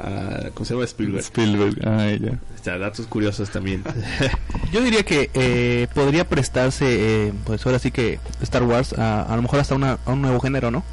a- 0.46 0.50
¿Cómo 0.54 0.64
se 0.64 0.74
llama? 0.74 0.84
Spielberg. 0.86 1.24
Spielberg. 1.24 1.76
Ah, 1.86 2.10
ya. 2.18 2.32
O 2.32 2.64
sea, 2.64 2.78
datos 2.78 3.06
curiosos 3.06 3.50
también. 3.50 3.82
Yo 4.72 4.82
diría 4.82 5.02
que 5.02 5.30
eh, 5.34 5.88
podría 5.94 6.26
prestarse, 6.28 6.86
eh, 7.28 7.32
pues 7.44 7.64
ahora 7.66 7.78
sí 7.78 7.90
que 7.90 8.18
Star 8.42 8.62
Wars, 8.62 8.92
a, 8.94 9.22
a 9.22 9.36
lo 9.36 9.42
mejor 9.42 9.60
hasta 9.60 9.74
una, 9.74 9.98
a 10.06 10.10
un 10.12 10.22
nuevo 10.22 10.40
género, 10.40 10.70
¿no? 10.70 10.84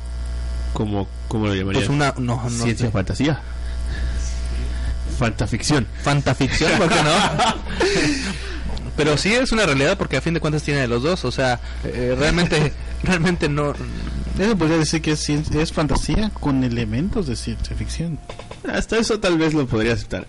¿Cómo, 0.73 1.07
cómo 1.29 1.47
lo 1.47 1.55
llamarías? 1.55 1.85
Pues 1.85 1.89
una, 1.95 2.13
no, 2.17 2.41
no 2.43 2.49
Ciencia 2.49 2.87
sé. 2.87 2.91
fantasía. 2.91 3.41
Fantaficción. 5.17 5.87
fantaficción, 6.03 6.71
¿por 6.77 6.89
qué 6.89 6.95
no? 6.95 7.11
Pero 8.97 9.17
sí 9.17 9.33
es 9.33 9.51
una 9.51 9.65
realidad 9.65 9.97
porque 9.97 10.15
a 10.17 10.21
fin 10.21 10.33
de 10.33 10.39
cuentas 10.39 10.63
tiene 10.63 10.79
de 10.81 10.87
los 10.87 11.03
dos, 11.03 11.25
o 11.25 11.31
sea, 11.31 11.59
eh, 11.83 12.15
realmente, 12.17 12.71
realmente 13.03 13.49
no. 13.49 13.73
Eso 14.39 14.57
podría 14.57 14.77
decir 14.77 15.01
que 15.01 15.11
es, 15.11 15.29
es 15.29 15.71
fantasía 15.73 16.29
con 16.29 16.63
elementos 16.63 17.27
de 17.27 17.35
ciencia 17.35 17.75
ficción. 17.75 18.19
Hasta 18.71 18.97
eso 18.97 19.19
tal 19.19 19.37
vez 19.37 19.53
lo 19.53 19.65
podría 19.67 19.93
aceptar. 19.93 20.27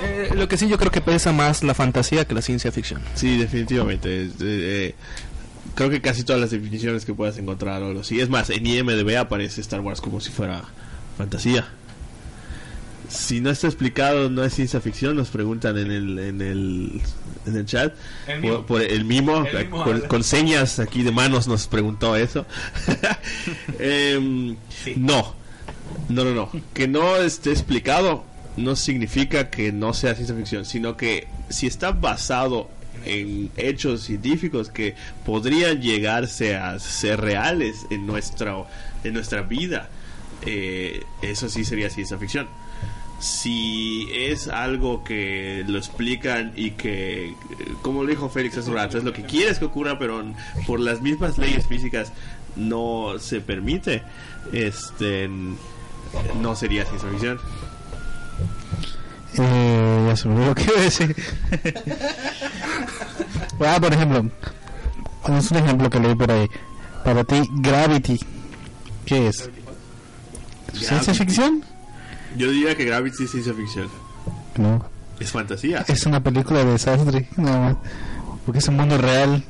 eh, 0.00 0.30
lo 0.34 0.48
que 0.48 0.56
sí 0.56 0.68
yo 0.68 0.78
creo 0.78 0.90
que 0.90 1.00
pesa 1.02 1.32
más 1.32 1.62
la 1.62 1.74
fantasía 1.74 2.24
que 2.24 2.34
la 2.34 2.42
ciencia 2.42 2.72
ficción. 2.72 3.02
Sí, 3.14 3.36
definitivamente. 3.36 4.24
Eh, 4.24 4.30
eh, 4.40 4.94
creo 5.74 5.90
que 5.90 6.00
casi 6.00 6.24
todas 6.24 6.40
las 6.40 6.50
definiciones 6.50 7.04
que 7.04 7.12
puedas 7.14 7.36
encontrar 7.38 7.82
o 7.82 7.88
algo 7.88 8.00
así. 8.00 8.20
Es 8.20 8.28
más, 8.30 8.48
en 8.50 8.66
IMDB 8.66 9.16
aparece 9.18 9.60
Star 9.60 9.80
Wars 9.80 10.00
como 10.00 10.20
si 10.20 10.30
fuera 10.30 10.62
fantasía. 11.18 11.68
Si 13.08 13.40
no 13.40 13.50
está 13.50 13.66
explicado, 13.66 14.30
no 14.30 14.44
es 14.44 14.54
ciencia 14.54 14.80
ficción, 14.80 15.16
nos 15.16 15.28
preguntan 15.28 15.76
en 15.78 15.90
el, 15.90 16.18
en 16.18 16.40
el, 16.40 17.02
en 17.46 17.56
el 17.56 17.66
chat. 17.66 17.94
El 18.26 18.40
mimo. 18.40 18.56
por, 18.58 18.66
por 18.66 18.82
el 18.82 19.04
mimo, 19.04 19.44
El 19.46 19.64
mimo 19.66 19.84
con, 19.84 19.96
habla. 19.96 20.08
con 20.08 20.24
señas 20.24 20.78
aquí 20.78 21.02
de 21.02 21.12
manos 21.12 21.46
nos 21.46 21.66
preguntó 21.66 22.16
eso. 22.16 22.46
Em, 23.78 24.56
No, 24.96 25.34
no, 26.08 26.24
no, 26.24 26.34
no. 26.34 26.50
Que 26.72 26.88
no 26.88 27.16
esté 27.16 27.50
explicado 27.50 28.24
no 28.56 28.76
significa 28.76 29.50
que 29.50 29.72
no 29.72 29.92
sea 29.94 30.14
ciencia 30.14 30.34
ficción, 30.36 30.64
sino 30.64 30.96
que 30.96 31.26
si 31.48 31.66
está 31.66 31.90
basado 31.92 32.68
en 33.04 33.50
hechos 33.56 34.02
científicos 34.02 34.70
que 34.70 34.94
podrían 35.26 35.80
llegarse 35.82 36.56
a 36.56 36.78
ser 36.78 37.20
reales 37.20 37.86
en 37.90 38.06
nuestra, 38.06 38.54
en 39.02 39.14
nuestra 39.14 39.42
vida, 39.42 39.88
eh, 40.46 41.02
eso 41.22 41.48
sí 41.48 41.64
sería 41.64 41.90
ciencia 41.90 42.16
ficción. 42.18 42.48
Si 43.24 44.06
es 44.12 44.48
algo 44.48 45.02
que 45.02 45.64
lo 45.66 45.78
explican 45.78 46.52
y 46.56 46.72
que, 46.72 47.32
como 47.80 48.02
lo 48.02 48.10
dijo 48.10 48.28
Félix 48.28 48.58
hace 48.58 48.70
rato, 48.70 48.98
es 48.98 49.04
lo 49.04 49.14
que 49.14 49.22
quieres 49.22 49.58
que 49.58 49.64
ocurra, 49.64 49.98
pero 49.98 50.22
por 50.66 50.78
las 50.78 51.00
mismas 51.00 51.38
leyes 51.38 51.66
físicas 51.66 52.12
no 52.54 53.18
se 53.18 53.40
permite, 53.40 54.02
este, 54.52 55.30
no 56.38 56.54
sería 56.54 56.84
ciencia 56.84 57.08
ficción. 57.08 57.40
Eh, 59.38 60.04
ya 60.06 60.16
se 60.16 60.28
me 60.28 60.34
olvidó 60.34 60.48
lo 60.48 60.54
que 60.54 60.64
iba 60.64 60.78
a 60.78 60.82
decir. 60.82 61.16
ah, 63.60 63.78
por 63.80 63.94
ejemplo, 63.94 64.30
es 65.38 65.50
un 65.50 65.56
ejemplo 65.56 65.88
que 65.88 65.98
leí 65.98 66.14
por 66.14 66.30
ahí. 66.30 66.50
Para 67.02 67.24
ti, 67.24 67.40
Gravity, 67.52 68.20
¿qué 69.06 69.28
es? 69.28 69.48
¿Ciencia 70.74 71.14
Gravity. 71.14 71.24
ficción? 71.24 71.73
Yo 72.36 72.50
diría 72.50 72.76
que 72.76 72.84
Gravity 72.84 73.24
es 73.24 73.30
ciencia 73.30 73.54
ficción. 73.54 73.88
No, 74.56 74.84
Es 75.20 75.30
fantasía. 75.30 75.84
es 75.88 76.06
una 76.06 76.22
película 76.22 76.60
de 76.64 76.72
desastre, 76.72 77.28
nada 77.36 77.58
más. 77.60 77.76
Porque 78.44 78.58
es 78.58 78.68
un 78.68 78.76
mundo 78.76 78.98
real. 78.98 79.44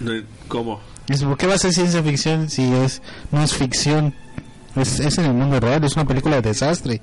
No, 0.00 0.12
¿Cómo? 0.48 0.80
Dice, 1.08 1.24
¿Por 1.26 1.36
qué 1.36 1.46
va 1.46 1.54
a 1.54 1.58
ser 1.58 1.72
ciencia 1.72 2.02
ficción 2.02 2.48
si 2.50 2.72
es 2.72 3.02
no 3.30 3.42
es 3.42 3.54
ficción? 3.54 4.14
Es, 4.76 5.00
es 5.00 5.18
en 5.18 5.26
el 5.26 5.34
mundo 5.34 5.60
real, 5.60 5.84
es 5.84 5.94
una 5.94 6.04
película 6.04 6.36
de 6.36 6.42
desastre. 6.42 7.00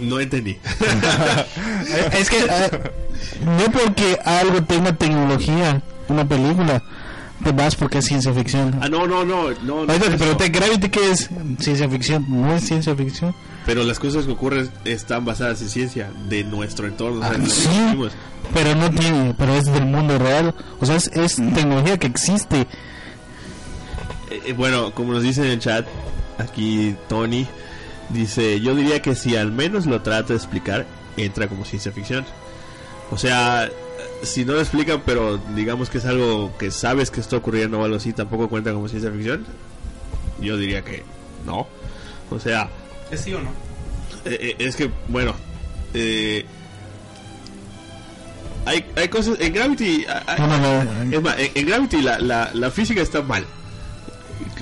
No 0.00 0.18
entendí. 0.20 0.58
es 2.12 2.28
que 2.30 2.38
ah, 2.50 2.68
no 3.44 3.64
porque 3.72 4.18
algo 4.24 4.62
tenga 4.64 4.92
tecnología, 4.92 5.80
una 6.08 6.26
película, 6.28 6.82
te 7.44 7.52
vas 7.52 7.76
porque 7.76 7.98
es 7.98 8.06
ciencia 8.06 8.32
ficción. 8.32 8.76
ah, 8.80 8.88
no, 8.88 9.06
no, 9.06 9.24
no. 9.24 9.50
no, 9.50 9.54
no 9.62 9.92
Ahorita 9.92 9.98
te 10.00 10.08
eso. 10.08 10.18
pregunté, 10.18 10.48
¿Gravity 10.48 10.88
qué 10.88 11.10
es? 11.12 11.30
Ciencia 11.60 11.88
ficción, 11.88 12.24
no 12.28 12.54
es 12.54 12.64
ciencia 12.66 12.94
ficción. 12.96 13.34
Pero 13.66 13.84
las 13.84 13.98
cosas 13.98 14.26
que 14.26 14.32
ocurren 14.32 14.70
están 14.84 15.24
basadas 15.24 15.62
en 15.62 15.68
ciencia 15.68 16.10
de 16.28 16.42
nuestro 16.44 16.86
entorno. 16.86 17.20
o 17.20 17.22
sea, 17.22 17.32
Ah, 17.32 17.38
que 17.40 17.50
sí. 17.50 17.70
Pero 18.52 18.74
no 18.74 18.90
tiene, 18.90 19.34
pero 19.38 19.54
es 19.54 19.64
del 19.66 19.86
mundo 19.86 20.18
real. 20.18 20.54
O 20.80 20.86
sea, 20.86 20.96
es, 20.96 21.08
es 21.14 21.36
tecnología 21.36 21.98
que 21.98 22.06
existe. 22.08 22.66
Eh, 24.30 24.40
eh, 24.46 24.52
bueno, 24.52 24.92
como 24.94 25.12
nos 25.12 25.22
dice 25.22 25.42
en 25.42 25.48
el 25.52 25.58
chat, 25.60 25.86
aquí 26.38 26.94
Tony 27.08 27.46
dice, 28.10 28.60
yo 28.60 28.74
diría 28.74 29.00
que 29.00 29.14
si 29.14 29.36
al 29.36 29.50
menos 29.52 29.86
lo 29.86 30.02
trata 30.02 30.28
de 30.28 30.36
explicar, 30.36 30.86
entra 31.16 31.48
como 31.48 31.64
ciencia 31.64 31.90
ficción. 31.92 32.24
O 33.10 33.16
sea, 33.18 33.68
si 34.24 34.44
no 34.44 34.52
lo 34.54 34.60
explican, 34.60 35.02
pero 35.04 35.38
digamos 35.54 35.90
que 35.90 35.98
es 35.98 36.04
algo 36.06 36.56
que 36.58 36.70
sabes 36.70 37.10
que 37.10 37.20
está 37.20 37.36
ocurriendo 37.36 37.78
o 37.80 37.84
algo 37.84 37.96
así, 37.96 38.12
tampoco 38.12 38.48
cuenta 38.48 38.72
como 38.72 38.88
ciencia 38.88 39.10
ficción. 39.10 39.44
Yo 40.40 40.56
diría 40.56 40.82
que 40.82 41.02
no. 41.46 41.66
O 42.30 42.38
sea, 42.40 42.68
¿Es 43.10 43.20
sí 43.20 43.32
o 43.34 43.40
no? 43.40 43.50
eh, 44.24 44.38
eh, 44.40 44.56
es 44.58 44.76
que, 44.76 44.90
bueno, 45.08 45.34
eh, 45.94 46.44
hay, 48.66 48.84
hay 48.96 49.08
cosas 49.08 49.36
en 49.40 49.52
Gravity. 49.52 50.06
hay- 50.26 50.38
No, 50.38 50.46
no, 50.58 50.84
no. 50.84 51.16
es 51.16 51.22
más, 51.22 51.38
en, 51.38 51.50
en 51.54 51.66
Gravity 51.66 52.02
la, 52.02 52.18
la, 52.18 52.50
la 52.54 52.70
física 52.70 53.02
está 53.02 53.22
mal. 53.22 53.44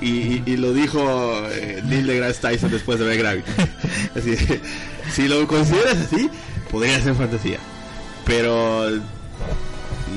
Y, 0.01 0.05
y- 0.07 0.43
y 0.45 0.57
lo 0.57 0.73
dijo 0.73 0.99
eh, 1.49 1.81
Neil 1.85 2.05
deGrasse 2.05 2.41
Tyson 2.41 2.71
después 2.71 2.99
de 2.99 3.05
ver 3.05 3.17
Gravity. 3.17 3.51
Así, 4.15 4.35
si 5.13 5.27
lo 5.27 5.47
consideras 5.47 5.97
así, 5.97 6.29
podría 6.69 6.99
ser 7.01 7.15
fantasía. 7.15 7.59
Pero 8.25 8.89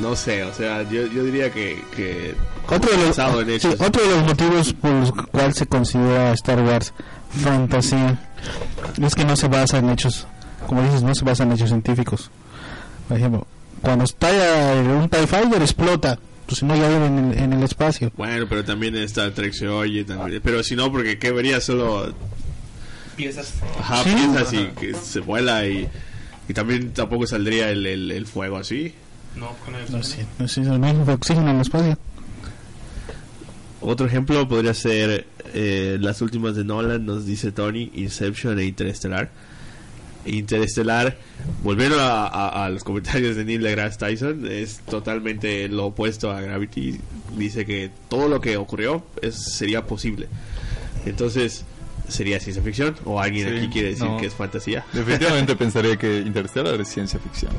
no 0.01 0.15
sé, 0.17 0.45
o 0.45 0.53
sea, 0.53 0.83
yo, 0.83 1.07
yo 1.07 1.25
diría 1.25 1.51
que, 1.51 1.83
que 1.95 2.35
Otro 2.69 2.91
de, 2.91 3.07
los, 3.07 3.19
en 3.19 3.47
sí, 3.47 3.53
hechos. 3.69 3.81
otro 3.81 4.03
de 4.03 4.11
los 4.17 4.25
motivos 4.27 4.73
por 4.75 4.91
los 4.91 5.13
cuales 5.13 5.57
se 5.57 5.67
considera 5.67 6.33
Star 6.33 6.61
Wars 6.61 6.93
fantasía 7.31 8.19
es 9.03 9.15
que 9.15 9.25
no 9.25 9.37
se 9.37 9.49
basa 9.49 9.79
en 9.79 9.91
hechos, 9.91 10.27
como 10.67 10.83
dices, 10.83 11.03
no 11.03 11.15
se 11.15 11.25
basa 11.25 11.45
en 11.45 11.53
hechos 11.53 11.69
científicos. 11.71 12.31
Por 13.09 13.17
ejemplo, 13.17 13.47
cuando 13.83 14.05
estalla 14.05 14.75
un 14.83 15.09
TIE 15.09 15.27
Fighter 15.27 15.63
explota, 15.63 16.19
pues 16.47 16.59
si 16.59 16.67
no 16.67 16.77
ya 16.77 16.91
en 17.07 17.19
el, 17.33 17.39
en 17.39 17.53
el 17.55 17.63
espacio. 17.63 18.13
Bueno, 18.17 18.47
pero 18.49 18.65
también 18.65 18.95
en 18.97 19.03
Star 19.05 19.31
Trek 19.33 19.53
se 19.53 19.69
oye 19.69 20.05
también. 20.05 20.41
Pero 20.45 20.63
si 20.63 20.77
no, 20.77 20.91
porque 20.93 21.19
¿qué 21.19 21.31
vería? 21.33 21.61
Solo 21.61 22.13
Piezas. 23.17 23.55
ajá, 23.81 24.03
Sí. 24.05 24.11
piensas 24.11 24.53
y 24.53 24.67
que 24.79 24.95
se 24.95 25.21
vuela 25.21 25.67
y, 25.67 25.89
y 26.49 26.53
también 26.53 26.93
tampoco 26.93 27.27
saldría 27.27 27.71
el, 27.71 27.87
el, 27.87 28.11
el 28.11 28.27
fuego 28.27 28.59
así. 28.59 28.95
No, 29.37 29.49
con 29.65 29.75
el 29.75 29.91
No 29.93 30.03
sé, 30.03 30.27
no 30.39 30.49
sé, 30.49 30.61
no 30.63 30.87
hay 30.87 30.97
oxígeno 31.09 31.51
en 31.51 31.57
el 31.57 31.63
espacio. 31.63 31.99
Otro 33.81 34.07
ejemplo 34.07 34.49
podría 34.49 34.75
ser 34.75 35.27
eh, 35.55 35.99
las 36.01 36.23
últimas 36.23 36.57
de 36.57 36.65
Nolan, 36.65 37.05
nos 37.05 37.27
dice 37.27 37.53
Tony, 37.53 37.91
Inception 37.95 38.59
e 38.59 38.65
Interestelar. 38.65 39.31
Interestelar, 40.25 41.17
volviendo 41.63 42.01
a, 42.01 42.27
a- 42.27 42.65
a 42.65 42.71
los 42.71 42.83
comentarios 42.83 43.37
de 43.37 43.45
Neil 43.45 43.63
deGrasse 43.63 43.97
Tyson, 43.99 44.47
es 44.51 44.81
totalmente 44.81 45.69
lo 45.69 45.87
opuesto 45.87 46.33
a 46.33 46.41
Gravity. 46.41 46.99
Dice 47.37 47.65
que 47.65 47.91
todo 48.09 48.29
lo 48.29 48.41
que 48.41 48.57
ocurrió 48.57 49.05
es, 49.23 49.37
sería 49.37 49.87
posible. 49.87 50.27
Entonces, 51.05 51.65
¿sería 52.09 52.41
ciencia 52.41 52.61
ficción? 52.63 52.97
¿O 53.05 53.21
alguien 53.21 53.49
Sí, 53.51 53.57
aquí 53.59 53.69
quiere 53.69 53.91
decir 53.91 54.07
no. 54.07 54.17
que 54.17 54.27
es 54.27 54.35
fantasía? 54.35 54.85
Definitivamente 54.93 55.55
pensaría 55.57 55.97
que 55.97 56.19
Interstellar 56.21 56.81
es 56.81 56.89
ciencia 56.89 57.21
ficción. 57.21 57.53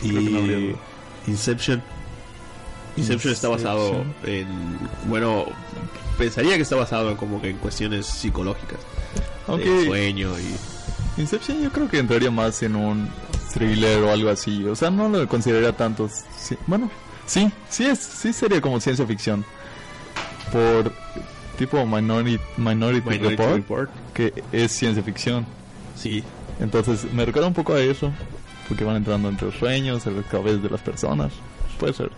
Creo 0.00 0.14
que 0.22 0.30
no 0.30 0.38
habría 0.38 0.58
Y 0.58 0.66
duda. 0.68 0.78
Inception. 1.26 1.82
Inception 2.96 3.32
está 3.32 3.48
basado 3.48 4.04
en. 4.24 4.46
Bueno, 5.06 5.46
pensaría 6.18 6.56
que 6.56 6.62
está 6.62 6.76
basado 6.76 7.10
en 7.10 7.16
como 7.16 7.40
que 7.40 7.50
en 7.50 7.56
cuestiones 7.58 8.06
psicológicas. 8.06 8.78
Aunque 9.46 9.68
de 9.70 9.86
sueño 9.86 10.30
y. 10.38 11.20
Inception 11.20 11.62
yo 11.62 11.70
creo 11.70 11.88
que 11.88 11.98
entraría 11.98 12.30
más 12.30 12.62
en 12.62 12.74
un 12.76 13.08
thriller 13.52 14.02
o 14.02 14.10
algo 14.12 14.30
así. 14.30 14.64
O 14.64 14.74
sea, 14.76 14.90
no 14.90 15.08
lo 15.08 15.26
consideraría 15.28 15.72
tanto. 15.76 16.08
sí- 16.38 16.56
bueno, 16.66 16.90
sí, 17.26 17.50
sí 17.70 17.84
es, 17.86 17.98
sí 17.98 18.32
sería 18.32 18.60
como 18.60 18.80
ciencia 18.80 19.06
ficción. 19.06 19.44
Por 20.50 20.92
tipo 21.58 21.84
Minority, 21.86 22.38
Minority, 22.56 23.08
Minority 23.08 23.28
Report, 23.36 23.54
Report. 23.56 23.90
que 24.14 24.42
es 24.52 24.72
ciencia 24.72 25.02
ficción. 25.02 25.46
Sí. 25.96 26.22
Entonces 26.60 27.04
me 27.12 27.24
recuerda 27.24 27.48
un 27.48 27.54
poco 27.54 27.72
a 27.74 27.80
eso. 27.80 28.12
Porque 28.72 28.84
van 28.84 28.96
entrando 28.96 29.28
entre 29.28 29.48
los 29.48 29.56
sueños, 29.56 30.06
en 30.06 30.16
las 30.16 30.24
cabezas 30.24 30.62
de 30.62 30.70
las 30.70 30.80
personas. 30.80 31.30
Puede 31.78 31.92
ser. 31.92 32.10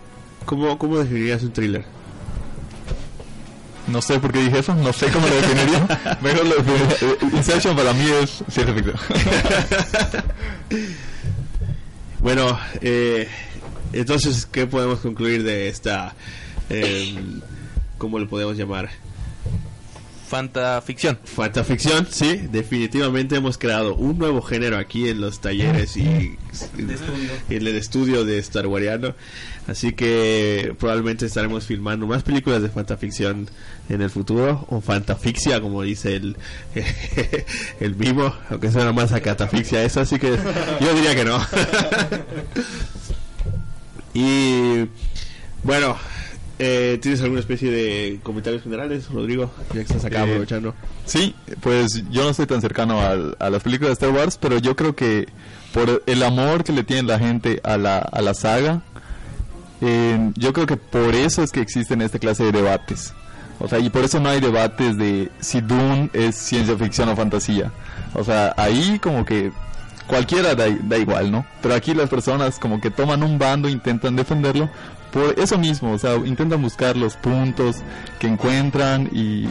¿Cómo, 0.45 0.77
cómo 0.77 0.97
definirías 0.97 1.43
un 1.43 1.51
thriller? 1.51 1.83
No 3.87 4.01
sé 4.01 4.19
por 4.21 4.31
qué 4.31 4.39
dije 4.39 4.59
eso, 4.59 4.73
no 4.73 4.93
sé 4.93 5.07
cómo 5.07 5.27
lo 5.27 5.35
definiría. 5.35 6.17
Mejor 6.21 6.45
lo 6.45 6.55
definiría. 6.55 6.95
Eh, 7.01 7.17
Inception 7.33 7.75
para 7.75 7.91
mí 7.91 8.05
es 8.23 8.41
ciencia 8.49 8.73
ficción. 8.73 8.95
Bueno, 12.21 12.57
eh, 12.79 13.27
entonces, 13.91 14.47
¿qué 14.49 14.65
podemos 14.65 14.99
concluir 14.99 15.43
de 15.43 15.67
esta... 15.67 16.15
Eh, 16.69 17.15
¿Cómo 17.97 18.17
le 18.17 18.27
podemos 18.27 18.55
llamar? 18.55 18.89
Fantaficción. 20.27 21.19
Fantaficción, 21.23 22.07
sí, 22.09 22.47
definitivamente 22.51 23.35
hemos 23.35 23.57
creado 23.59 23.95
un 23.95 24.17
nuevo 24.17 24.41
género 24.41 24.77
aquí 24.77 25.07
en 25.07 25.21
los 25.21 25.39
talleres 25.39 25.95
y, 25.97 26.01
y 26.01 26.37
en 27.49 27.67
el 27.67 27.75
estudio 27.75 28.25
de 28.25 28.39
Star 28.39 28.65
Wariano. 28.65 29.13
Así 29.67 29.93
que 29.93 30.75
probablemente 30.79 31.25
estaremos 31.25 31.65
filmando 31.65 32.07
más 32.07 32.23
películas 32.23 32.61
de 32.61 32.69
fantaficción 32.69 33.49
en 33.89 34.01
el 34.01 34.09
futuro, 34.09 34.65
o 34.69 34.81
fantafixia, 34.81 35.61
como 35.61 35.83
dice 35.83 36.15
el, 36.15 36.37
el 37.79 37.93
vivo, 37.93 38.35
aunque 38.49 38.71
suena 38.71 38.91
más 38.93 39.11
a 39.11 39.21
catafixia 39.21 39.83
eso, 39.83 40.01
así 40.01 40.17
que 40.17 40.37
yo 40.81 40.93
diría 40.93 41.15
que 41.15 41.25
no. 41.25 41.39
y 44.13 44.89
bueno, 45.63 45.97
eh, 46.59 46.97
¿tienes 47.01 47.21
alguna 47.21 47.41
especie 47.41 47.69
de 47.69 48.19
comentarios 48.23 48.63
generales, 48.63 49.09
Rodrigo? 49.09 49.51
Ya 49.69 49.73
que 49.73 49.81
estás 49.81 50.05
acá 50.05 50.19
Eh, 50.19 50.23
aprovechando. 50.23 50.73
Sí, 51.05 51.35
pues 51.61 52.03
yo 52.09 52.23
no 52.23 52.29
estoy 52.29 52.45
tan 52.45 52.61
cercano 52.61 53.01
a, 53.01 53.49
las 53.49 53.63
películas 53.63 53.89
de 53.89 53.93
Star 54.05 54.09
Wars, 54.11 54.37
pero 54.39 54.57
yo 54.57 54.75
creo 54.75 54.95
que 54.95 55.27
por 55.73 56.03
el 56.05 56.23
amor 56.23 56.63
que 56.63 56.71
le 56.71 56.83
tiene 56.83 57.03
la 57.03 57.19
gente 57.19 57.59
a 57.63 57.77
la, 57.77 57.97
a 57.99 58.21
la 58.21 58.33
saga, 58.33 58.81
eh, 59.81 60.31
yo 60.35 60.53
creo 60.53 60.65
que 60.65 60.77
por 60.77 61.13
eso 61.15 61.43
es 61.43 61.51
que 61.51 61.59
existen 61.61 62.01
esta 62.01 62.19
clase 62.19 62.43
de 62.45 62.51
debates. 62.51 63.13
O 63.59 63.67
sea, 63.67 63.79
y 63.79 63.89
por 63.89 64.03
eso 64.03 64.19
no 64.19 64.29
hay 64.29 64.41
debates 64.41 64.97
de 64.97 65.31
si 65.39 65.61
Dune 65.61 66.09
es 66.13 66.35
ciencia 66.35 66.77
ficción 66.77 67.09
o 67.09 67.15
fantasía. 67.15 67.71
O 68.13 68.23
sea, 68.23 68.53
ahí 68.57 68.99
como 68.99 69.25
que 69.25 69.51
cualquiera 70.07 70.55
da, 70.55 70.65
da 70.83 70.97
igual, 70.97 71.31
¿no? 71.31 71.45
Pero 71.61 71.73
aquí 71.73 71.93
las 71.93 72.09
personas 72.09 72.59
como 72.59 72.79
que 72.81 72.91
toman 72.91 73.23
un 73.23 73.37
bando, 73.39 73.69
intentan 73.69 74.15
defenderlo 74.15 74.69
eso 75.37 75.57
mismo, 75.57 75.93
o 75.93 75.97
sea, 75.97 76.15
intentan 76.17 76.61
buscar 76.61 76.95
los 76.97 77.15
puntos 77.15 77.77
que 78.19 78.27
encuentran 78.27 79.09
y 79.11 79.45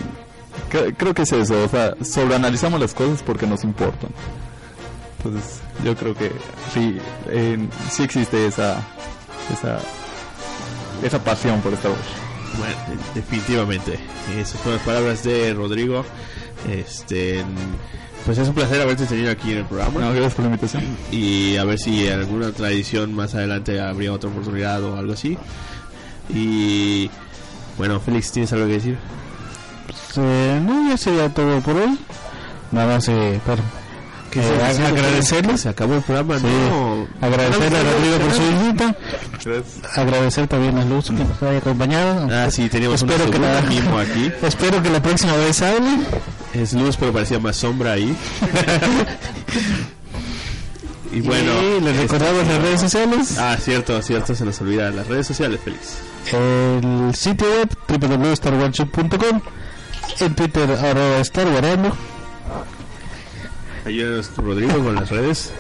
cre- 0.71 0.95
creo 0.97 1.15
que 1.15 1.23
es 1.23 1.33
eso, 1.33 1.63
o 1.65 1.69
sea, 1.69 1.95
sobreanalizamos 2.03 2.81
las 2.81 2.95
cosas 2.95 3.23
porque 3.23 3.47
nos 3.47 3.65
importan. 3.65 4.11
Entonces, 5.19 5.61
yo 5.85 5.97
creo 5.97 6.15
que 6.15 6.31
sí, 6.73 6.99
sí 7.91 8.03
existe 8.03 8.47
esa, 8.47 8.79
esa, 9.53 9.79
esa 11.03 11.19
pasión 11.25 11.61
por 11.61 11.73
Star 11.75 11.91
Wars. 11.93 12.03
Bueno, 12.59 12.77
de- 13.15 13.21
definitivamente. 13.21 13.99
Esas 14.39 14.61
fueron 14.61 14.77
las 14.79 14.87
palabras 14.87 15.25
de 15.25 15.55
Rodrigo. 15.55 16.05
Este, 16.71 17.43
pues 18.25 18.39
es 18.39 18.49
un 18.49 18.55
placer 18.55 18.81
haberte 18.81 19.07
tenido 19.07 19.31
aquí 19.31 19.53
en 19.53 19.59
el 19.59 19.65
programa. 19.67 20.01
No, 20.01 20.11
gracias 20.13 20.35
por 20.35 20.45
la 20.45 20.51
invitación. 20.51 20.83
Y 21.11 21.57
a 21.57 21.65
ver 21.65 21.79
si 21.79 22.07
en 22.09 22.21
alguna 22.21 22.47
otra 22.49 22.71
edición 22.71 23.13
más 23.15 23.35
adelante 23.35 23.81
habría 23.81 24.13
otra 24.13 24.31
oportunidad 24.31 24.83
o 24.83 24.97
algo 24.97 25.13
así. 25.13 25.37
Y 26.33 27.11
bueno, 27.77 28.01
Félix, 28.01 28.33
¿tienes 28.33 28.53
algo 28.53 28.67
que 28.67 28.73
decir? 28.73 28.99
Eh, 30.17 30.61
no, 30.65 30.89
ya 30.89 30.97
sería 30.97 31.29
todo 31.29 31.61
por 31.61 31.77
hoy. 31.77 31.99
Nada 32.73 32.95
más 32.95 33.09
eh, 33.09 33.41
para 33.45 33.63
que 34.31 34.41
ag- 34.41 34.87
agradecerles. 34.87 35.61
Se 35.61 35.69
acabó 35.69 35.95
el 35.97 36.03
programa, 36.03 36.39
Sí. 36.39 36.47
¿no? 36.47 37.07
Agradecerle 37.21 37.79
a 37.79 37.83
Rodrigo 37.83 38.19
por 38.19 38.33
su 38.33 38.43
visita. 38.43 38.97
Gracias. 39.45 39.99
Agradecer 39.99 40.47
también 40.49 40.79
a 40.79 40.85
Luz 40.85 41.07
que 41.07 41.13
nos 41.13 41.43
haya 41.43 41.59
acompañado. 41.59 42.29
Ah, 42.33 42.51
sí, 42.51 42.69
teníamos 42.69 43.03
una 43.03 43.13
Espero 43.13 43.31
que 43.31 43.37
segunda 43.39 43.61
la- 43.61 43.69
mimo 43.69 43.99
aquí. 43.99 44.33
Espero 44.47 44.83
que 44.83 44.91
la 44.91 45.03
próxima 45.03 45.37
vez 45.37 45.61
hable. 45.63 45.99
Es 46.55 46.73
luz, 46.73 46.97
pero 46.97 47.13
parecía 47.13 47.39
más 47.41 47.57
sombra 47.57 47.93
ahí. 47.93 48.05
y 51.13 51.21
bueno, 51.21 51.53
y 51.63 51.81
les 51.81 51.97
recordamos 51.97 52.47
las 52.47 52.63
redes 52.63 52.81
sociales. 52.81 53.39
ah, 53.39 53.57
cierto, 53.61 54.01
cierto, 54.03 54.35
se 54.35 54.45
nos 54.45 54.61
olvida 54.61 54.91
las 54.91 55.07
redes 55.09 55.27
sociales, 55.27 55.61
Félix. 55.65 55.99
El 56.33 57.15
sitio 57.15 57.47
web 57.49 57.69
www.starwatch.com. 57.89 59.41
En 60.21 60.35
Twitter, 60.35 60.71
arroba 60.71 61.25
starwarando. 61.25 61.97
Ayúdanos, 63.85 64.31
Rodrigo, 64.37 64.85
con 64.85 64.95
las 64.95 65.11
redes. 65.11 65.53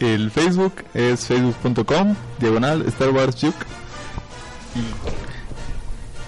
El 0.00 0.30
Facebook 0.30 0.84
es 0.94 1.26
facebook.com, 1.26 2.16
diagonal 2.38 2.82
Star 2.88 3.10
Wars 3.10 3.36
Juke. 3.38 3.66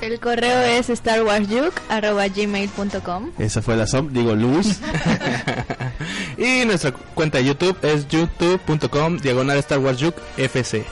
El 0.03 0.19
correo 0.19 0.61
es 0.63 0.89
starwarsyuk.gmail.com 0.89 3.31
Esa 3.39 3.63
fue 3.63 3.77
la 3.77 3.87
som, 3.87 4.13
digo 4.13 4.35
luz. 4.35 4.81
Y 6.37 6.65
nuestra 6.65 6.91
cuenta 6.93 7.39
de 7.39 7.45
YouTube 7.45 7.79
es 7.83 8.09
youtube.com 8.09 9.19
diagonal 9.19 9.59
Star 9.59 9.79
Wars 9.79 10.03
Juke 10.03 10.21
FC. 10.37 10.85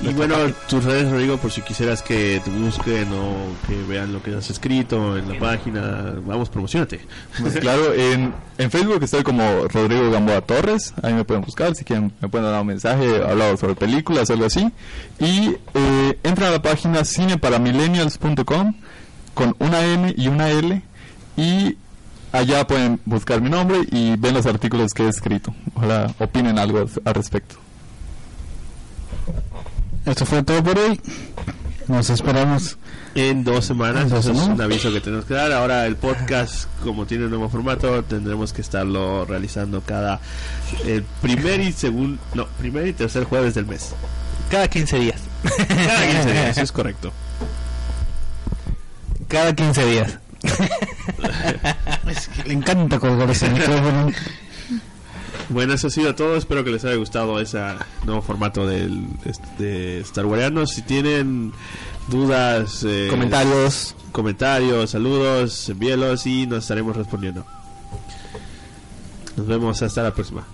Y 0.00 0.12
bueno, 0.12 0.36
tus 0.68 0.84
redes, 0.84 1.10
Rodrigo, 1.10 1.38
por 1.38 1.50
si 1.50 1.62
quisieras 1.62 2.02
que 2.02 2.40
te 2.44 2.50
busquen 2.50 3.08
o 3.12 3.34
que 3.66 3.82
vean 3.88 4.12
lo 4.12 4.22
que 4.22 4.34
has 4.34 4.50
escrito 4.50 5.16
en 5.16 5.32
la 5.32 5.38
página. 5.38 6.14
Vamos, 6.24 6.50
promocionate. 6.50 7.00
Pues 7.40 7.56
claro, 7.58 7.94
en, 7.94 8.34
en 8.58 8.70
Facebook 8.70 9.02
estoy 9.02 9.22
como 9.22 9.66
Rodrigo 9.68 10.10
Gamboa 10.10 10.42
Torres, 10.42 10.92
ahí 11.02 11.14
me 11.14 11.24
pueden 11.24 11.42
buscar, 11.42 11.74
si 11.74 11.84
quieren 11.84 12.12
me 12.20 12.28
pueden 12.28 12.50
dar 12.50 12.60
un 12.60 12.66
mensaje, 12.66 13.22
hablado 13.22 13.56
sobre 13.56 13.74
películas, 13.74 14.30
algo 14.30 14.44
así. 14.44 14.70
Y 15.18 15.56
eh, 15.74 16.18
entran 16.22 16.48
a 16.48 16.52
la 16.52 16.62
página 16.62 17.04
cineparamillennials.com 17.04 18.74
con 19.34 19.56
una 19.58 19.84
M 19.84 20.14
y 20.16 20.28
una 20.28 20.50
L 20.50 20.82
y 21.36 21.76
allá 22.32 22.66
pueden 22.66 23.00
buscar 23.04 23.40
mi 23.40 23.50
nombre 23.50 23.80
y 23.90 24.16
ven 24.16 24.34
los 24.34 24.46
artículos 24.46 24.92
que 24.92 25.04
he 25.04 25.08
escrito. 25.08 25.54
Ojalá 25.74 26.14
opinen 26.18 26.58
algo 26.58 26.86
al 27.04 27.14
respecto. 27.14 27.65
Esto 30.06 30.24
fue 30.24 30.42
todo 30.44 30.62
por 30.62 30.78
hoy. 30.78 31.00
Nos 31.88 32.10
esperamos. 32.10 32.78
En 33.14 33.44
dos 33.44 33.64
semanas, 33.64 34.04
En 34.04 34.08
dos 34.10 34.26
eso 34.26 34.32
es 34.32 34.48
un 34.48 34.60
aviso 34.60 34.92
que 34.92 35.00
tenemos 35.00 35.24
que 35.24 35.34
dar. 35.34 35.50
Ahora 35.52 35.86
el 35.86 35.96
podcast, 35.96 36.68
como 36.82 37.06
tiene 37.06 37.24
un 37.24 37.30
nuevo 37.30 37.48
formato, 37.48 38.02
tendremos 38.04 38.52
que 38.52 38.60
estarlo 38.60 39.24
realizando 39.24 39.80
cada 39.80 40.20
el 40.84 41.02
primer 41.22 41.60
y 41.60 41.72
segundo, 41.72 42.20
no, 42.34 42.46
primer 42.58 42.86
y 42.86 42.92
tercer 42.92 43.24
jueves 43.24 43.54
del 43.54 43.66
mes. 43.66 43.94
Cada 44.50 44.68
15 44.68 44.98
días. 44.98 45.20
Cada 45.42 46.12
15 46.12 46.32
días, 46.32 46.50
eso 46.50 46.62
es 46.62 46.72
correcto. 46.72 47.12
Cada 49.28 49.54
15 49.54 49.86
días. 49.86 50.18
Es 52.06 52.28
que 52.28 52.44
le 52.44 52.54
encanta 52.54 53.00
colgar 53.00 53.28
ese 53.30 53.48
micrófono. 53.50 54.12
Bueno, 55.48 55.74
eso 55.74 55.86
ha 55.86 55.90
sido 55.90 56.14
todo. 56.14 56.36
Espero 56.36 56.64
que 56.64 56.70
les 56.70 56.84
haya 56.84 56.96
gustado 56.96 57.38
ese 57.40 57.60
nuevo 58.04 58.20
formato 58.22 58.66
del, 58.66 59.06
de 59.58 60.00
Star 60.00 60.26
Warianos. 60.26 60.70
Si 60.70 60.82
tienen 60.82 61.52
dudas, 62.08 62.84
eh, 62.86 63.06
Comentarios. 63.10 63.94
comentarios, 64.12 64.90
saludos, 64.90 65.68
envíelos 65.68 66.26
y 66.26 66.46
nos 66.46 66.64
estaremos 66.64 66.96
respondiendo. 66.96 67.44
Nos 69.36 69.46
vemos 69.46 69.80
hasta 69.82 70.02
la 70.02 70.12
próxima. 70.14 70.44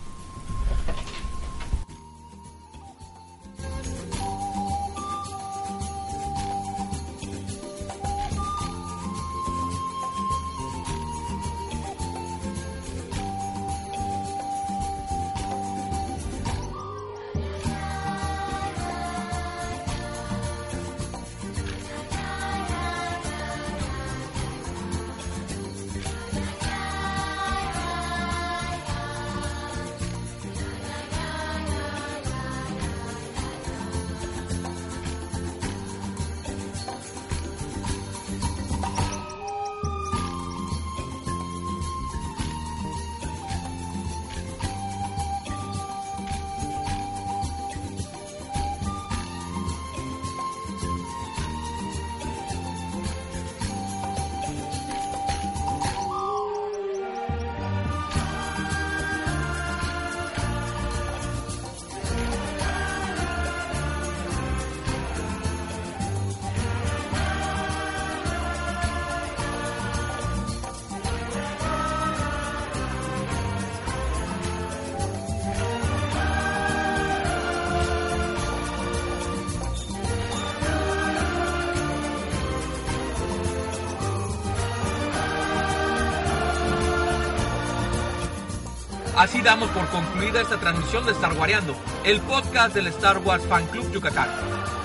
Así 89.22 89.40
damos 89.40 89.70
por 89.70 89.86
concluida 89.86 90.40
esta 90.40 90.58
transmisión 90.58 91.06
de 91.06 91.12
Star 91.12 91.34
Wareando, 91.34 91.76
el 92.02 92.20
podcast 92.22 92.74
del 92.74 92.88
Star 92.88 93.18
Wars 93.18 93.46
Fan 93.46 93.64
Club 93.68 93.88
Yucatán. 93.92 94.28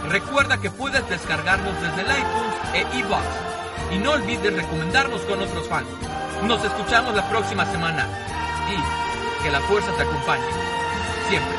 Recuerda 0.09 0.61
que 0.61 0.69
puedes 0.69 1.09
descargarnos 1.09 1.73
desde 1.81 2.01
el 2.01 2.19
iTunes 2.19 2.55
e 2.75 2.97
iBox. 2.99 3.25
Y 3.93 3.97
no 3.97 4.11
olvides 4.11 4.53
recomendarnos 4.53 5.21
con 5.21 5.41
otros 5.41 5.67
fans. 5.67 5.87
Nos 6.43 6.63
escuchamos 6.63 7.15
la 7.15 7.27
próxima 7.27 7.65
semana. 7.65 8.07
Y 8.69 9.43
que 9.43 9.49
la 9.49 9.59
fuerza 9.61 9.91
te 9.97 10.03
acompañe. 10.03 10.45
Siempre. 11.29 11.56